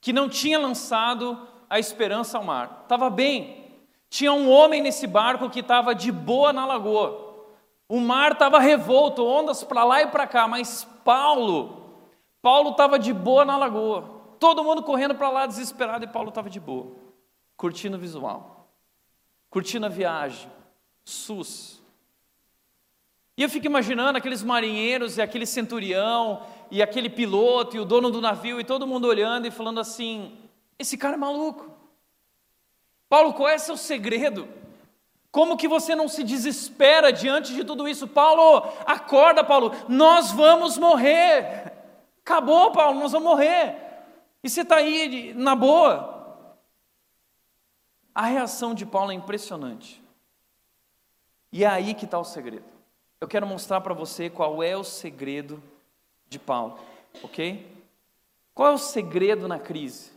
que 0.00 0.12
não 0.12 0.28
tinha 0.28 0.58
lançado 0.58 1.46
a 1.68 1.78
esperança 1.78 2.38
ao 2.38 2.44
mar. 2.44 2.80
Estava 2.82 3.10
bem. 3.10 3.66
Tinha 4.08 4.32
um 4.32 4.50
homem 4.50 4.82
nesse 4.82 5.06
barco 5.06 5.50
que 5.50 5.60
estava 5.60 5.94
de 5.94 6.10
boa 6.10 6.52
na 6.52 6.64
lagoa. 6.64 7.26
O 7.88 8.00
mar 8.00 8.32
estava 8.32 8.58
revolto, 8.58 9.24
ondas 9.24 9.64
para 9.64 9.84
lá 9.84 10.02
e 10.02 10.06
para 10.06 10.26
cá, 10.26 10.46
mas 10.46 10.86
Paulo, 11.04 11.96
Paulo 12.42 12.70
estava 12.70 12.98
de 12.98 13.12
boa 13.12 13.44
na 13.44 13.56
lagoa. 13.56 14.18
Todo 14.38 14.62
mundo 14.62 14.82
correndo 14.82 15.14
para 15.14 15.30
lá 15.30 15.46
desesperado 15.46 16.04
e 16.04 16.08
Paulo 16.08 16.28
estava 16.28 16.48
de 16.48 16.60
boa, 16.60 16.92
curtindo 17.56 17.96
o 17.96 18.00
visual, 18.00 18.68
curtindo 19.50 19.86
a 19.86 19.88
viagem, 19.88 20.50
sus. 21.04 21.82
E 23.36 23.42
eu 23.42 23.48
fico 23.48 23.66
imaginando 23.66 24.18
aqueles 24.18 24.42
marinheiros 24.42 25.16
e 25.16 25.22
aquele 25.22 25.46
centurião 25.46 26.42
e 26.70 26.82
aquele 26.82 27.08
piloto 27.08 27.76
e 27.76 27.80
o 27.80 27.84
dono 27.84 28.10
do 28.10 28.20
navio 28.20 28.60
e 28.60 28.64
todo 28.64 28.86
mundo 28.86 29.06
olhando 29.06 29.46
e 29.46 29.50
falando 29.50 29.80
assim: 29.80 30.36
esse 30.78 30.96
cara 30.96 31.14
é 31.14 31.18
maluco. 31.18 31.70
Paulo, 33.08 33.32
qual 33.32 33.48
é 33.48 33.58
seu 33.58 33.76
segredo? 33.76 34.48
Como 35.30 35.56
que 35.56 35.68
você 35.68 35.94
não 35.94 36.08
se 36.08 36.24
desespera 36.24 37.12
diante 37.12 37.54
de 37.54 37.64
tudo 37.64 37.88
isso? 37.88 38.06
Paulo, 38.06 38.66
acorda, 38.86 39.44
Paulo, 39.44 39.72
nós 39.88 40.30
vamos 40.30 40.78
morrer. 40.78 41.72
Acabou, 42.22 42.72
Paulo, 42.72 43.00
nós 43.00 43.12
vamos 43.12 43.28
morrer. 43.28 43.76
E 44.42 44.48
você 44.48 44.62
está 44.62 44.76
aí 44.76 45.32
na 45.34 45.54
boa. 45.54 46.46
A 48.14 48.26
reação 48.26 48.74
de 48.74 48.84
Paulo 48.84 49.12
é 49.12 49.14
impressionante. 49.14 50.02
E 51.52 51.64
é 51.64 51.66
aí 51.66 51.94
que 51.94 52.04
está 52.04 52.18
o 52.18 52.24
segredo. 52.24 52.66
Eu 53.20 53.28
quero 53.28 53.46
mostrar 53.46 53.80
para 53.80 53.94
você 53.94 54.28
qual 54.28 54.62
é 54.62 54.76
o 54.76 54.84
segredo 54.84 55.62
de 56.28 56.38
Paulo, 56.38 56.78
ok? 57.22 57.66
Qual 58.54 58.72
é 58.72 58.74
o 58.74 58.78
segredo 58.78 59.46
na 59.46 59.58
crise? 59.58 60.10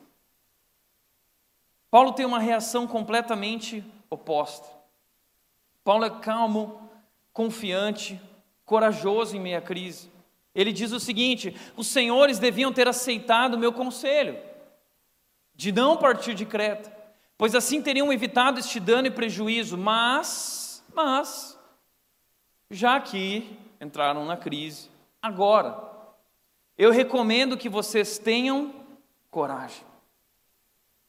Paulo 1.91 2.13
tem 2.13 2.26
uma 2.26 2.39
reação 2.39 2.88
completamente 2.88 3.84
oposta. 4.10 4.67
Paulo 5.84 6.06
é 6.06 6.10
calmo, 6.10 6.89
confiante, 7.34 8.19
corajoso 8.65 9.36
em 9.36 9.39
meio 9.39 9.58
à 9.58 9.62
crise. 9.62 10.10
Ele 10.56 10.71
diz 10.71 10.91
o 10.91 11.00
seguinte: 11.00 11.56
os 11.76 11.88
senhores 11.88 12.39
deviam 12.39 12.71
ter 12.71 12.88
aceitado 12.88 13.56
o 13.56 13.60
meu 13.60 13.74
conselho 13.74 14.39
de 15.54 15.71
não 15.71 15.97
partir 15.97 16.34
de 16.34 16.45
Creta, 16.45 16.91
pois 17.38 17.54
assim 17.54 17.82
teriam 17.82 18.12
evitado 18.12 18.60
este 18.60 18.80
dano 18.80 19.08
e 19.08 19.12
prejuízo. 19.12 19.78
Mas, 19.78 20.84
mas, 20.93 21.60
já 22.69 23.00
que 23.00 23.58
entraram 23.80 24.26
na 24.26 24.38
crise, 24.38 24.89
agora 25.21 25.90
eu 26.82 26.89
recomendo 26.89 27.56
que 27.56 27.70
vocês 27.70 28.17
tenham 28.17 28.74
coragem. 29.30 29.86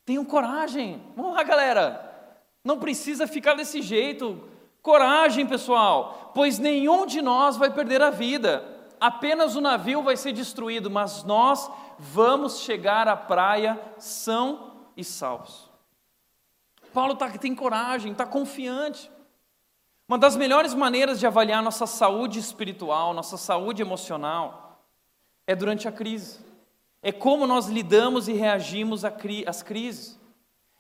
Tenham 0.04 0.22
coragem. 0.22 1.02
Vamos 1.16 1.32
lá, 1.32 1.42
galera. 1.42 2.36
Não 2.62 2.78
precisa 2.78 3.26
ficar 3.26 3.54
desse 3.54 3.80
jeito. 3.80 4.46
Coragem, 4.82 5.46
pessoal, 5.46 6.30
pois 6.34 6.58
nenhum 6.58 7.06
de 7.06 7.22
nós 7.22 7.56
vai 7.56 7.72
perder 7.72 8.02
a 8.02 8.10
vida. 8.10 8.62
Apenas 9.00 9.56
o 9.56 9.62
navio 9.62 10.02
vai 10.02 10.14
ser 10.14 10.34
destruído, 10.34 10.90
mas 10.90 11.24
nós 11.24 11.70
vamos 11.98 12.60
chegar 12.60 13.08
à 13.08 13.16
praia 13.16 13.80
são 13.96 14.74
e 14.94 15.02
salvos. 15.02 15.70
Paulo 16.92 17.14
tá, 17.14 17.30
tem 17.30 17.54
coragem, 17.54 18.12
está 18.12 18.26
confiante. 18.26 19.10
Uma 20.06 20.18
das 20.18 20.36
melhores 20.36 20.74
maneiras 20.74 21.18
de 21.18 21.26
avaliar 21.26 21.62
nossa 21.62 21.86
saúde 21.86 22.38
espiritual, 22.38 23.14
nossa 23.14 23.38
saúde 23.38 23.80
emocional, 23.80 24.61
é 25.52 25.56
durante 25.56 25.86
a 25.86 25.92
crise. 25.92 26.40
É 27.02 27.12
como 27.12 27.46
nós 27.46 27.66
lidamos 27.66 28.28
e 28.28 28.32
reagimos 28.32 29.04
às 29.04 29.62
crises. 29.62 30.20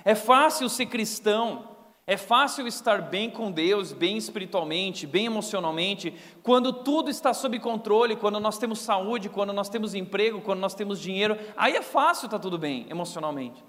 É 0.04 0.14
fácil 0.14 0.68
ser 0.68 0.86
cristão, 0.86 1.68
é 2.06 2.16
fácil 2.16 2.66
estar 2.66 3.02
bem 3.02 3.30
com 3.30 3.50
Deus, 3.50 3.92
bem 3.92 4.16
espiritualmente, 4.16 5.06
bem 5.06 5.26
emocionalmente, 5.26 6.14
quando 6.42 6.72
tudo 6.72 7.10
está 7.10 7.32
sob 7.32 7.58
controle, 7.60 8.16
quando 8.16 8.40
nós 8.40 8.58
temos 8.58 8.80
saúde, 8.80 9.28
quando 9.28 9.52
nós 9.52 9.68
temos 9.68 9.94
emprego, 9.94 10.40
quando 10.40 10.60
nós 10.60 10.74
temos 10.74 11.00
dinheiro. 11.00 11.38
Aí 11.56 11.76
é 11.76 11.82
fácil 11.82 12.26
estar 12.26 12.38
tudo 12.38 12.58
bem 12.58 12.86
emocionalmente. 12.90 13.64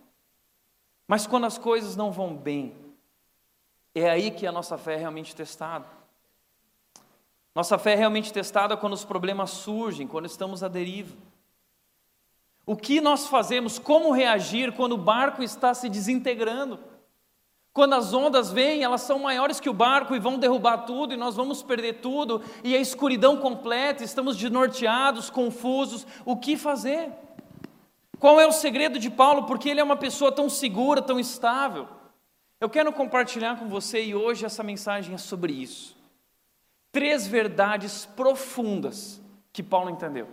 Mas 1.08 1.28
quando 1.28 1.46
as 1.46 1.58
coisas 1.58 1.96
não 1.96 2.12
vão 2.12 2.36
bem, 2.36 2.76
é 3.94 4.10
aí 4.10 4.32
que 4.32 4.48
a 4.48 4.52
nossa 4.52 4.78
fé 4.78 4.96
é 4.96 4.98
realmente 4.98 5.36
testada. 5.36 5.86
Nossa 7.56 7.78
fé 7.78 7.94
é 7.94 7.96
realmente 7.96 8.34
testada 8.34 8.76
quando 8.76 8.94
os 8.94 9.06
problemas 9.06 9.52
surgem, 9.52 10.08
quando 10.08 10.26
estamos 10.26 10.64
à 10.64 10.68
deriva. 10.68 11.16
O 12.66 12.76
que 12.76 13.00
nós 13.00 13.28
fazemos, 13.28 13.78
como 13.78 14.12
reagir 14.12 14.72
quando 14.72 14.94
o 14.94 14.98
barco 14.98 15.44
está 15.44 15.74
se 15.74 15.88
desintegrando? 15.88 16.80
Quando 17.72 17.94
as 17.94 18.14
ondas 18.14 18.52
vêm, 18.52 18.84
elas 18.84 19.02
são 19.02 19.20
maiores 19.20 19.60
que 19.60 19.70
o 19.70 19.74
barco 19.74 20.16
e 20.16 20.20
vão 20.20 20.40
derrubar 20.40 20.86
tudo, 20.86 21.14
e 21.14 21.18
nós 21.18 21.36
vamos 21.36 21.62
perder 21.62 22.02
tudo, 22.02 22.42
e 22.64 22.76
a 22.76 22.80
escuridão 22.80 23.38
completa, 23.38 24.04
estamos 24.04 24.38
desnorteados, 24.38 25.30
confusos. 25.30 26.08
O 26.24 26.38
que 26.38 26.56
fazer? 26.56 27.12
Qual 28.20 28.40
é 28.40 28.48
o 28.48 28.52
segredo 28.52 28.98
de 28.98 29.10
Paulo? 29.10 29.44
Porque 29.44 29.70
ele 29.70 29.80
é 29.80 29.84
uma 29.84 29.98
pessoa 29.98 30.32
tão 30.32 30.50
segura, 30.50 31.02
tão 31.02 31.20
estável. 31.20 31.88
Eu 32.62 32.70
quero 32.70 32.94
compartilhar 32.94 33.60
com 33.60 33.68
você, 33.68 34.04
e 34.04 34.16
hoje 34.16 34.46
essa 34.46 34.64
mensagem 34.64 35.14
é 35.14 35.18
sobre 35.18 35.52
isso 35.54 36.03
três 36.94 37.28
verdades 37.28 38.06
profundas 38.06 39.22
que 39.52 39.62
Paulo 39.62 39.90
entendeu. 39.90 40.30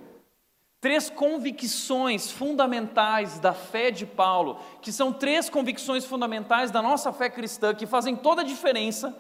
três 0.81 1.11
convicções 1.11 2.31
fundamentais 2.31 3.38
da 3.38 3.53
fé 3.53 3.90
de 3.90 4.07
Paulo, 4.07 4.59
que 4.81 4.92
são 4.92 5.12
três 5.12 5.51
convicções 5.51 6.07
fundamentais 6.07 6.70
da 6.70 6.81
nossa 6.81 7.12
fé 7.12 7.29
cristã, 7.29 7.75
que 7.75 7.87
fazem 7.87 8.14
toda 8.16 8.42
a 8.42 8.44
diferença 8.44 9.14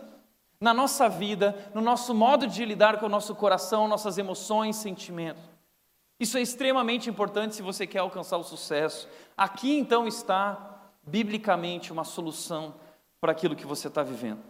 na 0.58 0.72
nossa 0.72 1.08
vida, 1.08 1.70
no 1.74 1.80
nosso 1.80 2.14
modo 2.14 2.46
de 2.46 2.64
lidar 2.64 2.98
com 2.98 3.06
o 3.06 3.10
nosso 3.10 3.34
coração, 3.34 3.88
nossas 3.88 4.16
emoções, 4.16 4.76
sentimentos. 4.76 5.42
Isso 6.18 6.38
é 6.38 6.42
extremamente 6.42 7.10
importante 7.10 7.54
se 7.54 7.62
você 7.62 7.86
quer 7.86 7.98
alcançar 7.98 8.36
o 8.36 8.44
sucesso. 8.44 9.08
Aqui 9.36 9.78
então 9.78 10.06
está, 10.06 10.92
biblicamente, 11.02 11.92
uma 11.92 12.04
solução 12.04 12.74
para 13.20 13.32
aquilo 13.32 13.56
que 13.56 13.66
você 13.66 13.88
está 13.88 14.02
vivendo. 14.02 14.40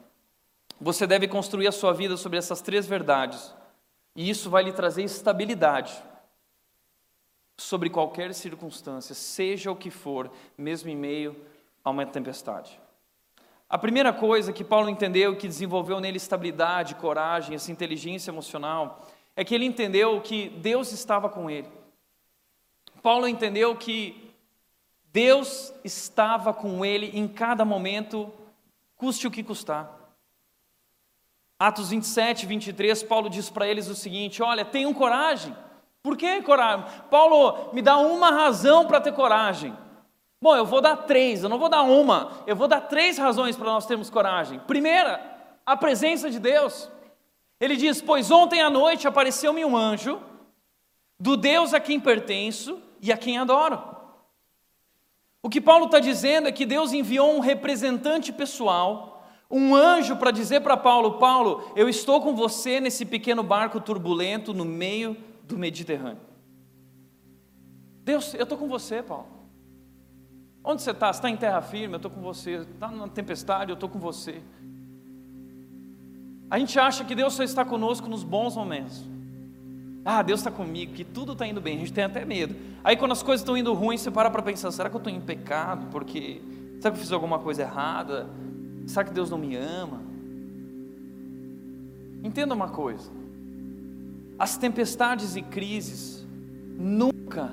Você 0.81 1.07
deve 1.07 1.29
construir 1.29 1.69
a 1.69 1.73
sua 1.73 1.93
vida 1.93 2.17
sobre 2.17 2.39
essas 2.39 2.63
três 2.63 2.87
verdades, 2.87 3.55
e 4.17 4.31
isso 4.31 4.49
vai 4.49 4.63
lhe 4.63 4.73
trazer 4.73 5.03
estabilidade 5.03 6.03
sobre 7.57 7.91
qualquer 7.91 8.33
circunstância, 8.33 9.15
seja 9.15 9.71
o 9.71 9.77
que 9.77 9.91
for, 9.91 10.31
mesmo 10.57 10.89
em 10.89 10.97
meio 10.97 11.37
a 11.85 11.91
uma 11.91 12.07
tempestade. 12.07 12.81
A 13.69 13.77
primeira 13.77 14.11
coisa 14.13 14.55
que 14.55 14.65
Paulo 14.65 14.89
entendeu, 14.89 15.37
que 15.37 15.47
desenvolveu 15.47 16.01
nele 16.01 16.17
estabilidade, 16.17 16.95
coragem, 16.95 17.55
essa 17.55 17.71
inteligência 17.71 18.31
emocional, 18.31 19.07
é 19.37 19.45
que 19.45 19.55
ele 19.55 19.67
entendeu 19.67 20.21
que 20.23 20.49
Deus 20.49 20.93
estava 20.93 21.29
com 21.29 21.51
ele. 21.51 21.69
Paulo 23.03 23.29
entendeu 23.29 23.77
que 23.77 24.35
Deus 25.13 25.73
estava 25.85 26.55
com 26.55 26.85
ele 26.85 27.11
em 27.17 27.29
cada 27.29 27.65
momento, 27.65 28.33
custe 28.97 29.27
o 29.27 29.31
que 29.31 29.45
custar. 29.45 30.00
Atos 31.61 31.91
27, 31.91 32.47
23, 32.47 33.03
Paulo 33.03 33.29
diz 33.29 33.51
para 33.51 33.69
eles 33.69 33.87
o 33.87 33.95
seguinte: 33.95 34.43
Olha, 34.43 34.65
tenham 34.65 34.95
coragem. 34.95 35.55
Por 36.03 36.17
que 36.17 36.41
coragem? 36.41 36.87
Paulo, 37.11 37.69
me 37.75 37.83
dá 37.83 37.99
uma 37.99 38.31
razão 38.31 38.87
para 38.87 38.99
ter 38.99 39.13
coragem. 39.13 39.77
Bom, 40.41 40.57
eu 40.57 40.65
vou 40.65 40.81
dar 40.81 40.97
três, 40.97 41.43
eu 41.43 41.51
não 41.51 41.59
vou 41.59 41.69
dar 41.69 41.83
uma, 41.83 42.33
eu 42.47 42.57
vou 42.57 42.67
dar 42.67 42.81
três 42.81 43.19
razões 43.19 43.59
para 43.59 43.67
nós 43.67 43.85
termos 43.85 44.09
coragem. 44.09 44.59
Primeira, 44.61 45.21
a 45.67 45.77
presença 45.77 46.31
de 46.31 46.39
Deus. 46.39 46.91
Ele 47.61 47.77
diz: 47.77 48.01
Pois 48.01 48.31
ontem 48.31 48.63
à 48.63 48.71
noite 48.71 49.07
apareceu-me 49.07 49.63
um 49.63 49.77
anjo, 49.77 50.19
do 51.19 51.37
Deus 51.37 51.75
a 51.75 51.81
quem 51.81 52.01
pertenço 52.01 52.81
e 53.03 53.13
a 53.13 53.19
quem 53.19 53.37
adoro. 53.37 53.83
O 55.43 55.51
que 55.51 55.61
Paulo 55.61 55.85
está 55.85 55.99
dizendo 55.99 56.49
é 56.49 56.53
que 56.53 56.65
Deus 56.65 56.95
enviou 56.95 57.37
um 57.37 57.41
representante 57.41 58.33
pessoal, 58.33 59.10
um 59.51 59.75
anjo, 59.75 60.17
para 60.17 60.31
dizer 60.31 60.61
para 60.61 60.77
Paulo: 60.77 61.19
Paulo, 61.19 61.73
eu 61.75 61.89
estou 61.89 62.21
com 62.21 62.37
você 62.37 62.79
nesse 62.79 63.05
pequeno 63.05 63.43
barco 63.43 63.81
turbulento 63.81 64.55
no 64.55 64.65
meio 64.65 65.17
do 65.45 65.59
Mediterrâneo. 65.59 66.21
Deus, 68.05 68.33
eu 68.35 68.45
estou 68.45 68.57
com 68.57 68.69
você, 68.69 69.03
Paulo. 69.03 69.27
Onde 70.63 70.83
você 70.83 70.93
está? 70.93 71.13
Você 71.13 71.19
está 71.19 71.31
em 71.31 71.37
terra 71.37 71.61
firme? 71.61 71.95
Eu 71.95 71.97
estou 71.97 72.11
com 72.11 72.21
você. 72.21 72.59
Está 72.59 72.89
na 72.89 73.09
tempestade? 73.09 73.71
Eu 73.71 73.75
estou 73.75 73.89
com 73.89 73.99
você. 73.99 74.41
A 76.51 76.59
gente 76.59 76.79
acha 76.79 77.05
que 77.05 77.15
Deus 77.15 77.35
só 77.35 77.43
está 77.43 77.65
conosco 77.65 78.09
nos 78.09 78.23
bons 78.23 78.57
momentos. 78.57 79.09
Ah, 80.05 80.23
Deus 80.23 80.41
está 80.41 80.51
comigo, 80.51 80.93
que 80.95 81.05
tudo 81.05 81.33
está 81.33 81.47
indo 81.47 81.61
bem. 81.61 81.77
A 81.77 81.79
gente 81.79 81.93
tem 81.93 82.05
até 82.05 82.25
medo. 82.25 82.55
Aí 82.83 82.97
quando 82.97 83.13
as 83.13 83.23
coisas 83.23 83.43
estão 83.43 83.57
indo 83.57 83.73
ruins, 83.73 84.01
você 84.01 84.11
para 84.11 84.31
para 84.31 84.43
pensar: 84.43 84.71
será 84.71 84.89
que 84.89 84.97
eu 84.97 84.99
estou 84.99 85.13
em 85.13 85.21
pecado? 85.21 85.87
Porque 85.91 86.41
será 86.81 86.91
que 86.91 86.99
eu 86.99 87.03
fiz 87.03 87.13
alguma 87.13 87.39
coisa 87.39 87.63
errada? 87.63 88.29
Será 88.91 89.05
que 89.05 89.13
Deus 89.13 89.31
não 89.31 89.39
me 89.39 89.55
ama? 89.55 90.03
Entenda 92.25 92.53
uma 92.53 92.71
coisa: 92.71 93.09
as 94.37 94.57
tempestades 94.57 95.37
e 95.37 95.43
crises 95.43 96.27
nunca 96.77 97.53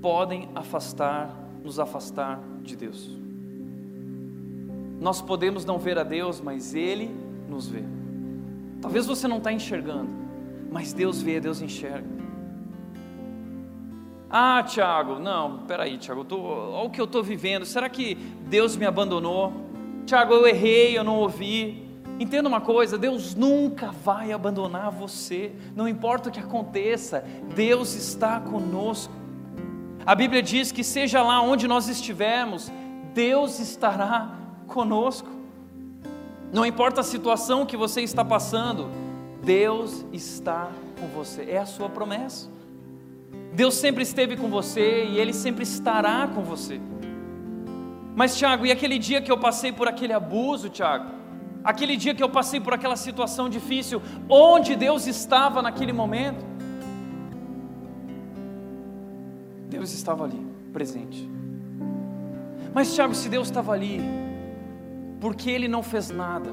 podem 0.00 0.48
afastar 0.54 1.36
nos 1.62 1.78
afastar 1.78 2.40
de 2.62 2.76
Deus. 2.76 3.10
Nós 4.98 5.20
podemos 5.20 5.66
não 5.66 5.78
ver 5.78 5.98
a 5.98 6.02
Deus, 6.02 6.40
mas 6.40 6.74
Ele 6.74 7.10
nos 7.46 7.68
vê. 7.68 7.82
Talvez 8.80 9.04
você 9.04 9.28
não 9.28 9.36
está 9.36 9.52
enxergando, 9.52 10.08
mas 10.72 10.94
Deus 10.94 11.20
vê, 11.20 11.38
Deus 11.40 11.60
enxerga. 11.60 12.08
Ah, 14.30 14.62
Tiago, 14.62 15.18
não, 15.18 15.58
peraí, 15.66 15.98
Tiago, 15.98 16.26
olha 16.30 16.86
o 16.86 16.90
que 16.90 17.00
eu 17.00 17.04
estou 17.04 17.22
vivendo. 17.22 17.66
Será 17.66 17.88
que 17.90 18.14
Deus 18.48 18.76
me 18.76 18.86
abandonou? 18.86 19.67
Tiago, 20.08 20.32
eu 20.32 20.46
errei, 20.46 20.96
eu 20.96 21.04
não 21.04 21.16
ouvi. 21.16 21.86
Entenda 22.18 22.48
uma 22.48 22.62
coisa: 22.62 22.96
Deus 22.96 23.34
nunca 23.34 23.92
vai 23.92 24.32
abandonar 24.32 24.90
você, 24.90 25.52
não 25.76 25.86
importa 25.86 26.30
o 26.30 26.32
que 26.32 26.40
aconteça, 26.40 27.22
Deus 27.54 27.94
está 27.94 28.40
conosco. 28.40 29.12
A 30.06 30.14
Bíblia 30.14 30.42
diz 30.42 30.72
que 30.72 30.82
seja 30.82 31.22
lá 31.22 31.42
onde 31.42 31.68
nós 31.68 31.88
estivermos, 31.88 32.72
Deus 33.12 33.60
estará 33.60 34.34
conosco. 34.66 35.28
Não 36.50 36.64
importa 36.64 37.02
a 37.02 37.04
situação 37.04 37.66
que 37.66 37.76
você 37.76 38.00
está 38.00 38.24
passando, 38.24 38.88
Deus 39.44 40.06
está 40.10 40.70
com 40.98 41.06
você. 41.08 41.50
É 41.50 41.58
a 41.58 41.66
sua 41.66 41.90
promessa. 41.90 42.48
Deus 43.52 43.74
sempre 43.74 44.02
esteve 44.02 44.38
com 44.38 44.48
você 44.48 45.04
e 45.04 45.18
Ele 45.18 45.34
sempre 45.34 45.64
estará 45.64 46.26
com 46.34 46.42
você. 46.42 46.80
Mas, 48.18 48.36
Tiago, 48.36 48.66
e 48.66 48.72
aquele 48.72 48.98
dia 48.98 49.22
que 49.22 49.30
eu 49.30 49.38
passei 49.38 49.70
por 49.70 49.86
aquele 49.86 50.12
abuso, 50.12 50.68
Tiago? 50.68 51.08
Aquele 51.62 51.96
dia 51.96 52.12
que 52.16 52.22
eu 52.22 52.28
passei 52.28 52.58
por 52.58 52.74
aquela 52.74 52.96
situação 52.96 53.48
difícil, 53.48 54.02
onde 54.28 54.74
Deus 54.74 55.06
estava 55.06 55.62
naquele 55.62 55.92
momento? 55.92 56.44
Deus 59.70 59.92
estava 59.92 60.24
ali, 60.24 60.44
presente. 60.72 61.30
Mas, 62.74 62.92
Tiago, 62.92 63.14
se 63.14 63.28
Deus 63.28 63.46
estava 63.46 63.70
ali, 63.72 64.00
por 65.20 65.36
que 65.36 65.48
ele 65.48 65.68
não 65.68 65.84
fez 65.84 66.10
nada? 66.10 66.50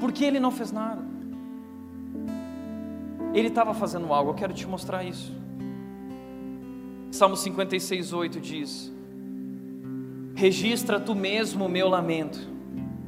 Por 0.00 0.12
que 0.12 0.24
ele 0.24 0.40
não 0.40 0.50
fez 0.50 0.72
nada? 0.72 1.02
Ele 3.34 3.48
estava 3.48 3.74
fazendo 3.74 4.10
algo, 4.14 4.30
eu 4.30 4.34
quero 4.34 4.54
te 4.54 4.66
mostrar 4.66 5.04
isso. 5.04 5.30
Salmo 7.10 7.36
56, 7.36 8.14
8 8.14 8.40
diz: 8.40 8.99
Registra 10.40 10.98
tu 10.98 11.14
mesmo 11.14 11.66
o 11.66 11.68
meu 11.68 11.86
lamento, 11.86 12.38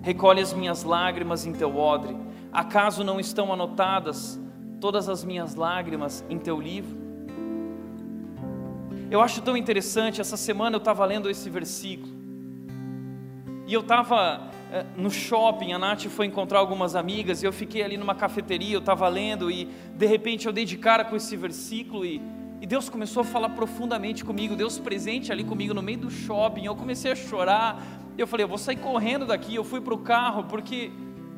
recolhe 0.03 0.43
as 0.43 0.53
minhas 0.53 0.85
lágrimas 0.85 1.47
em 1.47 1.55
teu 1.55 1.79
odre, 1.79 2.15
acaso 2.53 3.03
não 3.03 3.19
estão 3.19 3.51
anotadas 3.51 4.39
todas 4.79 5.09
as 5.09 5.25
minhas 5.25 5.55
lágrimas 5.55 6.23
em 6.29 6.39
teu 6.39 6.61
livro? 6.61 6.95
Eu 9.11 9.23
acho 9.23 9.41
tão 9.41 9.57
interessante, 9.57 10.21
essa 10.21 10.37
semana 10.37 10.77
eu 10.77 10.79
estava 10.79 11.07
lendo 11.07 11.31
esse 11.31 11.49
versículo. 11.49 12.13
E 13.67 13.73
eu 13.73 13.81
estava 13.81 14.51
eh, 14.71 14.85
no 14.95 15.11
shopping, 15.11 15.73
a 15.73 15.79
Nath 15.79 16.05
foi 16.09 16.27
encontrar 16.27 16.59
algumas 16.59 16.95
amigas, 16.95 17.43
e 17.43 17.47
eu 17.47 17.53
fiquei 17.53 17.83
ali 17.83 17.97
numa 17.97 18.15
cafeteria, 18.15 18.75
eu 18.75 18.81
estava 18.81 19.09
lendo, 19.09 19.51
e 19.51 19.71
de 19.97 20.05
repente 20.05 20.45
eu 20.45 20.53
dei 20.53 20.67
de 20.67 20.77
cara 20.77 21.03
com 21.03 21.17
esse 21.17 21.35
versículo, 21.35 22.05
e, 22.05 22.21
e 22.63 22.67
Deus 22.67 22.89
começou 22.89 23.23
a 23.23 23.25
falar 23.25 23.49
profundamente 23.49 24.25
comigo, 24.25 24.55
Deus 24.55 24.79
presente 24.79 25.33
ali 25.33 25.43
comigo 25.43 25.75
no 25.75 25.83
meio 25.83 25.99
do 25.99 26.09
shopping, 26.09 26.65
eu 26.65 26.77
comecei 26.77 27.11
a 27.11 27.17
chorar, 27.17 27.83
eu 28.17 28.25
falei, 28.25 28.45
eu 28.45 28.49
vou 28.49 28.57
sair 28.57 28.77
correndo 28.77 29.27
daqui, 29.27 29.53
eu 29.53 29.65
fui 29.65 29.81
para 29.81 29.93
o 29.93 29.99
carro, 29.99 30.45
porque 30.45 30.93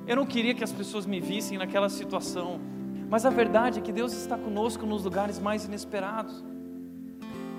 eu 0.06 0.16
não 0.16 0.26
queria 0.26 0.52
que 0.52 0.62
as 0.62 0.70
pessoas 0.70 1.06
me 1.06 1.20
vissem 1.20 1.56
naquela 1.56 1.88
situação. 1.88 2.60
Mas 3.08 3.24
a 3.24 3.30
verdade 3.30 3.78
é 3.78 3.82
que 3.82 3.90
Deus 3.90 4.12
está 4.12 4.37
conosco 4.37 4.84
nos 4.84 5.02
lugares 5.02 5.38
mais 5.38 5.64
inesperados. 5.64 6.44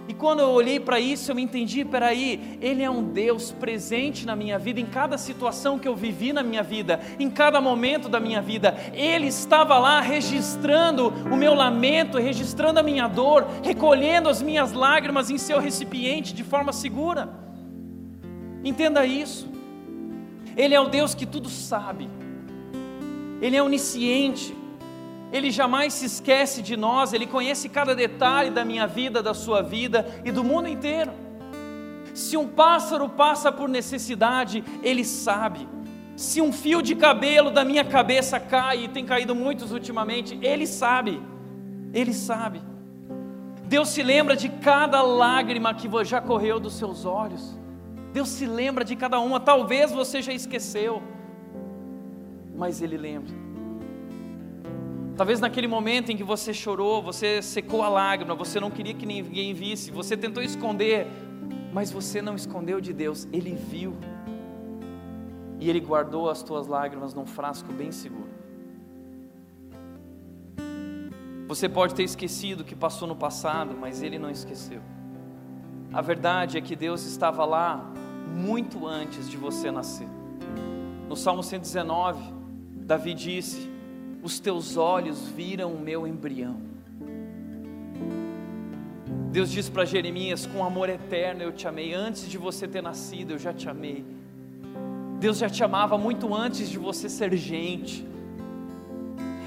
E 0.07 0.13
quando 0.13 0.39
eu 0.39 0.49
olhei 0.49 0.79
para 0.79 0.99
isso, 0.99 1.31
eu 1.31 1.35
me 1.35 1.41
entendi: 1.41 1.83
peraí, 1.83 2.57
Ele 2.61 2.83
é 2.83 2.89
um 2.89 3.03
Deus 3.03 3.51
presente 3.51 4.25
na 4.25 4.35
minha 4.35 4.59
vida, 4.59 4.79
em 4.79 4.85
cada 4.85 5.17
situação 5.17 5.79
que 5.79 5.87
eu 5.87 5.95
vivi 5.95 6.31
na 6.31 6.43
minha 6.43 6.61
vida, 6.61 6.99
em 7.19 7.29
cada 7.29 7.59
momento 7.59 8.07
da 8.07 8.19
minha 8.19 8.41
vida. 8.41 8.77
Ele 8.93 9.27
estava 9.27 9.79
lá 9.79 9.99
registrando 10.01 11.07
o 11.31 11.35
meu 11.35 11.55
lamento, 11.55 12.19
registrando 12.19 12.79
a 12.79 12.83
minha 12.83 13.07
dor, 13.07 13.47
recolhendo 13.63 14.29
as 14.29 14.41
minhas 14.41 14.73
lágrimas 14.73 15.29
em 15.31 15.37
seu 15.37 15.59
recipiente 15.59 16.33
de 16.33 16.43
forma 16.43 16.71
segura. 16.71 17.29
Entenda 18.63 19.05
isso. 19.05 19.49
Ele 20.55 20.73
é 20.73 20.79
o 20.79 20.87
Deus 20.87 21.15
que 21.15 21.25
tudo 21.25 21.49
sabe, 21.49 22.07
Ele 23.41 23.55
é 23.55 23.63
onisciente. 23.63 24.64
Ele 25.35 25.51
jamais 25.51 25.93
se 25.93 26.05
esquece 26.05 26.61
de 26.61 26.77
nós, 26.77 27.11
Ele 27.11 27.27
conhece 27.27 27.67
cada 27.67 27.93
detalhe 27.93 28.49
da 28.49 28.63
minha 28.63 28.87
vida, 28.87 29.21
da 29.21 29.33
sua 29.33 29.61
vida 29.61 30.07
e 30.23 30.31
do 30.31 30.45
mundo 30.45 30.69
inteiro. 30.69 31.11
Se 32.13 32.37
um 32.37 32.47
pássaro 32.47 33.09
passa 33.09 33.51
por 33.51 33.67
necessidade, 33.67 34.63
Ele 34.81 35.03
sabe. 35.03 35.67
Se 36.15 36.41
um 36.41 36.53
fio 36.53 36.81
de 36.81 36.95
cabelo 36.95 37.51
da 37.51 37.65
minha 37.65 37.83
cabeça 37.83 38.39
cai, 38.39 38.85
e 38.85 38.87
tem 38.87 39.05
caído 39.05 39.35
muitos 39.35 39.73
ultimamente, 39.73 40.39
Ele 40.41 40.65
sabe. 40.65 41.21
Ele 41.93 42.13
sabe. 42.13 42.61
Deus 43.65 43.89
se 43.89 44.01
lembra 44.01 44.37
de 44.37 44.47
cada 44.47 45.01
lágrima 45.01 45.73
que 45.73 45.89
já 46.05 46.21
correu 46.21 46.61
dos 46.61 46.75
seus 46.75 47.03
olhos. 47.03 47.59
Deus 48.13 48.29
se 48.29 48.45
lembra 48.45 48.85
de 48.85 48.95
cada 48.95 49.19
uma. 49.19 49.37
Talvez 49.41 49.91
você 49.91 50.21
já 50.21 50.31
esqueceu, 50.31 51.03
mas 52.55 52.81
Ele 52.81 52.95
lembra. 52.95 53.44
Talvez 55.17 55.39
naquele 55.39 55.67
momento 55.67 56.11
em 56.11 56.17
que 56.17 56.23
você 56.23 56.53
chorou, 56.53 57.01
você 57.01 57.41
secou 57.41 57.81
a 57.81 57.87
lágrima, 57.87 58.35
você 58.35 58.59
não 58.59 58.69
queria 58.69 58.93
que 58.93 59.05
ninguém 59.05 59.53
visse, 59.53 59.89
você 59.89 60.17
tentou 60.17 60.43
esconder, 60.43 61.07
mas 61.71 61.89
você 61.89 62.21
não 62.21 62.35
escondeu 62.35 62.81
de 62.81 62.91
Deus, 62.91 63.25
Ele 63.31 63.55
viu. 63.55 63.95
E 65.57 65.69
Ele 65.69 65.79
guardou 65.79 66.29
as 66.29 66.43
tuas 66.43 66.67
lágrimas 66.67 67.13
num 67.13 67.25
frasco 67.25 67.71
bem 67.71 67.93
seguro. 67.93 68.29
Você 71.47 71.69
pode 71.69 71.95
ter 71.95 72.03
esquecido 72.03 72.61
o 72.61 72.63
que 72.65 72.75
passou 72.75 73.07
no 73.07 73.15
passado, 73.15 73.73
mas 73.79 74.01
Ele 74.01 74.19
não 74.19 74.29
esqueceu. 74.29 74.81
A 75.93 76.01
verdade 76.01 76.57
é 76.57 76.61
que 76.61 76.75
Deus 76.75 77.05
estava 77.05 77.45
lá 77.45 77.89
muito 78.35 78.85
antes 78.85 79.29
de 79.29 79.37
você 79.37 79.71
nascer. 79.71 80.07
No 81.07 81.15
Salmo 81.15 81.41
119, 81.41 82.33
Davi 82.85 83.13
disse: 83.13 83.74
Os 84.25 84.39
teus 84.39 84.75
olhos 84.75 85.27
viram 85.27 85.71
o 85.71 85.79
meu 85.79 86.07
embrião. 86.07 86.57
Deus 89.31 89.51
diz 89.51 89.69
para 89.69 89.85
Jeremias: 89.85 90.47
Com 90.47 90.65
amor 90.65 90.89
eterno 90.89 91.43
eu 91.43 91.51
te 91.51 91.67
amei. 91.67 91.93
Antes 91.93 92.27
de 92.27 92.35
você 92.35 92.67
ter 92.67 92.81
nascido, 92.81 93.33
eu 93.33 93.37
já 93.37 93.53
te 93.53 93.69
amei. 93.69 94.03
Deus 95.19 95.37
já 95.37 95.47
te 95.47 95.63
amava 95.63 95.95
muito 95.95 96.33
antes 96.33 96.67
de 96.67 96.79
você 96.79 97.07
ser 97.07 97.37
gente. 97.37 98.03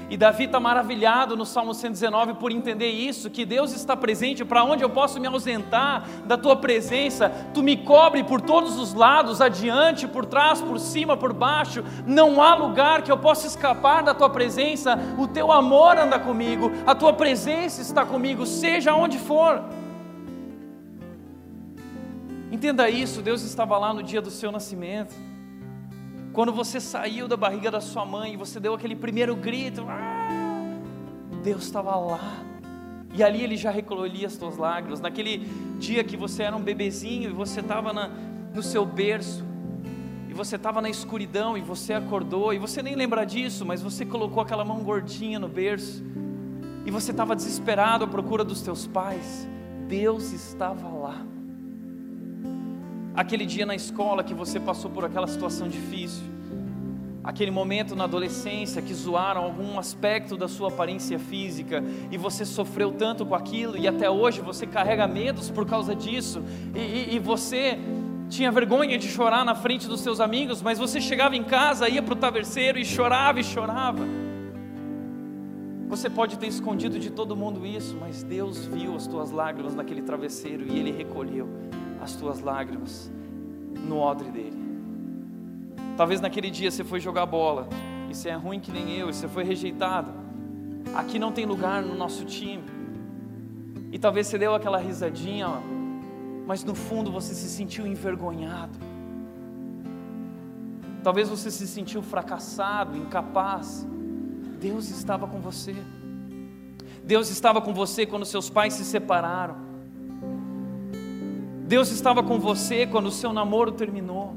E 0.09 0.17
Davi 0.17 0.45
está 0.45 0.59
maravilhado 0.59 1.37
no 1.37 1.45
Salmo 1.45 1.71
119 1.71 2.33
por 2.33 2.51
entender 2.51 2.89
isso, 2.89 3.29
que 3.29 3.45
Deus 3.45 3.73
está 3.73 3.95
presente 3.95 4.43
para 4.43 4.63
onde 4.63 4.83
eu 4.83 4.89
posso 4.89 5.19
me 5.19 5.27
ausentar 5.27 6.03
da 6.25 6.35
tua 6.35 6.55
presença. 6.55 7.29
Tu 7.53 7.61
me 7.61 7.77
cobre 7.77 8.23
por 8.23 8.41
todos 8.41 8.79
os 8.79 8.95
lados, 8.95 9.39
adiante, 9.39 10.07
por 10.07 10.25
trás, 10.25 10.61
por 10.61 10.79
cima, 10.79 11.15
por 11.15 11.31
baixo. 11.31 11.83
Não 12.07 12.41
há 12.41 12.55
lugar 12.55 13.03
que 13.03 13.11
eu 13.11 13.17
possa 13.17 13.45
escapar 13.45 14.01
da 14.01 14.15
tua 14.15 14.31
presença. 14.31 14.97
O 15.15 15.27
teu 15.27 15.51
amor 15.51 15.95
anda 15.99 16.17
comigo, 16.17 16.71
a 16.87 16.95
tua 16.95 17.13
presença 17.13 17.79
está 17.79 18.03
comigo, 18.03 18.47
seja 18.47 18.95
onde 18.95 19.19
for. 19.19 19.61
Entenda 22.51 22.89
isso, 22.89 23.21
Deus 23.21 23.43
estava 23.43 23.77
lá 23.77 23.93
no 23.93 24.01
dia 24.01 24.23
do 24.23 24.31
seu 24.31 24.51
nascimento. 24.51 25.28
Quando 26.31 26.53
você 26.53 26.79
saiu 26.79 27.27
da 27.27 27.35
barriga 27.35 27.71
da 27.71 27.81
sua 27.81 28.05
mãe 28.05 28.33
e 28.33 28.37
você 28.37 28.59
deu 28.59 28.73
aquele 28.73 28.95
primeiro 28.95 29.35
grito, 29.35 29.83
ah, 29.87 30.77
Deus 31.43 31.63
estava 31.63 31.95
lá. 31.95 32.43
E 33.13 33.23
ali 33.23 33.41
ele 33.41 33.57
já 33.57 33.71
recolhia 33.71 34.27
as 34.27 34.37
tuas 34.37 34.55
lágrimas. 34.55 35.01
Naquele 35.01 35.39
dia 35.79 36.03
que 36.03 36.15
você 36.15 36.43
era 36.43 36.55
um 36.55 36.61
bebezinho 36.61 37.31
e 37.31 37.33
você 37.33 37.61
estava 37.61 37.91
no 38.53 38.61
seu 38.61 38.85
berço, 38.85 39.43
e 40.29 40.33
você 40.33 40.55
estava 40.55 40.81
na 40.81 40.89
escuridão 40.89 41.57
e 41.57 41.61
você 41.61 41.93
acordou, 41.93 42.53
e 42.53 42.59
você 42.59 42.83
nem 42.83 42.95
lembra 42.95 43.25
disso, 43.25 43.65
mas 43.65 43.81
você 43.81 44.05
colocou 44.05 44.41
aquela 44.41 44.63
mão 44.63 44.83
gordinha 44.83 45.39
no 45.39 45.47
berço, 45.47 46.03
e 46.85 46.91
você 46.91 47.09
estava 47.09 47.35
desesperado 47.35 48.03
à 48.03 48.07
procura 48.07 48.43
dos 48.43 48.61
teus 48.61 48.85
pais. 48.85 49.47
Deus 49.87 50.31
estava 50.31 50.87
lá 50.87 51.25
aquele 53.19 53.45
dia 53.45 53.65
na 53.65 53.75
escola 53.75 54.23
que 54.23 54.33
você 54.33 54.61
passou 54.61 54.89
por 54.89 55.03
aquela 55.03 55.27
situação 55.27 55.67
difícil, 55.67 56.23
aquele 57.21 57.51
momento 57.51 57.93
na 57.93 58.05
adolescência 58.05 58.81
que 58.81 58.93
zoaram 58.93 59.43
algum 59.43 59.77
aspecto 59.77 60.37
da 60.37 60.47
sua 60.47 60.69
aparência 60.69 61.19
física 61.19 61.83
e 62.09 62.17
você 62.17 62.45
sofreu 62.45 62.93
tanto 62.93 63.25
com 63.25 63.35
aquilo 63.35 63.77
e 63.77 63.89
até 63.89 64.09
hoje 64.09 64.39
você 64.39 64.65
carrega 64.65 65.05
medos 65.05 65.51
por 65.51 65.65
causa 65.65 65.93
disso. 65.93 66.41
E, 66.73 66.79
e, 66.79 67.15
e 67.15 67.19
você 67.19 67.77
tinha 68.29 68.49
vergonha 68.53 68.97
de 68.97 69.09
chorar 69.09 69.43
na 69.43 69.53
frente 69.53 69.85
dos 69.85 69.99
seus 69.99 70.21
amigos, 70.21 70.61
mas 70.61 70.79
você 70.79 71.01
chegava 71.01 71.35
em 71.35 71.43
casa, 71.43 71.89
ia 71.89 72.01
para 72.01 72.13
o 72.13 72.17
travesseiro 72.17 72.79
e 72.79 72.85
chorava 72.85 73.41
e 73.41 73.43
chorava. 73.43 74.07
Você 75.89 76.09
pode 76.09 76.39
ter 76.39 76.47
escondido 76.47 76.97
de 76.97 77.09
todo 77.09 77.35
mundo 77.35 77.65
isso, 77.65 77.97
mas 77.99 78.23
Deus 78.23 78.65
viu 78.65 78.95
as 78.95 79.07
tuas 79.07 79.29
lágrimas 79.29 79.75
naquele 79.75 80.03
travesseiro 80.03 80.65
e 80.71 80.79
Ele 80.79 80.91
recolheu 80.91 81.68
as 82.09 82.15
tuas 82.15 82.39
lágrimas 82.39 83.11
no 83.87 83.99
odre 83.99 84.31
dele. 84.31 84.57
Talvez 85.95 86.19
naquele 86.19 86.49
dia 86.49 86.71
você 86.71 86.83
foi 86.83 86.99
jogar 86.99 87.25
bola 87.27 87.69
e 88.09 88.15
você 88.15 88.29
é 88.29 88.35
ruim 88.35 88.59
que 88.59 88.71
nem 88.71 88.91
eu, 88.97 89.09
e 89.09 89.13
você 89.13 89.27
foi 89.27 89.43
rejeitado. 89.43 90.11
Aqui 90.95 91.19
não 91.19 91.31
tem 91.31 91.45
lugar 91.45 91.83
no 91.83 91.93
nosso 91.93 92.25
time. 92.25 92.63
E 93.91 93.99
talvez 93.99 94.25
você 94.27 94.37
deu 94.37 94.55
aquela 94.55 94.79
risadinha, 94.79 95.47
mas 96.47 96.63
no 96.63 96.73
fundo 96.73 97.11
você 97.11 97.35
se 97.35 97.47
sentiu 97.47 97.85
envergonhado. 97.85 98.79
Talvez 101.03 101.29
você 101.29 101.51
se 101.51 101.67
sentiu 101.67 102.01
fracassado, 102.01 102.97
incapaz. 102.97 103.87
Deus 104.59 104.89
estava 104.89 105.27
com 105.27 105.39
você. 105.39 105.75
Deus 107.03 107.29
estava 107.29 107.61
com 107.61 107.73
você 107.73 108.05
quando 108.05 108.25
seus 108.25 108.49
pais 108.49 108.73
se 108.73 108.83
separaram. 108.83 109.68
Deus 111.69 111.91
estava 111.91 112.23
com 112.23 112.39
você 112.39 112.87
quando 112.87 113.05
o 113.05 113.11
seu 113.11 113.31
namoro 113.31 113.71
terminou. 113.71 114.35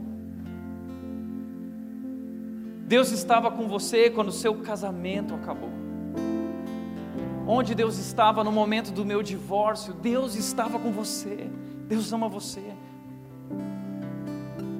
Deus 2.86 3.10
estava 3.10 3.50
com 3.50 3.66
você 3.66 4.10
quando 4.10 4.28
o 4.28 4.32
seu 4.32 4.56
casamento 4.56 5.34
acabou. 5.34 5.70
Onde 7.46 7.74
Deus 7.74 7.96
estava 7.96 8.44
no 8.44 8.52
momento 8.52 8.92
do 8.92 9.02
meu 9.02 9.22
divórcio, 9.22 9.94
Deus 9.94 10.34
estava 10.34 10.78
com 10.78 10.92
você. 10.92 11.50
Deus 11.88 12.12
ama 12.12 12.28
você. 12.28 12.74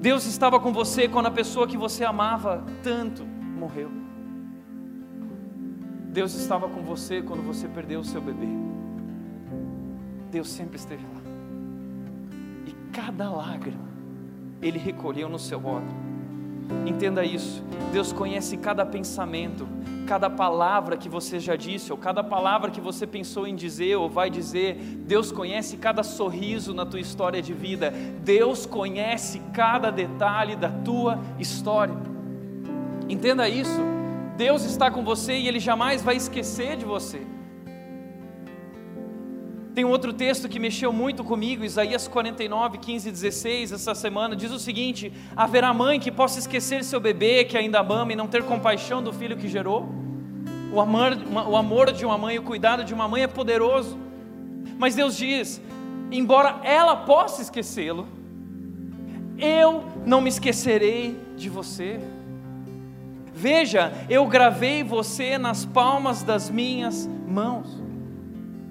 Deus 0.03 0.27
estava 0.27 0.61
com 0.61 0.75
você 0.75 1.09
quando 1.09 1.29
a 1.29 1.31
pessoa 1.31 1.67
que 1.67 1.79
você 1.79 2.05
amava 2.05 2.67
tanto 2.83 3.25
morreu. 3.25 3.91
Deus 6.13 6.35
estava 6.35 6.69
com 6.69 6.83
você 6.83 7.23
quando 7.23 7.43
você 7.43 7.67
perdeu 7.67 8.01
o 8.01 8.05
seu 8.05 8.21
bebê. 8.21 8.49
Deus 10.31 10.51
sempre 10.51 10.77
esteve 10.77 11.03
lá 11.15 11.22
cada 12.93 13.31
lágrima 13.31 13.89
Ele 14.61 14.79
recolheu 14.79 15.29
no 15.29 15.39
seu 15.39 15.59
odre. 15.65 16.03
Entenda 16.87 17.25
isso. 17.25 17.63
Deus 17.93 18.13
conhece 18.13 18.57
cada 18.57 18.87
pensamento, 18.87 19.67
cada 20.07 20.31
palavra 20.31 20.97
que 20.97 21.09
você 21.09 21.41
já 21.41 21.57
disse, 21.57 21.91
ou 21.93 21.99
cada 21.99 22.23
palavra 22.23 22.71
que 22.71 22.81
você 22.81 23.07
pensou 23.07 23.47
em 23.47 23.55
dizer 23.55 23.97
ou 23.97 24.09
vai 24.09 24.31
dizer. 24.31 24.77
Deus 25.07 25.33
conhece 25.33 25.77
cada 25.77 26.03
sorriso 26.03 26.73
na 26.73 26.87
tua 26.87 27.01
história 27.01 27.43
de 27.43 27.53
vida. 27.53 27.93
Deus 28.25 28.67
conhece 28.67 29.41
cada 29.53 29.91
detalhe 29.91 30.57
da 30.57 30.69
tua 30.69 31.19
história. 31.39 31.95
Entenda 33.09 33.49
isso. 33.49 33.81
Deus 34.37 34.65
está 34.65 34.91
com 34.91 35.05
você 35.05 35.35
e 35.35 35.49
Ele 35.49 35.61
jamais 35.61 36.03
vai 36.03 36.17
esquecer 36.17 36.77
de 36.77 36.85
você. 36.85 37.23
Tem 39.75 39.87
um 39.87 39.89
outro 39.89 40.13
texto 40.13 40.51
que 40.51 40.59
mexeu 40.59 40.93
muito 40.93 41.25
comigo, 41.25 41.65
Isaías 41.65 42.07
49, 42.07 42.77
15 42.77 43.09
e 43.09 43.13
16, 43.13 43.73
essa 43.73 43.95
semana, 43.95 44.37
diz 44.37 44.51
o 44.51 44.59
seguinte: 44.59 45.11
Haverá 45.35 45.73
mãe 45.73 45.99
que 45.99 46.13
possa 46.13 46.39
esquecer 46.39 46.85
seu 46.85 47.01
bebê 47.01 47.45
que 47.45 47.57
ainda 47.57 47.81
ama 47.81 48.13
e 48.13 48.17
não 48.17 48.29
ter 48.29 48.43
compaixão 48.43 49.03
do 49.03 49.13
filho 49.15 49.37
que 49.37 49.49
gerou? 49.49 49.89
O 50.71 50.79
amor, 50.79 51.17
o 51.49 51.57
amor 51.57 51.91
de 51.91 52.05
uma 52.05 52.19
mãe, 52.19 52.39
o 52.39 52.43
cuidado 52.43 52.85
de 52.85 52.93
uma 52.93 53.09
mãe 53.09 53.23
é 53.23 53.27
poderoso, 53.27 53.99
mas 54.79 54.95
Deus 54.95 55.17
diz: 55.17 55.59
embora 56.11 56.61
ela 56.63 56.95
possa 56.95 57.41
esquecê-lo, 57.41 58.07
eu 59.39 59.85
não 60.05 60.21
me 60.21 60.29
esquecerei 60.29 61.19
de 61.35 61.49
você. 61.49 61.99
Veja, 63.35 63.91
eu 64.11 64.27
gravei 64.27 64.85
você 64.85 65.39
nas 65.39 65.65
palmas 65.65 66.23
das 66.23 66.51
minhas 66.51 67.09
mãos. 67.27 67.82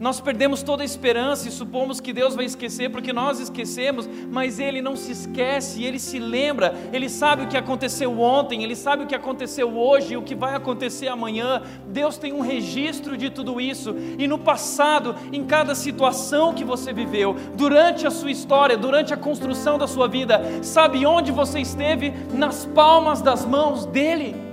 Nós 0.02 0.20
perdemos 0.20 0.64
toda 0.64 0.82
a 0.82 0.86
esperança 0.86 1.48
e 1.48 1.52
supomos 1.52 2.00
que 2.00 2.12
Deus 2.12 2.34
vai 2.34 2.46
esquecer 2.46 2.90
porque 2.90 3.14
nós 3.14 3.40
esquecemos, 3.40 4.10
mas 4.32 4.58
Ele 4.58 4.82
não 4.82 4.96
se 4.96 5.12
esquece, 5.12 5.84
Ele 5.84 6.00
se 6.00 6.18
lembra, 6.18 6.74
Ele 6.92 7.08
sabe 7.08 7.44
o 7.44 7.48
que 7.48 7.56
aconteceu 7.56 8.20
ontem, 8.20 8.64
Ele 8.64 8.76
sabe 8.76 9.04
o 9.04 9.06
que 9.06 9.14
aconteceu 9.14 9.78
hoje 9.78 10.16
e 10.16 10.18
o 10.18 10.24
que 10.24 10.34
vai 10.34 10.56
acontecer 10.56 11.08
amanhã. 11.08 11.62
Deus 11.88 12.18
tem 12.18 12.34
um 12.34 12.42
registro 12.42 13.16
de 13.16 13.30
tudo 13.30 13.62
isso, 13.62 13.96
e 14.18 14.28
no 14.28 14.40
passado, 14.40 15.16
em 15.32 15.46
cada 15.46 15.76
situação 15.76 16.52
que 16.52 16.64
você 16.64 16.92
viveu, 16.92 17.36
durante 17.56 18.08
a 18.08 18.10
sua 18.10 18.32
história, 18.32 18.76
durante 18.76 19.14
a 19.14 19.18
construção 19.18 19.78
da 19.78 19.86
sua 19.86 20.08
vida, 20.08 20.64
sabe 20.64 21.06
onde 21.06 21.32
você 21.32 21.60
esteve? 21.60 22.12
Nas 22.34 22.66
palmas 22.66 23.22
das 23.22 23.46
mãos 23.46 23.86
dEle. 23.86 24.51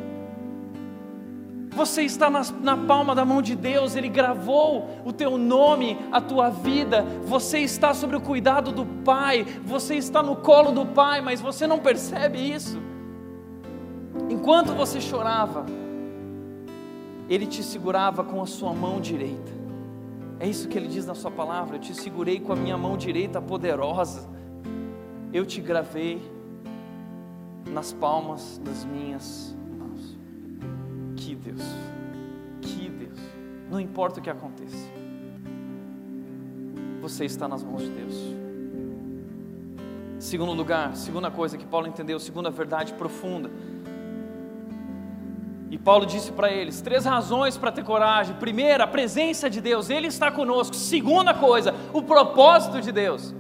Você 1.79 2.03
está 2.03 2.29
na, 2.29 2.43
na, 2.61 2.77
palma 2.77 3.15
da 3.15 3.25
mão 3.25 3.41
de 3.41 3.55
Deus, 3.55 3.95
Ele 3.95 4.09
gravou 4.09 4.91
o 5.05 5.13
teu 5.13 5.39
nome, 5.39 5.97
a 6.11 6.21
tua 6.21 6.51
vida. 6.51 7.05
Você 7.25 7.61
está 7.61 7.95
sob 7.95 8.17
o 8.17 8.21
cuidado 8.21 8.73
do 8.73 8.85
Pai, 8.85 9.45
você 9.65 9.95
está 9.95 10.21
no 10.21 10.35
colo 10.35 10.73
do 10.73 10.85
Pai, 10.85 11.21
mas 11.21 11.41
você 11.41 11.69
não 11.69 11.79
percebe 11.79 12.37
isso. 12.37 12.83
Enquanto 14.29 14.75
você 14.75 15.01
chorava, 15.01 15.67
Ele 17.29 17.47
te 17.47 17.63
segurava 17.63 18.25
com 18.25 18.43
a 18.43 18.47
sua 18.47 18.73
mão 18.73 19.01
direita. 19.01 19.53
É 20.41 20.49
isso 20.49 20.67
que 20.67 20.77
Ele 20.77 20.89
diz 20.89 21.07
na 21.07 21.15
Sua 21.15 21.31
palavra: 21.31 21.77
Eu 21.77 21.81
te 21.81 21.95
segurei 21.95 22.41
com 22.41 22.53
a 22.53 22.57
minha 22.57 22.77
mão 22.77 22.97
direita 22.97 23.41
poderosa, 23.41 24.29
eu 25.33 25.47
te 25.47 25.61
gravei 25.61 26.21
nas 27.71 27.93
palmas 27.93 28.61
das 28.65 28.85
minhas 28.85 29.57
que 31.19 31.35
Deus, 31.35 31.63
que 32.63 32.89
Deus. 32.89 33.19
Não 33.71 33.81
importa 33.81 34.21
o 34.21 34.23
que 34.23 34.31
aconteça, 34.31 34.89
você 37.03 37.25
está 37.25 37.47
nas 37.49 37.63
mãos 37.63 37.83
de 37.83 37.91
Deus. 37.91 38.15
Segundo 40.19 40.53
lugar, 40.53 40.97
segunda 40.97 41.31
coisa 41.31 41.57
que 41.57 41.67
Paulo 41.67 41.87
entendeu, 41.87 42.19
segunda 42.19 42.51
verdade 42.51 42.93
profunda. 42.95 43.51
E 45.71 45.77
Paulo 45.77 46.07
disse 46.07 46.33
para 46.33 46.51
eles: 46.51 46.81
três 46.81 47.05
razões 47.05 47.57
para 47.57 47.71
ter 47.71 47.85
coragem. 47.85 48.35
Primeira, 48.37 48.85
a 48.85 48.87
presença 48.87 49.51
de 49.51 49.61
Deus, 49.61 49.91
Ele 49.91 50.07
está 50.07 50.31
conosco. 50.31 50.75
Segunda 50.75 51.35
coisa, 51.35 51.75
o 51.93 52.03
propósito 52.03 52.81
de 52.81 52.91
Deus. 52.91 53.35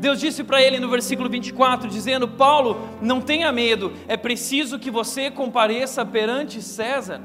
Deus 0.00 0.18
disse 0.18 0.42
para 0.42 0.62
ele 0.62 0.80
no 0.80 0.88
versículo 0.88 1.28
24, 1.28 1.86
dizendo: 1.86 2.26
Paulo, 2.26 2.88
não 3.02 3.20
tenha 3.20 3.52
medo, 3.52 3.92
é 4.08 4.16
preciso 4.16 4.78
que 4.78 4.90
você 4.90 5.30
compareça 5.30 6.06
perante 6.06 6.62
César. 6.62 7.20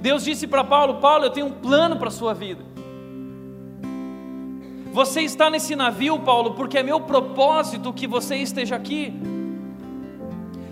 Deus 0.00 0.22
disse 0.22 0.46
para 0.46 0.62
Paulo: 0.62 1.00
Paulo, 1.00 1.24
eu 1.24 1.30
tenho 1.30 1.46
um 1.46 1.52
plano 1.52 1.96
para 1.96 2.06
a 2.06 2.12
sua 2.12 2.32
vida. 2.32 2.64
Você 4.92 5.22
está 5.22 5.50
nesse 5.50 5.74
navio, 5.74 6.20
Paulo, 6.20 6.54
porque 6.54 6.78
é 6.78 6.84
meu 6.84 7.00
propósito 7.00 7.92
que 7.92 8.06
você 8.06 8.36
esteja 8.36 8.76
aqui. 8.76 9.12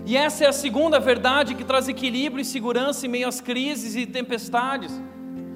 E 0.05 0.15
essa 0.15 0.45
é 0.45 0.47
a 0.47 0.53
segunda 0.53 0.97
verdade 0.97 1.55
que 1.55 1.65
traz 1.65 1.89
equilíbrio 1.89 2.41
e 2.41 2.45
segurança 2.45 3.05
em 3.05 3.09
meio 3.09 3.27
às 3.27 3.41
crises 3.41 3.95
e 3.97 4.05
tempestades. 4.05 4.91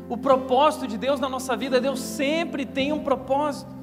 O 0.10 0.18
propósito 0.18 0.86
de 0.86 0.98
Deus 0.98 1.20
na 1.20 1.30
nossa 1.30 1.56
vida, 1.56 1.80
Deus 1.80 2.00
sempre 2.00 2.66
tem 2.66 2.92
um 2.92 3.00
propósito. 3.00 3.79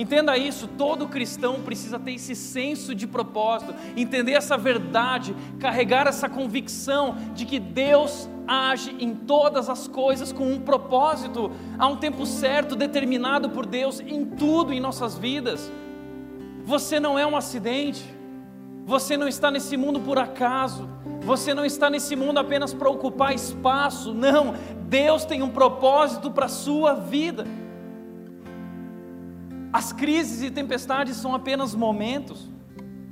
Entenda 0.00 0.34
isso, 0.38 0.66
todo 0.66 1.06
cristão 1.06 1.60
precisa 1.60 1.98
ter 1.98 2.14
esse 2.14 2.34
senso 2.34 2.94
de 2.94 3.06
propósito, 3.06 3.74
entender 3.94 4.32
essa 4.32 4.56
verdade, 4.56 5.36
carregar 5.58 6.06
essa 6.06 6.26
convicção 6.26 7.16
de 7.34 7.44
que 7.44 7.58
Deus 7.58 8.26
age 8.48 8.96
em 8.98 9.14
todas 9.14 9.68
as 9.68 9.86
coisas 9.86 10.32
com 10.32 10.50
um 10.50 10.58
propósito, 10.58 11.52
há 11.78 11.86
um 11.86 11.96
tempo 11.96 12.24
certo 12.24 12.74
determinado 12.74 13.50
por 13.50 13.66
Deus 13.66 14.00
em 14.00 14.24
tudo 14.24 14.72
em 14.72 14.80
nossas 14.80 15.18
vidas. 15.18 15.70
Você 16.64 16.98
não 16.98 17.18
é 17.18 17.26
um 17.26 17.36
acidente, 17.36 18.02
você 18.86 19.18
não 19.18 19.28
está 19.28 19.50
nesse 19.50 19.76
mundo 19.76 20.00
por 20.00 20.18
acaso, 20.18 20.88
você 21.20 21.52
não 21.52 21.66
está 21.66 21.90
nesse 21.90 22.16
mundo 22.16 22.38
apenas 22.38 22.72
para 22.72 22.88
ocupar 22.88 23.34
espaço, 23.34 24.14
não, 24.14 24.54
Deus 24.88 25.26
tem 25.26 25.42
um 25.42 25.50
propósito 25.50 26.30
para 26.30 26.46
a 26.46 26.48
sua 26.48 26.94
vida. 26.94 27.44
As 29.72 29.92
crises 29.92 30.42
e 30.42 30.50
tempestades 30.50 31.16
são 31.16 31.34
apenas 31.34 31.74
momentos 31.74 32.48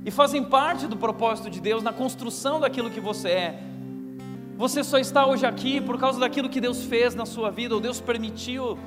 e 0.05 0.11
fazem 0.11 0.43
parte 0.43 0.87
do 0.87 0.97
propósito 0.97 1.49
de 1.49 1.61
Deus 1.61 1.81
na 1.81 1.93
construção 1.93 2.59
daquilo 2.59 2.89
que 2.89 2.99
você 2.99 3.29
é. 3.29 3.63
Você 4.57 4.83
só 4.83 4.97
está 4.97 5.25
hoje 5.25 5.45
aqui 5.45 5.79
por 5.79 5.97
causa 5.97 6.19
daquilo 6.19 6.49
que 6.49 6.59
Deus 6.59 6.83
fez 6.83 7.15
na 7.15 7.25
sua 7.25 7.49
vida, 7.49 7.73
ou 7.75 7.79
Deus 7.79 8.01
permitiu. 8.01 8.77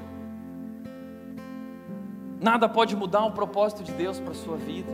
Nada 2.38 2.68
pode 2.68 2.94
mudar 2.94 3.24
o 3.24 3.32
propósito 3.32 3.82
de 3.82 3.92
Deus 3.92 4.20
para 4.20 4.32
a 4.32 4.34
sua 4.34 4.58
vida. 4.58 4.92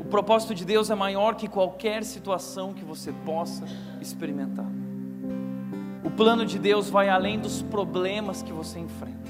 O 0.00 0.04
propósito 0.04 0.56
de 0.56 0.64
Deus 0.64 0.90
é 0.90 0.94
maior 0.96 1.36
que 1.36 1.46
qualquer 1.46 2.02
situação 2.02 2.74
que 2.74 2.84
você 2.84 3.12
possa 3.24 3.64
experimentar. 4.00 4.66
O 6.02 6.10
plano 6.10 6.44
de 6.44 6.58
Deus 6.58 6.90
vai 6.90 7.08
além 7.08 7.38
dos 7.38 7.62
problemas 7.62 8.42
que 8.42 8.52
você 8.52 8.80
enfrenta. 8.80 9.29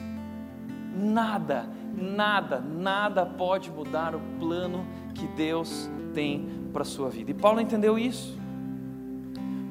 Nada, 1.00 1.68
nada, 1.96 2.60
nada 2.60 3.26
pode 3.26 3.70
mudar 3.70 4.14
o 4.14 4.20
plano 4.38 4.86
que 5.14 5.26
Deus 5.28 5.90
tem 6.14 6.48
para 6.72 6.82
a 6.82 6.84
sua 6.84 7.08
vida. 7.08 7.30
E 7.30 7.34
Paulo 7.34 7.60
entendeu 7.60 7.98
isso. 7.98 8.39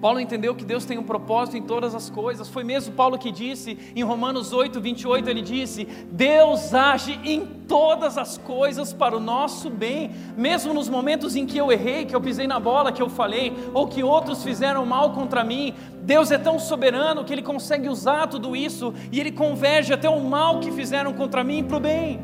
Paulo 0.02 0.20
entendeu 0.20 0.56
que 0.56 0.64
Deus 0.64 0.86
tem 0.86 0.98
um 0.98 1.04
propósito 1.04 1.58
em 1.58 1.62
todas 1.62 1.94
as 1.94 2.10
coisas. 2.10 2.48
Foi 2.48 2.64
mesmo 2.64 2.94
Paulo 2.94 3.18
que 3.18 3.32
disse 3.32 3.78
em 3.94 4.02
Romanos 4.02 4.54
8, 4.54 4.80
28, 4.80 5.30
ele 5.30 5.42
disse: 5.42 5.86
Deus 6.10 6.74
age 6.74 7.20
em 7.24 7.46
todas 7.68 8.18
as 8.18 8.38
coisas 8.38 8.94
para 8.94 9.16
o 9.16 9.20
nosso 9.20 9.70
bem, 9.70 10.12
mesmo 10.38 10.74
nos 10.74 10.88
momentos 10.88 11.36
em 11.36 11.46
que 11.46 11.58
eu 11.58 11.70
errei, 11.70 12.06
que 12.06 12.16
eu 12.16 12.22
pisei 12.22 12.48
na 12.48 12.60
bola, 12.60 12.94
que 12.94 13.02
eu 13.02 13.10
falei, 13.10 13.54
ou 13.74 13.88
que 13.88 14.02
outros 14.02 14.42
fizeram 14.42 14.86
mal 14.86 15.12
contra 15.12 15.44
mim. 15.44 15.74
Deus 16.02 16.32
é 16.32 16.38
tão 16.38 16.58
soberano 16.58 17.26
que 17.26 17.34
ele 17.34 17.44
consegue 17.44 17.90
usar 17.90 18.28
tudo 18.28 18.56
isso 18.56 18.94
e 19.12 19.20
ele 19.20 19.34
converge 19.34 19.94
até 19.94 20.10
o 20.10 20.22
mal 20.22 20.62
que 20.62 20.72
fizeram 20.72 21.12
contra 21.12 21.44
mim 21.44 21.62
para 21.62 21.78
o 21.78 21.80
bem. 21.80 22.22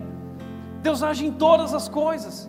Deus 0.82 1.04
age 1.04 1.26
em 1.26 1.32
todas 1.32 1.74
as 1.74 1.90
coisas. 1.90 2.48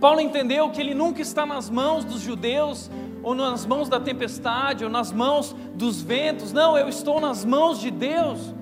Paulo 0.00 0.20
entendeu 0.20 0.70
que 0.70 0.80
ele 0.80 0.94
nunca 0.94 1.20
está 1.20 1.44
nas 1.44 1.68
mãos 1.68 2.06
dos 2.06 2.22
judeus 2.22 2.90
ou 3.22 3.34
nas 3.34 3.66
mãos 3.66 3.88
da 3.88 4.00
tempestade, 4.00 4.84
ou 4.84 4.90
nas 4.90 5.12
mãos 5.12 5.54
dos 5.74 6.02
ventos. 6.02 6.52
Não, 6.52 6.76
eu 6.76 6.88
estou 6.88 7.20
nas 7.20 7.44
mãos 7.44 7.80
de 7.80 7.90
Deus. 7.90 8.54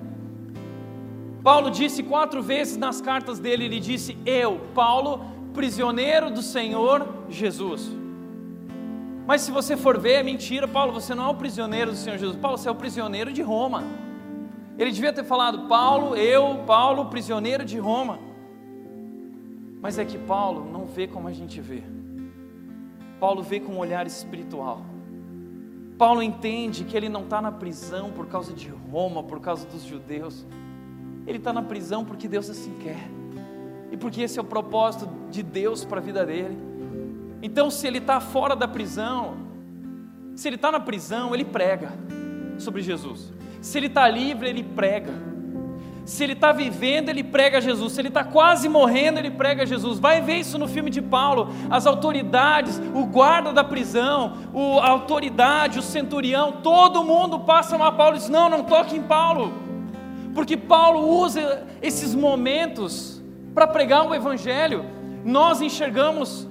Paulo 1.43 1.69
disse 1.71 2.03
quatro 2.03 2.41
vezes 2.41 2.77
nas 2.77 3.01
cartas 3.01 3.39
dele: 3.39 3.65
ele 3.65 3.79
disse, 3.79 4.17
Eu, 4.25 4.59
Paulo, 4.73 5.21
prisioneiro 5.53 6.29
do 6.29 6.41
Senhor 6.41 7.07
Jesus. 7.29 7.89
Mas 9.25 9.41
se 9.41 9.51
você 9.51 9.77
for 9.77 9.97
ver, 9.99 10.13
é 10.13 10.23
mentira, 10.23 10.67
Paulo, 10.67 10.91
você 10.91 11.13
não 11.13 11.25
é 11.25 11.29
o 11.29 11.35
prisioneiro 11.35 11.91
do 11.91 11.97
Senhor 11.97 12.17
Jesus, 12.17 12.35
Paulo, 12.37 12.57
você 12.57 12.67
é 12.67 12.71
o 12.71 12.75
prisioneiro 12.75 13.31
de 13.31 13.41
Roma. 13.41 13.83
Ele 14.77 14.91
devia 14.91 15.13
ter 15.13 15.23
falado, 15.23 15.67
Paulo, 15.67 16.15
eu, 16.15 16.63
Paulo, 16.65 17.05
prisioneiro 17.05 17.63
de 17.63 17.77
Roma. 17.77 18.17
Mas 19.81 19.99
é 19.99 20.05
que 20.05 20.17
Paulo 20.17 20.69
não 20.71 20.85
vê 20.85 21.05
como 21.05 21.27
a 21.27 21.31
gente 21.31 21.61
vê. 21.61 21.83
Paulo 23.19 23.43
vê 23.43 23.59
com 23.59 23.73
um 23.73 23.77
olhar 23.79 24.07
espiritual. 24.07 24.81
Paulo 25.97 26.23
entende 26.23 26.85
que 26.85 26.95
ele 26.95 27.09
não 27.09 27.23
está 27.23 27.41
na 27.41 27.51
prisão 27.51 28.11
por 28.11 28.27
causa 28.27 28.53
de 28.53 28.69
Roma, 28.69 29.21
por 29.21 29.41
causa 29.41 29.67
dos 29.67 29.83
judeus. 29.83 30.45
Ele 31.27 31.37
está 31.37 31.51
na 31.51 31.61
prisão 31.61 32.05
porque 32.05 32.27
Deus 32.27 32.49
assim 32.49 32.73
quer. 32.81 33.09
E 33.91 33.97
porque 33.97 34.21
esse 34.21 34.39
é 34.39 34.41
o 34.41 34.45
propósito 34.45 35.09
de 35.29 35.43
Deus 35.43 35.83
para 35.83 35.99
a 35.99 36.01
vida 36.01 36.25
dele. 36.25 36.57
Então, 37.41 37.69
se 37.69 37.85
ele 37.85 37.97
está 37.97 38.19
fora 38.19 38.55
da 38.55 38.67
prisão, 38.67 39.37
se 40.35 40.47
ele 40.47 40.55
está 40.55 40.71
na 40.71 40.79
prisão, 40.79 41.33
ele 41.33 41.43
prega 41.43 41.91
sobre 42.57 42.81
Jesus. 42.81 43.33
Se 43.61 43.77
ele 43.77 43.87
está 43.87 44.07
livre, 44.07 44.49
ele 44.49 44.63
prega. 44.63 45.11
Se 46.09 46.23
ele 46.23 46.33
está 46.33 46.51
vivendo, 46.51 47.09
ele 47.09 47.23
prega 47.23 47.61
Jesus. 47.61 47.93
Se 47.93 48.01
ele 48.01 48.07
está 48.07 48.23
quase 48.23 48.67
morrendo, 48.67 49.19
ele 49.19 49.29
prega 49.29 49.63
Jesus. 49.63 49.99
Vai 49.99 50.19
ver 50.21 50.37
isso 50.37 50.57
no 50.57 50.67
filme 50.67 50.89
de 50.89 51.03
Paulo. 51.03 51.49
As 51.69 51.85
autoridades, 51.85 52.81
o 52.95 53.05
guarda 53.05 53.53
da 53.53 53.63
prisão, 53.63 54.33
o, 54.51 54.79
a 54.79 54.89
autoridade, 54.89 55.77
o 55.77 55.83
centurião, 55.83 56.53
todo 56.63 57.03
mundo 57.03 57.41
passa 57.41 57.75
a 57.75 57.91
Paulo 57.91 58.15
e 58.15 58.19
diz: 58.19 58.27
Não, 58.27 58.49
não 58.49 58.63
toque 58.63 58.95
em 58.95 59.03
Paulo. 59.03 59.53
Porque 60.33 60.57
Paulo 60.57 61.07
usa 61.07 61.67
esses 61.79 62.15
momentos 62.15 63.21
para 63.53 63.67
pregar 63.67 64.07
o 64.07 64.15
Evangelho. 64.15 64.83
Nós 65.23 65.61
enxergamos 65.61 66.49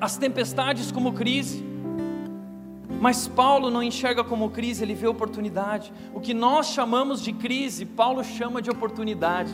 as 0.00 0.16
tempestades 0.16 0.90
como 0.90 1.12
crise. 1.12 1.67
Mas 3.00 3.28
Paulo 3.28 3.70
não 3.70 3.82
enxerga 3.82 4.24
como 4.24 4.50
crise, 4.50 4.82
ele 4.82 4.94
vê 4.94 5.06
oportunidade. 5.06 5.92
O 6.14 6.20
que 6.20 6.32
nós 6.32 6.68
chamamos 6.68 7.22
de 7.22 7.32
crise, 7.32 7.84
Paulo 7.84 8.24
chama 8.24 8.62
de 8.62 8.70
oportunidade. 8.70 9.52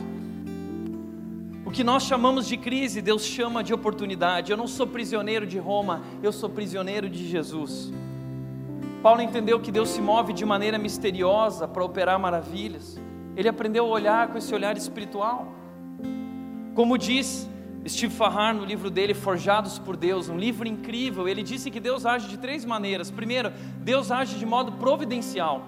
O 1.65 1.71
que 1.71 1.83
nós 1.83 2.03
chamamos 2.03 2.47
de 2.47 2.57
crise, 2.57 3.01
Deus 3.01 3.23
chama 3.23 3.63
de 3.63 3.73
oportunidade. 3.73 4.51
Eu 4.51 4.57
não 4.57 4.67
sou 4.67 4.87
prisioneiro 4.87 5.45
de 5.45 5.59
Roma, 5.59 6.01
eu 6.23 6.31
sou 6.31 6.49
prisioneiro 6.49 7.09
de 7.09 7.27
Jesus. 7.27 7.91
Paulo 9.03 9.21
entendeu 9.21 9.59
que 9.59 9.71
Deus 9.71 9.89
se 9.89 10.01
move 10.01 10.33
de 10.33 10.45
maneira 10.45 10.77
misteriosa 10.77 11.67
para 11.67 11.83
operar 11.83 12.17
maravilhas. 12.17 12.99
Ele 13.35 13.49
aprendeu 13.49 13.85
a 13.85 13.89
olhar 13.89 14.27
com 14.29 14.37
esse 14.37 14.53
olhar 14.55 14.77
espiritual. 14.77 15.53
Como 16.73 16.97
diz 16.97 17.47
Steve 17.87 18.13
Farrar, 18.13 18.53
no 18.53 18.65
livro 18.65 18.89
dele, 18.89 19.13
Forjados 19.13 19.77
por 19.77 19.95
Deus, 19.95 20.27
um 20.27 20.37
livro 20.37 20.67
incrível, 20.67 21.27
ele 21.27 21.43
disse 21.43 21.69
que 21.69 21.79
Deus 21.79 22.05
age 22.05 22.27
de 22.27 22.37
três 22.37 22.65
maneiras. 22.65 23.11
Primeiro, 23.11 23.51
Deus 23.81 24.11
age 24.11 24.39
de 24.39 24.45
modo 24.45 24.71
providencial, 24.73 25.63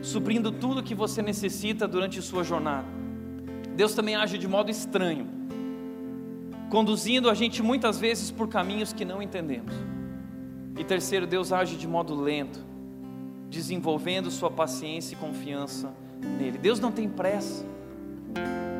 suprindo 0.00 0.50
tudo 0.50 0.82
que 0.82 0.94
você 0.94 1.22
necessita 1.22 1.86
durante 1.86 2.20
sua 2.20 2.42
jornada. 2.42 2.86
Deus 3.76 3.94
também 3.94 4.16
age 4.16 4.38
de 4.38 4.48
modo 4.48 4.70
estranho, 4.70 5.26
conduzindo 6.68 7.30
a 7.30 7.34
gente 7.34 7.62
muitas 7.62 7.98
vezes 7.98 8.30
por 8.30 8.48
caminhos 8.48 8.92
que 8.92 9.04
não 9.04 9.22
entendemos. 9.22 9.72
E 10.76 10.82
terceiro, 10.82 11.26
Deus 11.26 11.52
age 11.52 11.76
de 11.76 11.86
modo 11.86 12.14
lento, 12.14 12.58
desenvolvendo 13.48 14.30
sua 14.30 14.50
paciência 14.50 15.14
e 15.14 15.18
confiança 15.18 15.94
nele. 16.20 16.58
Deus 16.58 16.80
não 16.80 16.90
tem 16.90 17.08
pressa. 17.08 17.64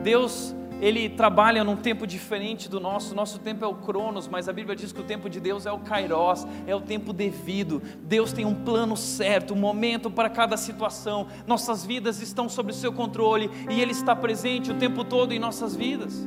Deus 0.03 0.55
ele 0.83 1.09
trabalha 1.09 1.63
num 1.63 1.77
tempo 1.77 2.09
diferente 2.09 2.69
do 2.69 2.81
nosso. 2.81 3.15
Nosso 3.15 3.39
tempo 3.39 3.65
é 3.65 3.69
o 3.69 3.75
Cronos, 3.77 4.27
mas 4.27 4.49
a 4.49 4.53
Bíblia 4.53 4.75
diz 4.75 4.93
que 4.93 5.01
o 5.01 5.05
tempo 5.05 5.31
de 5.31 5.39
Deus 5.39 5.65
é 5.65 5.71
o 5.71 5.79
Kairos, 5.79 6.45
é 6.67 6.75
o 6.75 6.81
tempo 6.81 7.13
devido. 7.13 7.81
Deus 8.03 8.33
tem 8.33 8.45
um 8.45 8.65
plano 8.65 8.97
certo, 8.97 9.55
um 9.55 9.57
momento 9.57 10.11
para 10.11 10.29
cada 10.29 10.57
situação. 10.57 11.29
Nossas 11.47 11.87
vidas 11.87 12.21
estão 12.21 12.49
sob 12.49 12.73
o 12.73 12.75
seu 12.75 12.93
controle 12.93 13.49
e 13.71 13.81
Ele 13.81 13.93
está 13.93 14.17
presente 14.17 14.73
o 14.73 14.75
tempo 14.75 15.05
todo 15.05 15.33
em 15.33 15.39
nossas 15.39 15.77
vidas. 15.77 16.27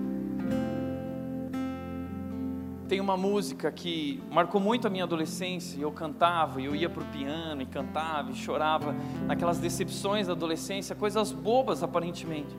tem 2.88 3.02
uma 3.02 3.18
música 3.18 3.72
que 3.72 4.24
marcou 4.30 4.62
muito 4.62 4.86
a 4.86 4.92
minha 4.92 5.06
adolescência. 5.06 5.82
Eu 5.82 5.92
cantava, 5.92 6.62
eu 6.62 6.76
ia 6.76 6.88
para 6.88 7.02
o 7.02 7.06
piano 7.08 7.64
e 7.64 7.66
cantava 7.66 8.30
e 8.30 8.36
chorava 8.36 8.96
naquelas 9.26 9.58
decepções 9.58 10.28
da 10.28 10.34
adolescência, 10.34 10.96
coisas 10.96 11.32
bobas 11.32 11.82
aparentemente. 11.82 12.56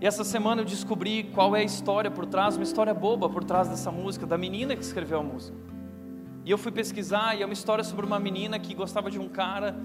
E 0.00 0.06
essa 0.06 0.22
semana 0.22 0.60
eu 0.60 0.64
descobri 0.64 1.24
qual 1.24 1.56
é 1.56 1.60
a 1.60 1.64
história 1.64 2.10
por 2.10 2.24
trás, 2.24 2.56
uma 2.56 2.62
história 2.62 2.94
boba 2.94 3.28
por 3.28 3.42
trás 3.42 3.68
dessa 3.68 3.90
música, 3.90 4.26
da 4.26 4.38
menina 4.38 4.76
que 4.76 4.82
escreveu 4.82 5.18
a 5.18 5.22
música. 5.22 5.56
E 6.44 6.50
eu 6.50 6.56
fui 6.56 6.70
pesquisar 6.70 7.36
e 7.36 7.42
é 7.42 7.44
uma 7.44 7.52
história 7.52 7.82
sobre 7.82 8.06
uma 8.06 8.18
menina 8.18 8.58
que 8.60 8.74
gostava 8.74 9.10
de 9.10 9.18
um 9.18 9.28
cara, 9.28 9.76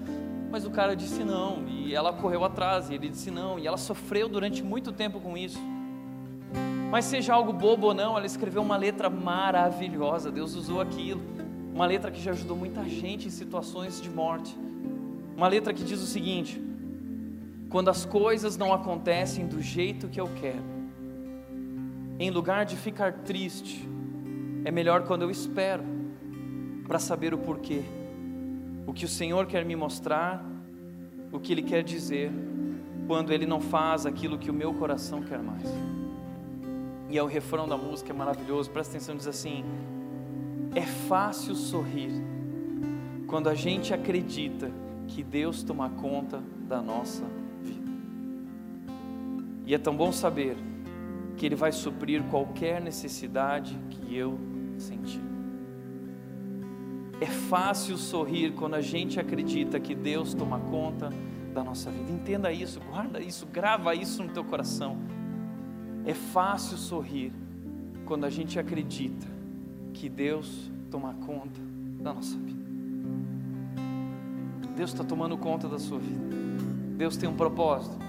mas 0.52 0.64
o 0.64 0.70
cara 0.70 0.94
disse 0.94 1.24
não, 1.24 1.64
e 1.66 1.94
ela 1.94 2.12
correu 2.12 2.44
atrás 2.44 2.90
e 2.90 2.94
ele 2.94 3.08
disse 3.08 3.28
não, 3.28 3.58
e 3.58 3.66
ela 3.66 3.76
sofreu 3.76 4.28
durante 4.28 4.62
muito 4.62 4.92
tempo 4.92 5.20
com 5.20 5.36
isso. 5.36 5.58
Mas 6.92 7.06
seja 7.06 7.34
algo 7.34 7.52
bobo 7.52 7.88
ou 7.88 7.94
não, 7.94 8.16
ela 8.16 8.24
escreveu 8.24 8.62
uma 8.62 8.76
letra 8.76 9.10
maravilhosa, 9.10 10.30
Deus 10.30 10.54
usou 10.54 10.80
aquilo. 10.80 11.20
Uma 11.74 11.86
letra 11.86 12.08
que 12.08 12.22
já 12.22 12.30
ajudou 12.30 12.56
muita 12.56 12.84
gente 12.88 13.26
em 13.26 13.30
situações 13.30 14.00
de 14.00 14.08
morte. 14.08 14.56
Uma 15.36 15.48
letra 15.48 15.74
que 15.74 15.82
diz 15.82 16.00
o 16.00 16.06
seguinte: 16.06 16.63
Quando 17.74 17.88
as 17.88 18.04
coisas 18.04 18.56
não 18.56 18.72
acontecem 18.72 19.48
do 19.48 19.60
jeito 19.60 20.06
que 20.06 20.20
eu 20.20 20.30
quero, 20.40 20.62
em 22.20 22.30
lugar 22.30 22.64
de 22.64 22.76
ficar 22.76 23.12
triste, 23.24 23.88
é 24.64 24.70
melhor 24.70 25.02
quando 25.02 25.22
eu 25.22 25.30
espero 25.32 25.82
para 26.86 27.00
saber 27.00 27.34
o 27.34 27.38
porquê. 27.38 27.82
O 28.86 28.92
que 28.92 29.04
o 29.04 29.08
Senhor 29.08 29.46
quer 29.46 29.64
me 29.64 29.74
mostrar, 29.74 30.40
o 31.32 31.40
que 31.40 31.50
Ele 31.50 31.62
quer 31.62 31.82
dizer, 31.82 32.30
quando 33.08 33.32
Ele 33.32 33.44
não 33.44 33.60
faz 33.60 34.06
aquilo 34.06 34.38
que 34.38 34.52
o 34.52 34.54
meu 34.54 34.72
coração 34.74 35.20
quer 35.20 35.42
mais 35.42 35.68
e 37.10 37.18
é 37.18 37.22
o 37.24 37.26
refrão 37.26 37.66
da 37.66 37.76
música, 37.76 38.12
é 38.12 38.14
maravilhoso, 38.14 38.70
presta 38.70 38.96
atenção, 38.96 39.16
diz 39.16 39.26
assim: 39.26 39.64
É 40.76 40.82
fácil 40.82 41.56
sorrir 41.56 42.12
quando 43.26 43.48
a 43.48 43.54
gente 43.56 43.92
acredita 43.92 44.70
que 45.08 45.24
Deus 45.24 45.64
toma 45.64 45.90
conta 45.90 46.40
da 46.68 46.80
nossa 46.80 47.24
vida. 47.24 47.43
E 49.66 49.74
é 49.74 49.78
tão 49.78 49.96
bom 49.96 50.12
saber 50.12 50.56
que 51.36 51.46
Ele 51.46 51.54
vai 51.54 51.72
suprir 51.72 52.22
qualquer 52.24 52.80
necessidade 52.80 53.78
que 53.90 54.16
eu 54.16 54.38
sentir. 54.78 55.20
É 57.20 57.26
fácil 57.26 57.96
sorrir 57.96 58.52
quando 58.52 58.74
a 58.74 58.80
gente 58.80 59.18
acredita 59.18 59.80
que 59.80 59.94
Deus 59.94 60.34
toma 60.34 60.58
conta 60.58 61.10
da 61.54 61.62
nossa 61.62 61.90
vida. 61.90 62.10
Entenda 62.10 62.52
isso, 62.52 62.80
guarda 62.80 63.20
isso, 63.20 63.46
grava 63.46 63.94
isso 63.94 64.22
no 64.22 64.30
teu 64.30 64.44
coração. 64.44 64.98
É 66.04 66.12
fácil 66.12 66.76
sorrir 66.76 67.32
quando 68.04 68.24
a 68.24 68.30
gente 68.30 68.58
acredita 68.58 69.26
que 69.94 70.08
Deus 70.08 70.70
toma 70.90 71.14
conta 71.14 71.60
da 72.00 72.12
nossa 72.12 72.36
vida. 72.36 72.64
Deus 74.76 74.90
está 74.90 75.04
tomando 75.04 75.38
conta 75.38 75.68
da 75.68 75.78
sua 75.78 75.98
vida. 75.98 76.36
Deus 76.96 77.16
tem 77.16 77.28
um 77.28 77.36
propósito. 77.36 78.03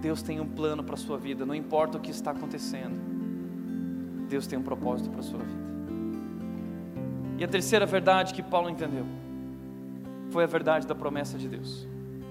Deus 0.00 0.22
tem 0.22 0.40
um 0.40 0.46
plano 0.46 0.82
para 0.82 0.94
a 0.94 0.98
sua 0.98 1.18
vida. 1.18 1.44
Não 1.44 1.54
importa 1.54 1.98
o 1.98 2.00
que 2.00 2.10
está 2.10 2.30
acontecendo. 2.30 2.96
Deus 4.28 4.46
tem 4.46 4.58
um 4.58 4.62
propósito 4.62 5.10
para 5.10 5.20
a 5.20 5.22
sua 5.22 5.40
vida. 5.40 5.68
E 7.38 7.44
a 7.44 7.48
terceira 7.48 7.86
verdade 7.86 8.34
que 8.34 8.42
Paulo 8.42 8.68
entendeu 8.68 9.06
foi 10.30 10.44
a 10.44 10.46
verdade 10.46 10.86
da 10.86 10.94
promessa 10.94 11.38
de 11.38 11.48
Deus. 11.48 11.86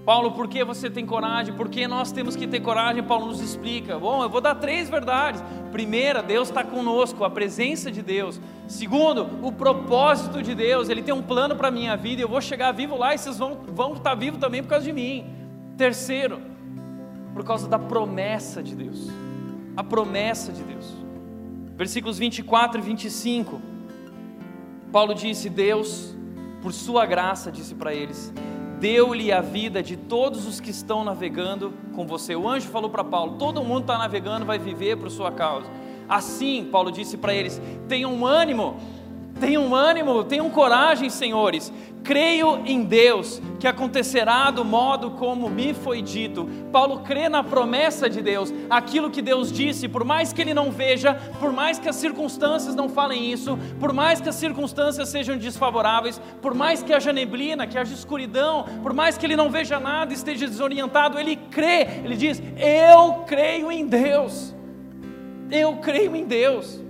Paulo, 0.06 0.32
por 0.32 0.48
que 0.48 0.64
você 0.64 0.90
tem 0.90 1.06
coragem? 1.06 1.54
Por 1.54 1.68
que 1.68 1.86
nós 1.86 2.14
temos 2.14 2.34
que 2.34 2.48
ter 2.48 2.62
coragem? 2.62 3.04
Paulo 3.04 3.26
nos 3.26 3.42
explica. 3.42 4.00
Bom, 4.00 4.24
eu 4.24 4.30
vou 4.30 4.40
dar 4.40 4.56
três 4.56 4.90
verdades. 4.90 5.44
Primeira, 5.70 6.24
Deus 6.24 6.48
está 6.48 6.64
conosco, 6.64 7.26
a 7.26 7.30
presença 7.30 7.92
de 7.92 8.02
Deus. 8.02 8.40
Segundo, 8.70 9.28
o 9.46 9.52
propósito 9.52 10.42
de 10.42 10.56
Deus. 10.56 10.88
Ele 10.88 11.02
tem 11.02 11.14
um 11.14 11.22
plano 11.22 11.58
para 11.58 11.68
a 11.68 11.72
minha 11.72 11.98
vida. 11.98 12.22
Eu 12.22 12.30
vou 12.30 12.40
chegar 12.40 12.72
vivo 12.72 12.96
lá 12.96 13.14
e 13.14 13.18
vocês 13.18 13.38
vão, 13.38 13.58
vão 13.68 13.96
estar 13.96 14.16
vivos 14.16 14.40
também 14.40 14.64
por 14.64 14.70
causa 14.70 14.86
de 14.86 14.94
mim. 14.94 15.26
Terceiro, 15.76 16.40
por 17.38 17.46
causa 17.46 17.68
da 17.68 17.78
promessa 17.78 18.64
de 18.64 18.76
Deus. 18.76 19.10
A 19.76 19.84
promessa 19.84 20.52
de 20.52 20.64
Deus. 20.64 20.92
Versículos 21.76 22.18
24 22.18 22.80
e 22.80 22.84
25. 22.84 23.62
Paulo 24.92 25.14
disse: 25.14 25.48
Deus, 25.48 26.16
por 26.64 26.74
sua 26.74 27.06
graça, 27.06 27.52
disse 27.52 27.76
para 27.76 27.94
eles 27.94 28.34
deu-lhe 28.80 29.32
a 29.32 29.42
vida 29.42 29.82
de 29.82 29.98
todos 29.98 30.48
os 30.48 30.60
que 30.60 30.70
estão 30.70 31.04
navegando 31.04 31.74
com 31.96 32.06
você. 32.06 32.36
O 32.36 32.48
anjo 32.48 32.68
falou 32.70 32.90
para 32.90 33.04
Paulo: 33.04 33.38
todo 33.38 33.64
mundo 33.64 33.82
está 33.82 34.00
navegando, 34.00 34.44
vai 34.44 34.58
viver 34.58 34.98
por 34.98 35.12
sua 35.12 35.32
causa. 35.32 35.68
Assim, 36.10 36.68
Paulo 36.72 36.92
disse 36.92 37.18
para 37.18 37.36
eles: 37.36 37.62
tenham 37.88 38.26
ânimo, 38.26 38.78
tenham 39.40 39.76
ânimo, 39.76 40.24
tenham 40.24 40.50
coragem, 40.50 41.10
senhores. 41.10 41.72
Creio 42.08 42.62
em 42.66 42.86
Deus 42.86 43.42
que 43.60 43.68
acontecerá 43.68 44.50
do 44.50 44.64
modo 44.64 45.12
como 45.12 45.50
me 45.50 45.74
foi 45.74 46.02
dito. 46.02 46.48
Paulo 46.72 47.02
crê 47.02 47.28
na 47.28 47.44
promessa 47.44 48.10
de 48.10 48.22
Deus, 48.22 48.54
aquilo 48.70 49.12
que 49.12 49.22
Deus 49.22 49.52
disse, 49.52 49.90
por 49.90 50.06
mais 50.06 50.32
que 50.32 50.42
ele 50.42 50.54
não 50.54 50.72
veja, 50.72 51.16
por 51.38 51.52
mais 51.52 51.78
que 51.78 51.90
as 51.90 51.98
circunstâncias 51.98 52.76
não 52.76 52.88
falem 52.88 53.30
isso, 53.30 53.60
por 53.78 53.92
mais 53.92 54.22
que 54.22 54.30
as 54.30 54.36
circunstâncias 54.36 55.10
sejam 55.10 55.38
desfavoráveis, 55.38 56.22
por 56.42 56.54
mais 56.54 56.82
que 56.82 56.94
haja 56.94 57.12
neblina, 57.12 57.68
que 57.68 57.78
haja 57.78 57.94
escuridão, 57.94 58.64
por 58.82 58.94
mais 58.94 59.18
que 59.18 59.26
ele 59.26 59.36
não 59.36 59.50
veja 59.50 59.78
nada, 59.78 60.14
esteja 60.14 60.48
desorientado, 60.48 61.20
ele 61.20 61.36
crê, 61.36 61.82
ele 62.06 62.16
diz: 62.16 62.42
Eu 62.58 63.26
creio 63.28 63.70
em 63.70 63.86
Deus. 63.86 64.56
Eu 65.52 65.76
creio 65.78 66.16
em 66.16 66.24
Deus 66.24 66.82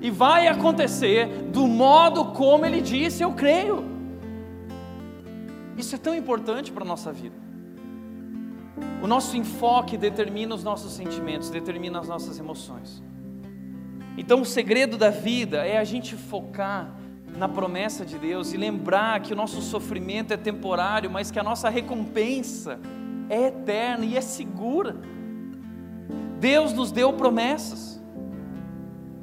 e 0.00 0.10
vai 0.10 0.46
acontecer 0.46 1.26
do 1.50 1.66
modo 1.66 2.26
como 2.26 2.64
ele 2.64 2.80
disse, 2.80 3.20
eu 3.20 3.32
creio. 3.32 3.93
Isso 5.76 5.94
é 5.94 5.98
tão 5.98 6.14
importante 6.14 6.70
para 6.70 6.84
a 6.84 6.86
nossa 6.86 7.12
vida. 7.12 7.36
O 9.02 9.06
nosso 9.06 9.36
enfoque 9.36 9.96
determina 9.96 10.54
os 10.54 10.64
nossos 10.64 10.92
sentimentos, 10.92 11.50
determina 11.50 12.00
as 12.00 12.08
nossas 12.08 12.38
emoções. 12.38 13.02
Então, 14.16 14.40
o 14.40 14.44
segredo 14.44 14.96
da 14.96 15.10
vida 15.10 15.66
é 15.66 15.76
a 15.76 15.84
gente 15.84 16.16
focar 16.16 16.94
na 17.36 17.48
promessa 17.48 18.04
de 18.04 18.16
Deus 18.16 18.52
e 18.52 18.56
lembrar 18.56 19.20
que 19.20 19.32
o 19.32 19.36
nosso 19.36 19.60
sofrimento 19.60 20.32
é 20.32 20.36
temporário, 20.36 21.10
mas 21.10 21.30
que 21.30 21.38
a 21.38 21.42
nossa 21.42 21.68
recompensa 21.68 22.78
é 23.28 23.48
eterna 23.48 24.04
e 24.04 24.16
é 24.16 24.20
segura. 24.20 24.96
Deus 26.38 26.72
nos 26.72 26.92
deu 26.92 27.12
promessas. 27.12 28.00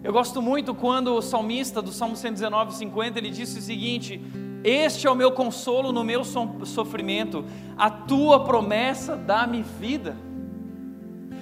Eu 0.03 0.11
gosto 0.11 0.41
muito 0.41 0.73
quando 0.73 1.13
o 1.13 1.21
salmista 1.21 1.81
do 1.81 1.91
Salmo 1.91 2.15
119, 2.15 2.73
50, 2.73 3.19
ele 3.19 3.29
disse 3.29 3.59
o 3.59 3.61
seguinte: 3.61 4.19
Este 4.63 5.07
é 5.07 5.11
o 5.11 5.15
meu 5.15 5.31
consolo 5.31 5.91
no 5.91 6.03
meu 6.03 6.23
sofrimento, 6.23 7.45
a 7.77 7.89
tua 7.89 8.43
promessa 8.43 9.15
dá-me 9.15 9.61
vida. 9.61 10.15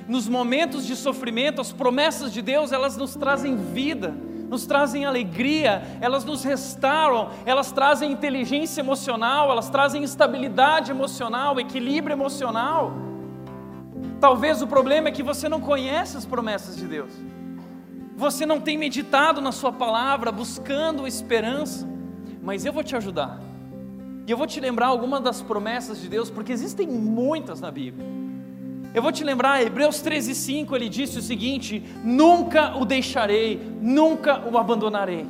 Nos 0.07 0.27
momentos 0.27 0.85
de 0.85 0.95
sofrimento, 0.95 1.61
as 1.61 1.71
promessas 1.71 2.33
de 2.33 2.41
Deus, 2.41 2.71
elas 2.71 2.97
nos 2.97 3.15
trazem 3.15 3.55
vida, 3.55 4.15
nos 4.49 4.65
trazem 4.65 5.05
alegria, 5.05 5.83
elas 6.01 6.25
nos 6.25 6.43
restauram, 6.43 7.29
elas 7.45 7.71
trazem 7.71 8.11
inteligência 8.11 8.81
emocional, 8.81 9.51
elas 9.51 9.69
trazem 9.69 10.03
estabilidade 10.03 10.89
emocional, 10.89 11.59
equilíbrio 11.59 12.13
emocional. 12.13 12.93
Talvez 14.19 14.61
o 14.61 14.67
problema 14.67 15.09
é 15.09 15.11
que 15.11 15.21
você 15.21 15.47
não 15.47 15.59
conhece 15.59 16.17
as 16.17 16.25
promessas 16.25 16.75
de 16.75 16.87
Deus 16.87 17.11
você 18.19 18.45
não 18.45 18.59
tem 18.59 18.77
meditado 18.77 19.39
na 19.39 19.53
Sua 19.53 19.71
palavra, 19.71 20.29
buscando 20.29 21.07
esperança, 21.07 21.87
mas 22.49 22.65
eu 22.65 22.73
vou 22.73 22.83
te 22.83 22.95
ajudar. 22.95 23.39
E 24.25 24.31
eu 24.31 24.35
vou 24.35 24.47
te 24.47 24.59
lembrar 24.59 24.87
algumas 24.87 25.21
das 25.21 25.39
promessas 25.39 26.01
de 26.01 26.07
Deus, 26.07 26.31
porque 26.31 26.51
existem 26.51 26.87
muitas 26.87 27.61
na 27.61 27.69
Bíblia. 27.69 28.03
Eu 28.91 29.03
vou 29.03 29.11
te 29.11 29.23
lembrar, 29.23 29.61
Hebreus 29.61 29.97
13,5 30.01 30.73
ele 30.73 30.89
disse 30.89 31.19
o 31.19 31.21
seguinte: 31.21 31.83
Nunca 32.03 32.75
o 32.75 32.85
deixarei, 32.85 33.61
nunca 33.79 34.49
o 34.49 34.57
abandonarei, 34.57 35.27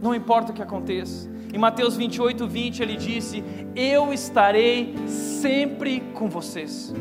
não 0.00 0.14
importa 0.14 0.52
o 0.52 0.54
que 0.54 0.62
aconteça. 0.62 1.28
Em 1.52 1.58
Mateus 1.58 1.96
28, 1.96 2.46
20 2.46 2.80
ele 2.80 2.96
disse: 2.96 3.42
Eu 3.74 4.12
estarei 4.12 4.94
sempre 5.08 5.98
com 6.14 6.28
vocês. 6.28 6.94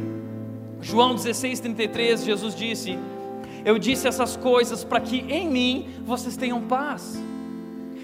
João 0.81 1.13
16, 1.13 1.59
33, 1.59 2.23
Jesus 2.23 2.55
disse: 2.55 2.97
eu 3.63 3.77
disse 3.77 4.07
essas 4.07 4.37
coisas 4.37 4.85
para 4.85 5.01
que 5.01 5.17
em 5.29 5.49
mim 5.49 5.89
vocês 6.05 6.37
tenham 6.37 6.61
paz. 6.61 7.21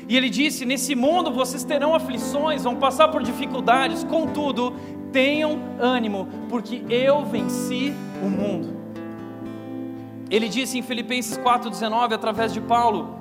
E 0.07 0.17
ele 0.17 0.29
disse: 0.29 0.65
Nesse 0.65 0.95
mundo 0.95 1.31
vocês 1.31 1.63
terão 1.63 1.95
aflições, 1.95 2.63
vão 2.63 2.75
passar 2.75 3.07
por 3.09 3.23
dificuldades, 3.23 4.03
contudo, 4.03 4.73
tenham 5.11 5.59
ânimo, 5.79 6.27
porque 6.49 6.83
eu 6.89 7.23
venci 7.23 7.93
o 8.21 8.29
mundo. 8.29 8.75
Ele 10.29 10.49
disse 10.49 10.79
em 10.79 10.81
Filipenses 10.81 11.37
4,19, 11.37 12.13
através 12.13 12.51
de 12.51 12.59
Paulo: 12.59 13.19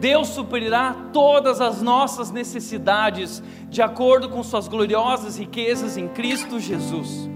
Deus 0.00 0.28
suprirá 0.28 0.94
todas 1.12 1.60
as 1.60 1.82
nossas 1.82 2.30
necessidades, 2.30 3.42
de 3.68 3.82
acordo 3.82 4.28
com 4.28 4.42
Suas 4.42 4.68
gloriosas 4.68 5.36
riquezas 5.36 5.96
em 5.96 6.08
Cristo 6.08 6.58
Jesus. 6.58 7.27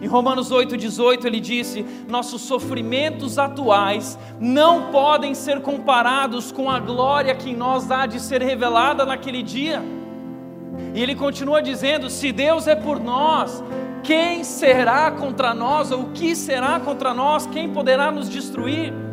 Em 0.00 0.06
Romanos 0.06 0.52
8,18 0.52 1.24
ele 1.24 1.40
disse: 1.40 1.84
Nossos 2.08 2.42
sofrimentos 2.42 3.38
atuais 3.38 4.18
não 4.38 4.90
podem 4.90 5.34
ser 5.34 5.60
comparados 5.60 6.52
com 6.52 6.70
a 6.70 6.78
glória 6.78 7.34
que 7.34 7.50
em 7.50 7.56
nós 7.56 7.90
há 7.90 8.06
de 8.06 8.20
ser 8.20 8.42
revelada 8.42 9.06
naquele 9.06 9.42
dia. 9.42 9.82
E 10.94 11.02
ele 11.02 11.14
continua 11.14 11.62
dizendo: 11.62 12.10
Se 12.10 12.30
Deus 12.30 12.66
é 12.66 12.74
por 12.74 13.00
nós, 13.00 13.62
quem 14.02 14.44
será 14.44 15.10
contra 15.10 15.54
nós? 15.54 15.90
Ou 15.90 16.02
o 16.02 16.10
que 16.12 16.36
será 16.36 16.78
contra 16.78 17.14
nós? 17.14 17.46
Quem 17.46 17.70
poderá 17.70 18.10
nos 18.10 18.28
destruir? 18.28 19.05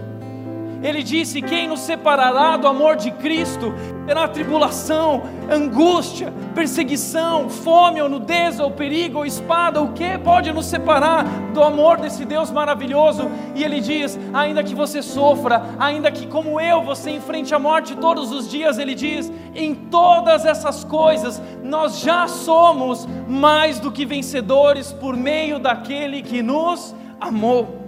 Ele 0.84 1.02
disse: 1.02 1.42
Quem 1.42 1.68
nos 1.68 1.80
separará 1.80 2.58
do 2.58 2.68
amor 2.68 2.98
de 2.98 3.10
Cristo? 3.10 3.74
Terá 4.06 4.28
tribulação, 4.28 5.24
angústia, 5.50 6.34
perseguição, 6.54 7.50
fome 7.50 8.02
ou 8.02 8.10
nudez 8.10 8.60
ou 8.60 8.70
perigo 8.70 9.20
ou 9.20 9.26
espada, 9.26 9.82
o 9.82 9.94
que 9.94 10.18
pode 10.18 10.52
nos 10.52 10.66
separar 10.66 11.24
do 11.54 11.64
amor 11.64 11.98
desse 11.98 12.26
Deus 12.26 12.52
maravilhoso? 12.52 13.32
E 13.56 13.64
ele 13.64 13.80
diz: 13.80 14.20
ainda 14.34 14.62
que 14.62 14.76
você 14.76 15.02
sofra, 15.02 15.64
ainda 15.80 16.12
que 16.12 16.28
como 16.28 16.60
eu 16.60 16.84
você 16.84 17.12
enfrente 17.12 17.56
a 17.56 17.60
morte 17.60 17.96
todos 17.96 18.32
os 18.34 18.52
dias, 18.52 18.78
ele 18.78 18.94
diz: 18.94 19.32
em 19.56 19.74
todas 19.74 20.46
essas 20.46 20.84
coisas 20.84 21.42
nós 21.64 22.00
já 22.00 22.28
somos 22.28 23.08
mais 23.26 23.80
do 23.80 23.90
que 23.90 24.06
vencedores 24.06 24.92
por 24.92 25.16
meio 25.16 25.60
daquele 25.60 26.22
que 26.22 26.42
nos 26.42 26.94
amou. 27.22 27.83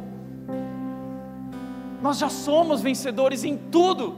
Nós 2.06 2.20
já 2.20 2.30
somos 2.30 2.84
vencedores 2.84 3.44
em 3.44 3.58
tudo. 3.58 4.16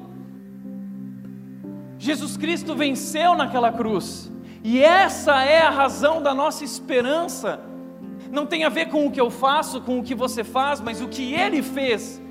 Jesus 1.98 2.36
Cristo 2.36 2.76
venceu 2.76 3.34
naquela 3.34 3.72
cruz, 3.72 4.30
e 4.62 4.84
essa 4.84 5.42
é 5.46 5.62
a 5.62 5.70
razão 5.70 6.22
da 6.22 6.34
nossa 6.34 6.66
esperança. 6.66 7.62
Não 8.30 8.46
tem 8.46 8.66
a 8.66 8.70
ver 8.70 8.90
com 8.90 9.08
o 9.08 9.10
que 9.10 9.22
eu 9.22 9.30
faço, 9.30 9.80
com 9.80 10.00
o 10.00 10.04
que 10.04 10.14
você 10.14 10.44
faz, 10.44 10.82
mas 10.82 11.00
o 11.00 11.08
que 11.08 11.34
Ele 11.34 11.64
fez, 11.64 12.22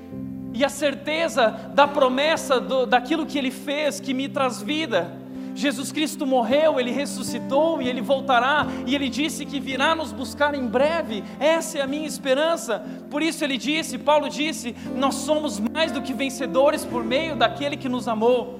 e 0.53 0.63
a 0.63 0.69
certeza 0.69 1.49
da 1.73 1.87
promessa 1.87 2.59
do, 2.59 2.85
daquilo 2.85 3.25
que 3.25 3.39
Ele 3.39 3.49
fez 3.49 3.99
que 3.99 4.13
me 4.13 4.29
traz 4.29 4.61
vida. 4.61 5.11
Jesus 5.57 5.91
Cristo 5.91 6.23
morreu, 6.23 6.79
ele 6.79 6.91
ressuscitou 6.91 7.81
e 7.81 7.89
ele 7.89 7.99
voltará, 7.99 8.67
e 8.85 8.93
ele 8.93 9.09
disse 9.09 9.43
que 9.43 9.59
virá 9.59 9.95
nos 9.95 10.11
buscar 10.11 10.53
em 10.53 10.67
breve. 10.67 11.23
Essa 11.39 11.79
é 11.79 11.81
a 11.81 11.87
minha 11.87 12.07
esperança. 12.07 12.85
Por 13.09 13.23
isso 13.23 13.43
ele 13.43 13.57
disse, 13.57 13.97
Paulo 13.97 14.29
disse: 14.29 14.75
Nós 14.95 15.15
somos 15.15 15.59
mais 15.59 15.91
do 15.91 16.01
que 16.01 16.13
vencedores 16.13 16.85
por 16.85 17.03
meio 17.03 17.35
daquele 17.35 17.75
que 17.75 17.89
nos 17.89 18.07
amou. 18.07 18.59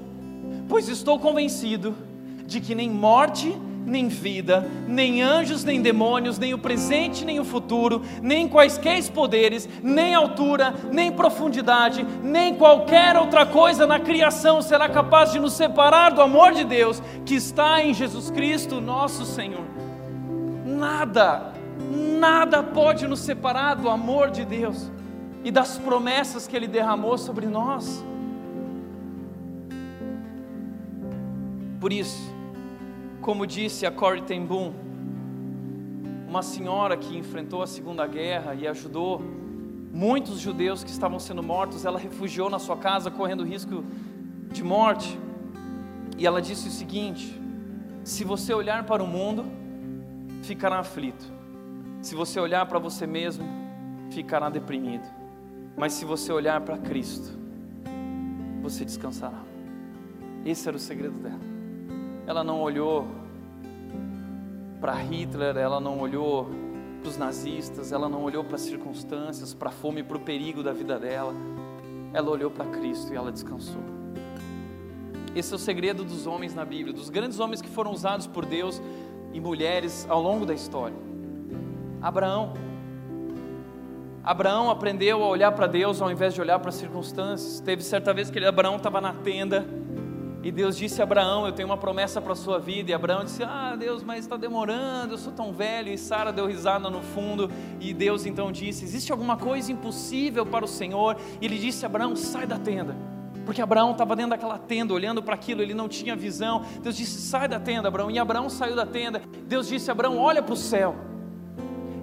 Pois 0.68 0.90
estou 0.90 1.20
convencido 1.20 1.96
de 2.48 2.60
que 2.60 2.74
nem 2.74 2.90
morte, 2.90 3.56
nem 3.88 4.10
vida, 4.10 4.70
nem 4.86 5.24
anjos, 5.24 5.64
nem 5.64 5.82
demônios, 5.82 6.38
nem 6.38 6.54
o 6.54 6.58
presente, 6.58 7.24
nem 7.24 7.40
o 7.40 7.46
futuro, 7.46 8.02
nem 8.22 8.48
quaisquer 8.48 8.98
poderes, 9.12 9.68
nem 9.82 10.14
altura, 10.14 10.74
nem 10.92 11.12
profundidade, 11.12 12.06
nem 12.22 12.56
qualquer 12.56 13.16
outra 13.16 13.46
coisa 13.46 13.88
na 13.88 14.00
criação 14.00 14.62
será 14.62 14.90
capaz 14.90 15.32
de 15.32 15.40
nos 15.40 15.54
separar 15.54 16.12
do 16.12 16.22
amor 16.22 16.52
de 16.52 16.66
Deus 16.66 17.02
que 17.26 17.36
está 17.36 17.82
em 17.82 17.94
Jesus 17.94 18.30
Cristo, 18.30 18.82
nosso 18.82 19.26
Senhor. 19.26 19.64
Nada, 20.66 21.54
nada 22.20 22.62
pode 22.62 23.08
nos 23.08 23.20
separar 23.20 23.76
do 23.76 23.90
amor 23.90 24.32
de 24.32 24.44
Deus 24.44 24.92
e 25.44 25.52
das 25.52 25.78
promessas 25.78 26.46
que 26.46 26.56
Ele 26.56 26.68
derramou 26.68 27.18
sobre 27.18 27.46
nós. 27.46 28.04
Por 31.80 31.94
isso, 31.94 32.37
como 33.28 33.46
disse 33.46 33.86
a 33.86 33.92
Corrie 33.92 34.22
ten 34.22 34.46
Boom, 34.46 34.72
uma 36.30 36.42
senhora 36.42 36.96
que 36.96 37.18
enfrentou 37.18 37.62
a 37.62 37.68
Segunda 37.68 38.08
Guerra 38.08 38.56
e 38.56 38.66
ajudou 38.66 39.22
muitos 39.92 40.40
judeus 40.40 40.82
que 40.82 40.90
estavam 40.90 41.20
sendo 41.20 41.44
mortos, 41.44 41.84
ela 41.84 42.00
refugiou 42.00 42.50
na 42.50 42.58
sua 42.58 42.78
casa 42.78 43.12
correndo 43.12 43.44
risco 43.44 43.84
de 44.50 44.64
morte. 44.64 45.20
E 46.18 46.26
ela 46.26 46.42
disse 46.42 46.70
o 46.70 46.72
seguinte: 46.72 47.38
se 48.02 48.24
você 48.24 48.54
olhar 48.54 48.86
para 48.86 49.04
o 49.04 49.08
mundo, 49.08 49.44
ficará 50.42 50.80
aflito. 50.80 51.26
Se 52.02 52.16
você 52.16 52.40
olhar 52.40 52.66
para 52.66 52.80
você 52.80 53.06
mesmo, 53.06 53.46
ficará 54.10 54.50
deprimido. 54.50 55.06
Mas 55.76 55.92
se 55.92 56.06
você 56.06 56.32
olhar 56.32 56.62
para 56.62 56.78
Cristo, 56.78 57.38
você 58.62 58.86
descansará. 58.86 59.44
Esse 60.46 60.66
era 60.70 60.78
o 60.78 60.80
segredo 60.80 61.20
dela 61.20 61.57
ela 62.28 62.44
não 62.44 62.62
olhou 62.62 63.08
para 64.82 64.94
Hitler, 64.96 65.56
ela 65.56 65.80
não 65.80 65.98
olhou 65.98 66.50
para 67.02 67.10
os 67.10 67.18
nazistas, 67.18 67.94
ela 67.94 68.10
não 68.10 68.22
olhou 68.22 68.44
para 68.44 68.56
as 68.56 68.62
circunstâncias, 68.62 69.54
para 69.54 69.70
a 69.70 69.72
fome, 69.72 70.04
para 70.04 70.18
o 70.18 70.20
perigo 70.20 70.62
da 70.62 70.74
vida 70.74 71.00
dela. 71.00 71.34
Ela 72.14 72.30
olhou 72.30 72.52
para 72.52 72.66
Cristo 72.66 73.14
e 73.14 73.16
ela 73.16 73.32
descansou. 73.32 73.82
Esse 75.34 75.54
é 75.54 75.56
o 75.56 75.60
segredo 75.60 76.04
dos 76.04 76.28
homens 76.28 76.54
na 76.54 76.66
Bíblia, 76.66 76.94
dos 76.94 77.10
grandes 77.10 77.40
homens 77.40 77.62
que 77.62 77.70
foram 77.70 77.92
usados 77.92 78.28
por 78.28 78.46
Deus 78.46 78.82
e 79.32 79.40
mulheres 79.40 80.06
ao 80.10 80.22
longo 80.22 80.46
da 80.46 80.54
história. 80.54 80.98
Abraão. 82.02 82.54
Abraão 84.22 84.70
aprendeu 84.70 85.24
a 85.24 85.28
olhar 85.30 85.54
para 85.54 85.68
Deus 85.68 86.02
ao 86.02 86.12
invés 86.12 86.34
de 86.34 86.42
olhar 86.42 86.60
para 86.60 86.70
as 86.70 86.76
circunstâncias. 86.76 87.62
Teve 87.62 87.82
certa 87.84 88.14
vez 88.14 88.30
que 88.30 88.38
ele, 88.38 88.46
Abraão 88.46 88.76
estava 88.76 89.00
na 89.00 89.14
tenda 89.14 89.66
e 90.48 90.52
Deus 90.52 90.78
disse 90.78 91.02
a 91.02 91.04
Abraão: 91.04 91.46
Eu 91.46 91.52
tenho 91.52 91.68
uma 91.68 91.76
promessa 91.76 92.22
para 92.22 92.32
a 92.32 92.36
sua 92.36 92.58
vida. 92.58 92.90
E 92.90 92.94
Abraão 92.94 93.26
disse: 93.26 93.44
Ah, 93.44 93.76
Deus, 93.78 94.02
mas 94.02 94.20
está 94.20 94.38
demorando, 94.38 95.16
eu 95.16 95.18
sou 95.18 95.34
tão 95.34 95.52
velho. 95.52 95.92
E 95.92 95.98
Sara 95.98 96.32
deu 96.32 96.46
risada 96.46 96.90
no 96.90 97.02
fundo. 97.02 97.52
E 97.82 97.94
Deus 97.94 98.26
então 98.26 98.50
disse: 98.50 98.86
Existe 98.86 99.12
alguma 99.12 99.36
coisa 99.36 99.74
impossível 99.74 100.46
para 100.46 100.64
o 100.64 100.68
Senhor? 100.68 101.18
E 101.42 101.46
ele 101.46 101.58
disse 101.58 101.84
a 101.86 101.90
Abraão: 101.90 102.16
Sai 102.16 102.48
da 102.48 102.58
tenda. 102.58 102.96
Porque 103.46 103.62
Abraão 103.62 103.92
estava 103.92 104.16
dentro 104.16 104.30
daquela 104.30 104.58
tenda, 104.58 104.94
olhando 104.94 105.22
para 105.22 105.36
aquilo, 105.36 105.62
ele 105.62 105.74
não 105.74 105.90
tinha 105.90 106.16
visão. 106.16 106.64
Deus 106.82 106.96
disse: 106.96 107.20
Sai 107.20 107.50
da 107.50 107.60
tenda, 107.60 107.90
Abraão. 107.90 108.10
E 108.10 108.18
Abraão 108.18 108.50
saiu 108.50 108.74
da 108.78 108.86
tenda. 108.86 109.22
Deus 109.46 109.68
disse 109.68 109.90
a 109.90 109.92
Abraão: 109.92 110.18
Olha 110.18 110.42
para 110.42 110.54
o 110.54 110.56
céu. 110.56 110.96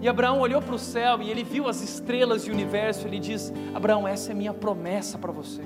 E 0.02 0.06
Abraão 0.06 0.40
olhou 0.40 0.60
para 0.60 0.74
o 0.74 0.78
céu 0.78 1.22
e 1.22 1.30
ele 1.30 1.42
viu 1.42 1.66
as 1.66 1.80
estrelas 1.80 2.46
e 2.46 2.50
o 2.50 2.52
universo. 2.52 3.06
Ele 3.06 3.18
diz: 3.18 3.50
Abraão, 3.74 4.06
essa 4.06 4.32
é 4.32 4.34
minha 4.34 4.52
promessa 4.52 5.16
para 5.16 5.32
você. 5.32 5.62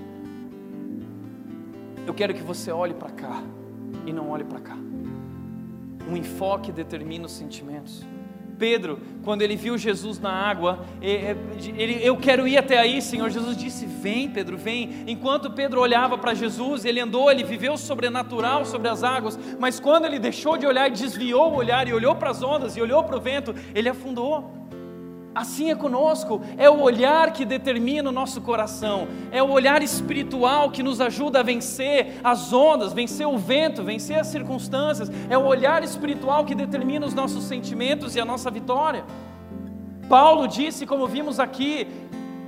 Eu 2.08 2.14
quero 2.14 2.32
que 2.32 2.42
você 2.42 2.72
olhe 2.72 2.94
para 2.94 3.10
cá 3.10 3.42
e 4.06 4.14
não 4.14 4.30
olhe 4.30 4.42
para 4.42 4.58
cá. 4.58 4.74
Um 6.10 6.16
enfoque 6.16 6.72
determina 6.72 7.26
os 7.26 7.32
sentimentos. 7.32 8.02
Pedro, 8.58 8.98
quando 9.22 9.42
ele 9.42 9.54
viu 9.54 9.76
Jesus 9.76 10.18
na 10.18 10.32
água, 10.32 10.86
ele, 11.02 12.00
eu 12.02 12.16
quero 12.16 12.48
ir 12.48 12.56
até 12.56 12.78
aí, 12.78 13.02
Senhor. 13.02 13.28
Jesus 13.28 13.54
disse: 13.58 13.84
Vem, 13.84 14.26
Pedro, 14.30 14.56
vem. 14.56 15.04
Enquanto 15.06 15.50
Pedro 15.50 15.82
olhava 15.82 16.16
para 16.16 16.32
Jesus, 16.32 16.86
ele 16.86 16.98
andou, 16.98 17.30
ele 17.30 17.44
viveu 17.44 17.74
o 17.74 17.78
sobrenatural 17.78 18.64
sobre 18.64 18.88
as 18.88 19.04
águas, 19.04 19.38
mas 19.60 19.78
quando 19.78 20.06
ele 20.06 20.18
deixou 20.18 20.56
de 20.56 20.66
olhar 20.66 20.88
e 20.88 20.92
desviou 20.92 21.52
o 21.52 21.56
olhar 21.56 21.86
e 21.86 21.92
olhou 21.92 22.16
para 22.16 22.30
as 22.30 22.42
ondas 22.42 22.74
e 22.74 22.80
olhou 22.80 23.04
para 23.04 23.18
o 23.18 23.20
vento, 23.20 23.54
ele 23.74 23.90
afundou. 23.90 24.50
Assim 25.38 25.70
é 25.70 25.74
conosco, 25.76 26.40
é 26.56 26.68
o 26.68 26.80
olhar 26.80 27.32
que 27.32 27.44
determina 27.44 28.08
o 28.08 28.12
nosso 28.12 28.40
coração, 28.40 29.06
é 29.30 29.40
o 29.40 29.48
olhar 29.48 29.80
espiritual 29.84 30.68
que 30.72 30.82
nos 30.82 31.00
ajuda 31.00 31.38
a 31.38 31.42
vencer 31.44 32.18
as 32.24 32.52
ondas, 32.52 32.92
vencer 32.92 33.24
o 33.24 33.38
vento, 33.38 33.84
vencer 33.84 34.18
as 34.18 34.26
circunstâncias, 34.26 35.08
é 35.30 35.38
o 35.38 35.46
olhar 35.46 35.84
espiritual 35.84 36.44
que 36.44 36.56
determina 36.56 37.06
os 37.06 37.14
nossos 37.14 37.44
sentimentos 37.44 38.16
e 38.16 38.20
a 38.20 38.24
nossa 38.24 38.50
vitória. 38.50 39.04
Paulo 40.08 40.48
disse, 40.48 40.84
como 40.84 41.06
vimos 41.06 41.38
aqui, 41.38 41.86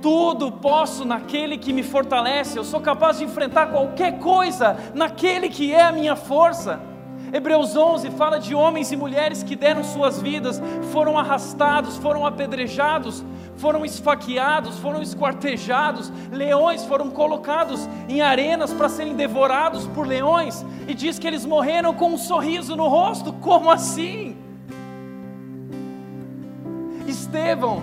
tudo 0.01 0.51
posso 0.51 1.05
naquele 1.05 1.57
que 1.57 1.71
me 1.71 1.83
fortalece, 1.83 2.57
eu 2.57 2.63
sou 2.65 2.81
capaz 2.81 3.19
de 3.19 3.23
enfrentar 3.23 3.67
qualquer 3.67 4.19
coisa 4.19 4.75
naquele 4.93 5.47
que 5.47 5.71
é 5.71 5.83
a 5.83 5.93
minha 5.93 6.17
força. 6.17 6.90
Hebreus 7.33 7.75
11 7.75 8.11
fala 8.11 8.39
de 8.39 8.53
homens 8.53 8.91
e 8.91 8.97
mulheres 8.97 9.41
que 9.41 9.55
deram 9.55 9.83
suas 9.83 10.21
vidas, 10.21 10.61
foram 10.91 11.17
arrastados, 11.17 11.97
foram 11.97 12.25
apedrejados, 12.25 13.23
foram 13.55 13.85
esfaqueados, 13.85 14.77
foram 14.79 15.01
esquartejados, 15.01 16.11
leões 16.29 16.83
foram 16.83 17.09
colocados 17.09 17.87
em 18.09 18.21
arenas 18.21 18.73
para 18.73 18.89
serem 18.89 19.15
devorados 19.15 19.87
por 19.87 20.05
leões, 20.05 20.65
e 20.87 20.93
diz 20.93 21.17
que 21.17 21.27
eles 21.27 21.45
morreram 21.45 21.93
com 21.93 22.11
um 22.11 22.17
sorriso 22.17 22.75
no 22.75 22.87
rosto. 22.89 23.31
Como 23.33 23.71
assim? 23.71 24.35
Estevão, 27.07 27.81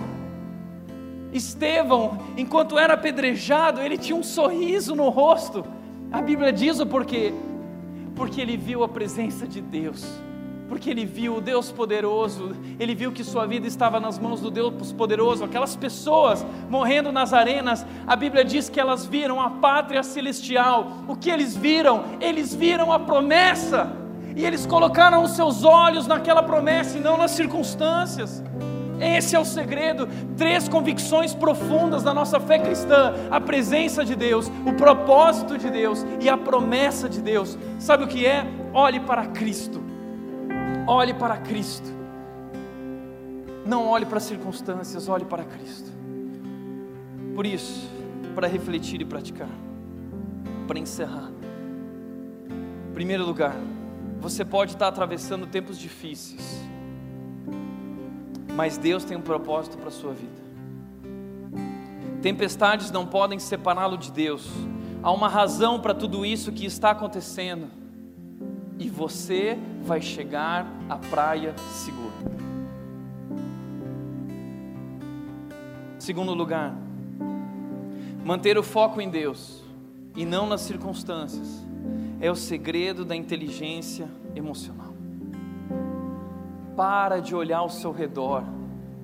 Estevão, 1.33 2.19
enquanto 2.37 2.77
era 2.77 2.93
apedrejado, 2.93 3.81
ele 3.81 3.97
tinha 3.97 4.15
um 4.15 4.23
sorriso 4.23 4.95
no 4.95 5.09
rosto. 5.09 5.65
A 6.11 6.21
Bíblia 6.21 6.51
diz 6.51 6.79
o 6.79 6.85
porquê 6.85 7.33
porque 8.19 8.41
ele 8.41 8.57
viu 8.57 8.83
a 8.83 8.87
presença 8.89 9.47
de 9.47 9.61
Deus, 9.61 10.05
porque 10.67 10.89
ele 10.89 11.05
viu 11.05 11.37
o 11.37 11.41
Deus 11.41 11.71
poderoso, 11.71 12.51
ele 12.77 12.93
viu 12.93 13.13
que 13.13 13.23
sua 13.23 13.47
vida 13.47 13.65
estava 13.65 13.97
nas 13.97 14.19
mãos 14.19 14.41
do 14.41 14.51
Deus 14.51 14.91
poderoso. 14.91 15.45
Aquelas 15.45 15.73
pessoas 15.77 16.45
morrendo 16.69 17.13
nas 17.13 17.31
arenas, 17.31 17.85
a 18.05 18.17
Bíblia 18.17 18.43
diz 18.43 18.67
que 18.67 18.77
elas 18.77 19.05
viram 19.05 19.39
a 19.39 19.49
pátria 19.49 20.03
celestial. 20.03 21.05
O 21.07 21.15
que 21.15 21.29
eles 21.29 21.55
viram? 21.55 22.03
Eles 22.19 22.53
viram 22.53 22.91
a 22.91 22.99
promessa. 22.99 23.95
e 24.35 24.45
eles 24.45 24.65
colocaram 24.65 25.23
os 25.23 25.31
seus 25.31 25.63
olhos 25.63 26.05
naquela 26.05 26.43
promessa 26.43 26.97
e 26.97 27.01
não 27.01 27.17
nas 27.17 27.31
circunstâncias. 27.31 28.43
Esse 28.99 29.35
é 29.35 29.39
o 29.39 29.45
segredo. 29.45 30.07
Três 30.37 30.67
convicções 30.67 31.33
profundas 31.33 32.03
da 32.03 32.13
nossa 32.13 32.39
fé 32.39 32.59
cristã: 32.59 33.13
a 33.31 33.39
presença 33.39 34.03
de 34.03 34.15
Deus, 34.15 34.51
o 34.65 34.73
propósito 34.73 35.57
de 35.57 35.69
Deus 35.69 36.05
e 36.19 36.29
a 36.29 36.37
promessa 36.37 37.07
de 37.07 37.21
Deus. 37.21 37.57
Sabe 37.79 38.03
o 38.03 38.07
que 38.07 38.25
é? 38.25 38.45
Olhe 38.73 38.99
para 38.99 39.25
Cristo. 39.27 39.81
Olhe 40.85 41.13
para 41.13 41.37
Cristo. 41.37 41.99
Não 43.65 43.85
olhe 43.87 44.05
para 44.05 44.17
as 44.17 44.23
circunstâncias, 44.23 45.07
olhe 45.07 45.25
para 45.25 45.43
Cristo. 45.43 45.91
Por 47.35 47.45
isso, 47.45 47.87
para 48.33 48.47
refletir 48.47 48.99
e 49.01 49.05
praticar, 49.05 49.49
para 50.67 50.79
encerrar. 50.79 51.29
Em 52.89 52.93
primeiro 52.93 53.25
lugar, 53.25 53.55
você 54.19 54.43
pode 54.43 54.73
estar 54.73 54.87
atravessando 54.87 55.45
tempos 55.45 55.77
difíceis, 55.77 56.59
mas 58.59 58.77
Deus 58.77 59.05
tem 59.05 59.15
um 59.15 59.21
propósito 59.21 59.77
para 59.77 59.87
a 59.87 59.91
sua 59.91 60.11
vida. 60.11 60.41
Tempestades 62.21 62.91
não 62.91 63.05
podem 63.05 63.39
separá-lo 63.39 63.97
de 63.97 64.11
Deus. 64.11 64.49
Há 65.01 65.13
uma 65.13 65.29
razão 65.29 65.79
para 65.79 65.93
tudo 65.93 66.25
isso 66.25 66.51
que 66.51 66.65
está 66.65 66.91
acontecendo. 66.91 67.69
E 68.77 68.89
você 68.89 69.57
vai 69.81 70.01
chegar 70.01 70.67
à 70.89 70.97
praia 70.97 71.55
seguro. 71.71 72.11
Segundo 75.97 76.33
lugar, 76.33 76.75
manter 78.25 78.57
o 78.57 78.63
foco 78.63 78.99
em 78.99 79.09
Deus 79.09 79.63
e 80.17 80.25
não 80.25 80.45
nas 80.45 80.59
circunstâncias 80.59 81.65
é 82.19 82.29
o 82.29 82.35
segredo 82.35 83.05
da 83.05 83.15
inteligência 83.15 84.09
emocional. 84.35 84.88
Para 86.79 87.19
de 87.19 87.35
olhar 87.35 87.57
ao 87.57 87.69
seu 87.69 87.91
redor, 87.91 88.41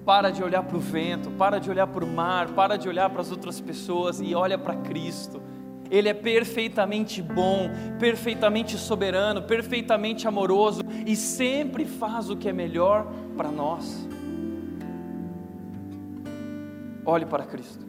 para 0.05 0.29
de 0.29 0.41
olhar 0.41 0.63
para 0.63 0.77
o 0.77 0.79
vento, 0.79 1.29
para 1.31 1.59
de 1.59 1.69
olhar 1.69 1.85
para 1.85 2.05
o 2.05 2.07
mar, 2.07 2.47
para 2.51 2.77
de 2.77 2.87
olhar 2.87 3.09
para 3.09 3.19
as 3.19 3.31
outras 3.31 3.59
pessoas 3.59 4.21
e 4.21 4.33
olha 4.33 4.57
para 4.57 4.77
Cristo. 4.77 5.41
Ele 5.91 6.07
é 6.07 6.13
perfeitamente 6.13 7.21
bom, 7.21 7.69
perfeitamente 7.99 8.77
soberano, 8.77 9.41
perfeitamente 9.41 10.25
amoroso 10.25 10.83
e 11.05 11.17
sempre 11.17 11.83
faz 11.83 12.29
o 12.29 12.37
que 12.37 12.47
é 12.47 12.53
melhor 12.53 13.11
para 13.35 13.51
nós. 13.51 14.07
Olhe 17.05 17.25
para 17.25 17.43
Cristo. 17.43 17.85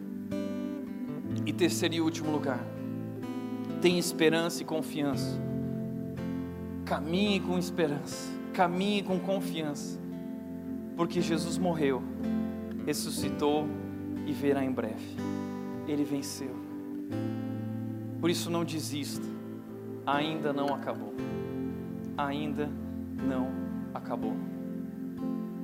E 1.46 1.52
terceiro 1.52 1.94
e 1.94 2.00
último 2.00 2.32
lugar, 2.32 2.58
tenha 3.80 4.00
esperança 4.00 4.62
e 4.62 4.64
confiança. 4.64 5.40
Caminhe 6.84 7.38
com 7.38 7.56
esperança, 7.56 8.35
caminhe 8.56 9.02
com 9.02 9.20
confiança, 9.20 10.00
porque 10.96 11.20
Jesus 11.20 11.58
morreu, 11.58 12.02
ressuscitou 12.86 13.68
e 14.26 14.32
verá 14.32 14.64
em 14.64 14.72
breve. 14.72 15.14
Ele 15.86 16.04
venceu. 16.04 16.56
Por 18.18 18.30
isso 18.30 18.50
não 18.50 18.64
desista. 18.64 19.26
Ainda 20.06 20.54
não 20.54 20.74
acabou. 20.74 21.12
Ainda 22.16 22.70
não 23.22 23.50
acabou. 23.92 24.34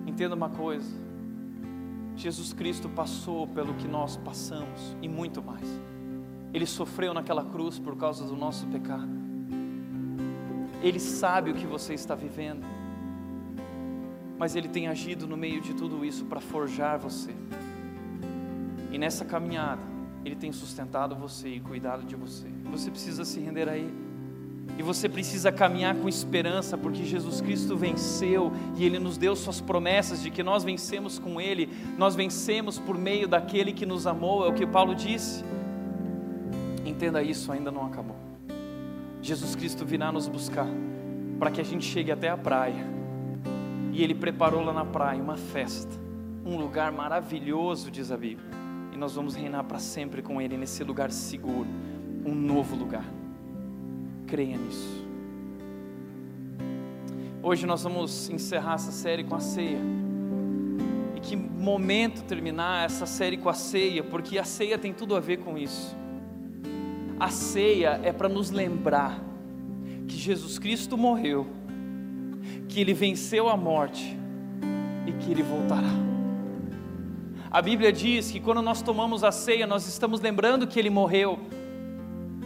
Entenda 0.06 0.34
uma 0.34 0.50
coisa 0.50 1.00
Jesus 2.14 2.52
Cristo 2.52 2.90
passou 2.90 3.46
pelo 3.46 3.72
que 3.74 3.88
nós 3.88 4.18
passamos 4.18 4.94
e 5.00 5.08
muito 5.08 5.42
mais. 5.42 5.66
Ele 6.52 6.66
sofreu 6.66 7.14
naquela 7.14 7.42
cruz 7.42 7.78
por 7.78 7.96
causa 7.96 8.26
do 8.26 8.36
nosso 8.36 8.66
pecado. 8.66 9.08
Ele 10.82 11.00
sabe 11.00 11.50
o 11.50 11.54
que 11.54 11.66
você 11.66 11.94
está 11.94 12.14
vivendo, 12.14 12.66
mas 14.42 14.56
Ele 14.56 14.66
tem 14.66 14.88
agido 14.88 15.24
no 15.24 15.36
meio 15.36 15.60
de 15.60 15.72
tudo 15.72 16.04
isso 16.04 16.24
para 16.24 16.40
forjar 16.40 16.98
você. 16.98 17.30
E 18.90 18.98
nessa 18.98 19.24
caminhada, 19.24 19.80
Ele 20.24 20.34
tem 20.34 20.50
sustentado 20.50 21.14
você 21.14 21.48
e 21.48 21.60
cuidado 21.60 22.04
de 22.04 22.16
você. 22.16 22.48
Você 22.64 22.90
precisa 22.90 23.24
se 23.24 23.38
render 23.38 23.68
a 23.68 23.76
Ele. 23.76 23.94
E 24.76 24.82
você 24.82 25.08
precisa 25.08 25.52
caminhar 25.52 25.94
com 25.94 26.08
esperança, 26.08 26.76
porque 26.76 27.04
Jesus 27.04 27.40
Cristo 27.40 27.76
venceu 27.76 28.52
e 28.76 28.84
Ele 28.84 28.98
nos 28.98 29.16
deu 29.16 29.36
Suas 29.36 29.60
promessas 29.60 30.20
de 30.20 30.28
que 30.28 30.42
nós 30.42 30.64
vencemos 30.64 31.20
com 31.20 31.40
Ele, 31.40 31.68
nós 31.96 32.16
vencemos 32.16 32.80
por 32.80 32.98
meio 32.98 33.28
daquele 33.28 33.72
que 33.72 33.86
nos 33.86 34.08
amou, 34.08 34.44
é 34.44 34.48
o 34.48 34.54
que 34.54 34.66
Paulo 34.66 34.92
disse. 34.92 35.44
Entenda 36.84 37.22
isso, 37.22 37.52
ainda 37.52 37.70
não 37.70 37.86
acabou. 37.86 38.16
Jesus 39.22 39.54
Cristo 39.54 39.86
virá 39.86 40.10
nos 40.10 40.26
buscar 40.26 40.66
para 41.38 41.48
que 41.48 41.60
a 41.60 41.64
gente 41.64 41.84
chegue 41.84 42.10
até 42.10 42.28
a 42.28 42.36
praia. 42.36 43.01
E 43.92 44.02
Ele 44.02 44.14
preparou 44.14 44.64
lá 44.64 44.72
na 44.72 44.84
praia 44.84 45.22
uma 45.22 45.36
festa, 45.36 45.94
um 46.44 46.56
lugar 46.56 46.90
maravilhoso, 46.90 47.90
diz 47.90 48.10
a 48.10 48.16
Bíblia. 48.16 48.50
E 48.92 48.96
nós 48.96 49.14
vamos 49.14 49.36
reinar 49.36 49.62
para 49.64 49.78
sempre 49.78 50.22
com 50.22 50.40
Ele 50.40 50.56
nesse 50.56 50.82
lugar 50.82 51.12
seguro, 51.12 51.68
um 52.24 52.34
novo 52.34 52.74
lugar 52.74 53.04
creia 54.32 54.56
nisso. 54.56 55.06
Hoje 57.42 57.66
nós 57.66 57.82
vamos 57.82 58.30
encerrar 58.30 58.76
essa 58.76 58.90
série 58.90 59.22
com 59.22 59.34
a 59.34 59.40
ceia. 59.40 59.78
E 61.14 61.20
que 61.20 61.36
momento 61.36 62.24
terminar 62.24 62.86
essa 62.86 63.04
série 63.04 63.36
com 63.36 63.50
a 63.50 63.52
ceia, 63.52 64.02
porque 64.02 64.38
a 64.38 64.44
ceia 64.44 64.78
tem 64.78 64.90
tudo 64.90 65.14
a 65.14 65.20
ver 65.20 65.40
com 65.40 65.58
isso. 65.58 65.94
A 67.20 67.28
ceia 67.28 68.00
é 68.02 68.10
para 68.10 68.26
nos 68.26 68.50
lembrar 68.50 69.22
que 70.08 70.16
Jesus 70.16 70.58
Cristo 70.58 70.96
morreu, 70.96 71.46
que 72.72 72.80
ele 72.80 72.94
venceu 72.94 73.48
a 73.48 73.56
morte 73.56 74.16
e 75.06 75.12
que 75.12 75.30
ele 75.30 75.42
voltará. 75.42 75.92
A 77.50 77.60
Bíblia 77.60 77.92
diz 77.92 78.30
que 78.30 78.40
quando 78.40 78.62
nós 78.62 78.80
tomamos 78.80 79.22
a 79.22 79.30
ceia, 79.30 79.66
nós 79.66 79.86
estamos 79.86 80.20
lembrando 80.20 80.66
que 80.66 80.78
ele 80.78 80.90
morreu 80.90 81.38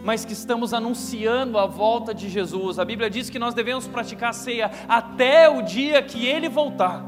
mas 0.07 0.23
que 0.23 0.31
estamos 0.31 0.73
anunciando 0.73 1.57
a 1.57 1.65
volta 1.65 2.13
de 2.13 2.29
Jesus. 2.29 2.79
A 2.79 2.85
Bíblia 2.85 3.09
diz 3.09 3.29
que 3.29 3.37
nós 3.37 3.53
devemos 3.53 3.89
praticar 3.89 4.29
a 4.29 4.33
ceia 4.33 4.71
até 4.87 5.49
o 5.49 5.61
dia 5.61 6.01
que 6.01 6.25
ele 6.25 6.47
voltar. 6.47 7.03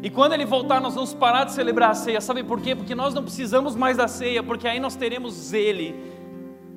E 0.00 0.08
quando 0.08 0.32
ele 0.32 0.44
voltar, 0.44 0.80
nós 0.80 0.94
vamos 0.94 1.12
parar 1.12 1.42
de 1.42 1.52
celebrar 1.52 1.90
a 1.90 1.94
ceia. 1.94 2.20
Sabe 2.20 2.44
por 2.44 2.60
quê? 2.60 2.76
Porque 2.76 2.94
nós 2.94 3.12
não 3.14 3.24
precisamos 3.24 3.74
mais 3.74 3.96
da 3.96 4.06
ceia, 4.06 4.44
porque 4.44 4.68
aí 4.68 4.78
nós 4.78 4.94
teremos 4.94 5.52
ele, 5.52 5.92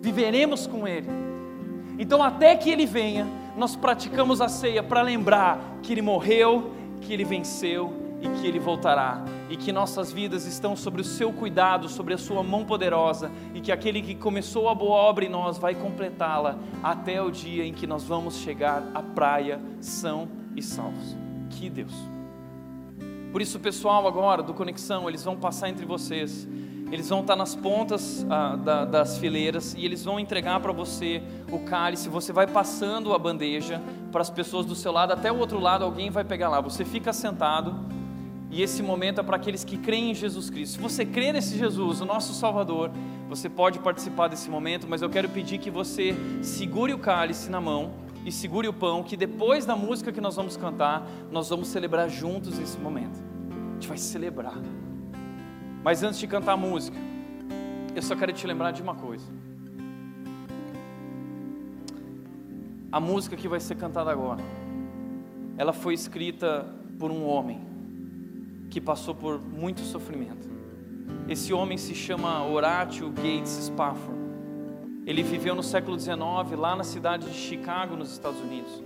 viveremos 0.02 0.66
com 0.66 0.88
ele. 0.88 1.08
Então, 2.00 2.24
até 2.24 2.56
que 2.56 2.72
ele 2.72 2.88
venha, 2.88 3.28
nós 3.58 3.76
praticamos 3.76 4.41
a 4.41 4.47
ceia 4.47 4.82
para 4.82 5.01
lembrar 5.01 5.60
que 5.82 5.91
ele 5.93 6.01
morreu, 6.01 6.72
que 7.01 7.14
ele 7.14 7.24
venceu 7.24 8.04
e 8.24 8.30
que 8.39 8.47
Ele 8.47 8.58
voltará, 8.58 9.22
e 9.49 9.58
que 9.58 9.74
nossas 9.74 10.12
vidas 10.12 10.45
estão 10.45 10.78
sobre 10.78 11.01
o 11.01 11.04
Seu 11.04 11.34
cuidado, 11.34 11.89
sobre 11.89 12.14
a 12.14 12.18
Sua 12.18 12.41
mão 12.41 12.64
poderosa, 12.64 13.30
e 13.54 13.60
que 13.60 13.72
aquele 13.72 14.01
que 14.01 14.16
começou 14.16 14.70
a 14.70 14.76
boa 14.76 14.95
obra 14.95 15.26
em 15.26 15.30
nós 15.30 15.58
vai 15.58 15.76
completá-la 15.76 16.58
até 16.82 17.22
o 17.22 17.30
dia 17.30 17.66
em 17.66 17.74
que 17.74 17.86
nós 17.86 18.06
vamos 18.06 18.38
chegar 18.38 18.82
à 18.93 19.04
praia 19.04 19.60
são 19.82 20.30
e 20.56 20.62
salvos. 20.62 21.18
Que 21.49 21.70
Deus! 21.70 21.93
Por 23.32 23.41
isso, 23.41 23.60
pessoal 23.60 24.08
agora 24.08 24.41
do 24.41 24.54
Conexão, 24.54 25.10
eles 25.10 25.24
vão 25.24 25.36
passar 25.36 25.68
entre 25.68 25.86
vocês, 25.86 26.47
eles 26.94 27.10
vão 27.10 27.22
estar 27.22 27.36
nas 27.36 27.56
pontas 27.56 28.24
ah, 28.30 28.56
da, 28.56 28.86
das 28.86 29.18
fileiras 29.18 29.74
e 29.76 29.84
eles 29.84 30.06
vão 30.06 30.20
entregar 30.20 30.60
para 30.60 30.72
você 30.72 31.24
o 31.52 31.58
cálice. 31.58 32.08
Você 32.08 32.32
vai 32.32 32.46
passando 32.46 33.16
a 33.16 33.18
bandeja 33.18 33.82
para 34.12 34.22
as 34.22 34.30
pessoas 34.30 34.64
do 34.64 34.76
seu 34.76 34.91
lado, 34.91 35.12
até 35.12 35.32
o 35.32 35.39
outro 35.39 35.60
lado, 35.60 35.84
alguém 35.84 36.12
vai 36.12 36.24
pegar 36.24 36.50
lá. 36.50 36.62
Você 36.62 36.86
fica 36.86 37.12
sentado 37.12 37.76
e 38.52 38.62
esse 38.62 38.84
momento 38.84 39.20
é 39.20 39.24
para 39.24 39.38
aqueles 39.38 39.64
que 39.64 39.76
creem 39.76 40.12
em 40.12 40.14
Jesus 40.14 40.52
Cristo. 40.52 40.74
Se 40.74 40.80
você 40.80 41.04
crê 41.04 41.34
nesse 41.34 41.58
Jesus, 41.58 42.00
o 42.00 42.06
nosso 42.06 42.32
Salvador, 42.32 42.91
você 43.28 43.50
pode 43.50 43.80
participar 43.80 44.28
desse 44.28 44.48
momento, 44.48 44.86
mas 44.88 45.02
eu 45.02 45.10
quero 45.10 45.28
pedir 45.30 45.58
que 45.58 45.72
você 45.72 46.16
segure 46.44 46.94
o 46.94 47.00
cálice 47.00 47.50
na 47.50 47.60
mão 47.60 47.94
e 48.24 48.32
segure 48.32 48.68
o 48.68 48.74
pão, 48.74 49.02
que 49.02 49.18
depois 49.18 49.66
da 49.66 49.76
música 49.76 50.12
que 50.12 50.22
nós 50.22 50.36
vamos 50.36 50.56
cantar, 50.56 51.10
nós 51.32 51.50
vamos 51.50 51.70
celebrar 51.70 52.08
juntos 52.08 52.60
esse 52.60 52.78
momento. 52.78 53.20
A 53.50 53.74
gente 53.74 53.88
vai 53.88 53.98
celebrar. 53.98 54.62
Mas 55.84 56.02
antes 56.02 56.18
de 56.18 56.28
cantar 56.28 56.54
a 56.54 56.58
música, 56.58 56.98
eu 57.94 58.02
só 58.02 58.16
quero 58.16 58.32
te 58.32 58.48
lembrar 58.48 58.72
de 58.72 58.82
uma 58.82 58.96
coisa. 58.96 59.26
A 62.90 63.00
música 63.00 63.36
que 63.36 63.48
vai 63.48 63.60
ser 63.60 63.76
cantada 63.76 64.10
agora, 64.10 64.42
ela 65.58 65.74
foi 65.74 65.94
escrita 65.94 66.66
por 66.98 67.12
um 67.12 67.26
homem 67.26 67.60
que 68.70 68.80
passou 68.80 69.14
por 69.14 69.42
muito 69.42 69.82
sofrimento. 69.82 70.48
Esse 71.28 71.54
homem 71.54 71.78
se 71.78 71.94
chama 71.94 72.46
Horatio 72.46 73.10
Gates 73.10 73.66
Spafford. 73.66 74.22
Ele 75.06 75.22
viveu 75.22 75.54
no 75.54 75.64
século 75.64 76.00
XIX 76.00 76.18
lá 76.58 76.76
na 76.76 76.84
cidade 76.84 77.30
de 77.30 77.36
Chicago, 77.36 77.96
nos 77.96 78.12
Estados 78.12 78.40
Unidos. 78.40 78.82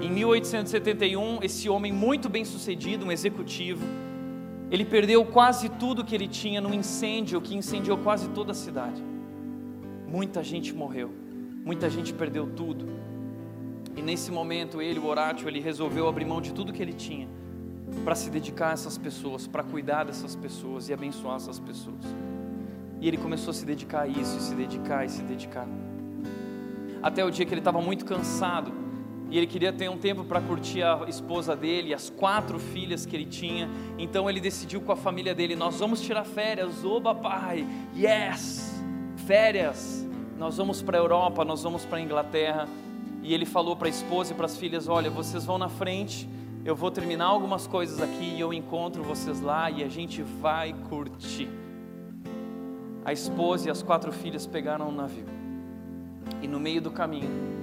Em 0.00 0.10
1871, 0.10 1.42
esse 1.42 1.68
homem 1.68 1.92
muito 1.92 2.28
bem 2.28 2.44
sucedido, 2.44 3.04
um 3.04 3.12
executivo, 3.12 3.84
ele 4.70 4.84
perdeu 4.84 5.24
quase 5.24 5.68
tudo 5.68 6.04
que 6.04 6.14
ele 6.14 6.28
tinha 6.28 6.60
num 6.60 6.72
incêndio 6.72 7.40
que 7.40 7.56
incendiou 7.56 7.98
quase 7.98 8.28
toda 8.28 8.52
a 8.52 8.54
cidade. 8.54 9.02
Muita 10.06 10.42
gente 10.44 10.72
morreu, 10.72 11.10
muita 11.64 11.90
gente 11.90 12.12
perdeu 12.12 12.46
tudo. 12.46 12.88
E 13.96 14.02
nesse 14.02 14.30
momento, 14.30 14.80
ele, 14.80 15.00
o 15.00 15.06
Horácio, 15.06 15.48
ele 15.48 15.60
resolveu 15.60 16.08
abrir 16.08 16.24
mão 16.24 16.40
de 16.40 16.52
tudo 16.52 16.72
que 16.72 16.80
ele 16.80 16.92
tinha 16.92 17.28
para 18.04 18.14
se 18.14 18.30
dedicar 18.30 18.70
a 18.70 18.72
essas 18.72 18.96
pessoas, 18.96 19.48
para 19.48 19.64
cuidar 19.64 20.04
dessas 20.04 20.36
pessoas 20.36 20.88
e 20.88 20.92
abençoar 20.92 21.36
essas 21.36 21.58
pessoas. 21.58 22.04
E 23.00 23.08
ele 23.08 23.16
começou 23.16 23.50
a 23.50 23.54
se 23.54 23.66
dedicar 23.66 24.02
a 24.02 24.06
isso, 24.06 24.38
e 24.38 24.40
se 24.40 24.54
dedicar 24.54 25.04
e 25.04 25.08
se 25.08 25.22
dedicar. 25.22 25.66
Até 27.02 27.24
o 27.24 27.30
dia 27.30 27.44
que 27.44 27.52
ele 27.52 27.60
estava 27.60 27.80
muito 27.80 28.04
cansado 28.04 28.72
e 29.30 29.38
ele 29.38 29.46
queria 29.46 29.72
ter 29.72 29.88
um 29.88 29.96
tempo 29.96 30.24
para 30.24 30.40
curtir 30.40 30.82
a 30.82 31.04
esposa 31.06 31.54
dele, 31.54 31.94
as 31.94 32.10
quatro 32.10 32.58
filhas 32.58 33.06
que 33.06 33.14
ele 33.14 33.24
tinha. 33.24 33.70
Então 33.96 34.28
ele 34.28 34.40
decidiu 34.40 34.80
com 34.80 34.90
a 34.90 34.96
família 34.96 35.32
dele: 35.32 35.54
Nós 35.54 35.78
vamos 35.78 36.00
tirar 36.00 36.24
férias, 36.24 36.84
oba 36.84 37.14
pai, 37.14 37.64
yes, 37.96 38.82
férias. 39.26 40.04
Nós 40.36 40.56
vamos 40.56 40.82
para 40.82 40.98
a 40.98 41.00
Europa, 41.00 41.44
nós 41.44 41.62
vamos 41.62 41.84
para 41.84 41.98
a 41.98 42.00
Inglaterra. 42.00 42.68
E 43.22 43.32
ele 43.32 43.46
falou 43.46 43.76
para 43.76 43.86
a 43.86 43.90
esposa 43.90 44.32
e 44.32 44.34
para 44.34 44.46
as 44.46 44.56
filhas: 44.56 44.88
Olha, 44.88 45.08
vocês 45.08 45.44
vão 45.44 45.58
na 45.58 45.68
frente, 45.68 46.28
eu 46.64 46.74
vou 46.74 46.90
terminar 46.90 47.26
algumas 47.26 47.68
coisas 47.68 48.02
aqui 48.02 48.34
e 48.34 48.40
eu 48.40 48.52
encontro 48.52 49.04
vocês 49.04 49.40
lá 49.40 49.70
e 49.70 49.84
a 49.84 49.88
gente 49.88 50.22
vai 50.22 50.74
curtir. 50.88 51.48
A 53.04 53.12
esposa 53.12 53.68
e 53.68 53.70
as 53.70 53.80
quatro 53.80 54.12
filhas 54.12 54.44
pegaram 54.44 54.88
um 54.88 54.92
navio. 54.92 55.26
E 56.42 56.48
no 56.48 56.58
meio 56.58 56.80
do 56.80 56.90
caminho, 56.90 57.59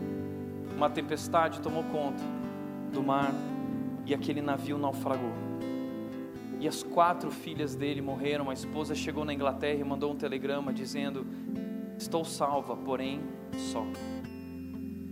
uma 0.78 0.92
tempestade 0.92 1.60
tomou 1.60 1.84
conta 1.86 2.24
do 2.94 3.02
mar 3.02 3.34
e 4.06 4.14
aquele 4.14 4.42
navio 4.42 4.78
naufragou. 4.78 5.34
E 6.60 6.68
as 6.68 6.84
quatro 6.84 7.32
filhas 7.32 7.76
dele 7.76 8.00
morreram. 8.00 8.50
A 8.50 8.54
esposa 8.54 8.94
chegou 8.94 9.26
na 9.26 9.34
Inglaterra 9.34 9.80
e 9.80 9.84
mandou 9.84 10.12
um 10.12 10.16
telegrama 10.16 10.72
dizendo: 10.72 11.26
Estou 11.98 12.24
salva, 12.24 12.78
porém 12.78 13.20
só. 13.72 13.84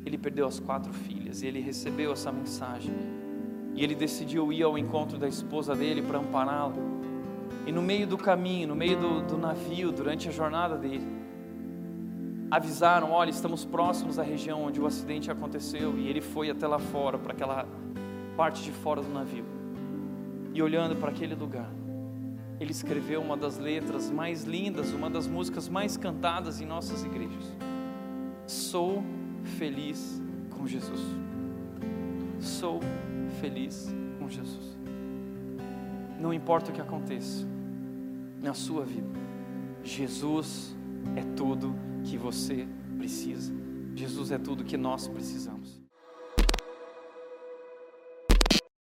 Ele 0.06 0.20
perdeu 0.20 0.46
as 0.46 0.60
quatro 0.60 0.94
filhas 0.94 1.42
e 1.42 1.48
ele 1.48 1.60
recebeu 1.60 2.12
essa 2.14 2.32
mensagem. 2.32 2.94
E 3.74 3.84
ele 3.84 3.96
decidiu 3.96 4.54
ir 4.54 4.62
ao 4.62 4.78
encontro 4.78 5.18
da 5.18 5.28
esposa 5.28 5.76
dele 5.76 6.02
para 6.02 6.20
ampará-la. 6.20 6.76
E 7.66 7.72
no 7.72 7.82
meio 7.82 8.06
do 8.06 8.18
caminho, 8.18 8.68
no 8.68 8.76
meio 8.76 9.00
do, 9.00 9.22
do 9.24 9.38
navio, 9.38 9.92
durante 9.92 10.30
a 10.30 10.32
jornada 10.32 10.78
dele, 10.78 11.25
avisaram: 12.56 13.12
olha, 13.12 13.30
estamos 13.30 13.66
próximos 13.66 14.16
da 14.16 14.24
região 14.24 14.64
onde 14.64 14.80
o 14.80 14.86
acidente 14.86 15.30
aconteceu. 15.30 15.98
E 15.98 16.08
ele 16.08 16.22
foi 16.22 16.50
até 16.50 16.66
lá 16.68 16.80
fora, 16.80 17.18
para 17.18 17.34
aquela 17.34 17.68
parte 18.38 18.64
de 18.64 18.72
fora 18.72 19.02
do 19.02 19.10
navio. 19.10 19.46
E 20.54 20.62
olhando 20.62 20.96
para 20.96 21.10
aquele 21.10 21.36
lugar, 21.36 21.70
ele 22.60 22.72
escreveu 22.72 23.22
uma 23.22 23.36
das 23.36 23.58
letras 23.58 24.10
mais 24.10 24.44
lindas, 24.44 24.94
uma 24.94 25.10
das 25.10 25.28
músicas 25.28 25.68
mais 25.68 25.98
cantadas 25.98 26.62
em 26.62 26.66
nossas 26.66 27.04
igrejas. 27.04 27.54
Sou 28.48 29.04
feliz 29.58 30.22
com 30.58 30.66
Jesus. 30.66 31.02
Sou 32.40 32.80
feliz 33.42 33.94
com 34.18 34.30
Jesus. 34.30 34.78
Não 36.20 36.34
importa 36.34 36.72
o 36.72 36.74
que 36.74 36.80
aconteça 36.80 37.46
na 38.42 38.54
sua 38.54 38.86
vida, 38.86 39.10
Jesus 39.84 40.76
é 41.16 41.24
tudo 41.36 41.76
que 42.06 42.18
você 42.18 42.68
precisa. 42.98 43.54
Jesus 43.96 44.32
é 44.32 44.38
tudo 44.38 44.64
que 44.64 44.78
nós 44.78 45.08
precisamos. 45.08 45.75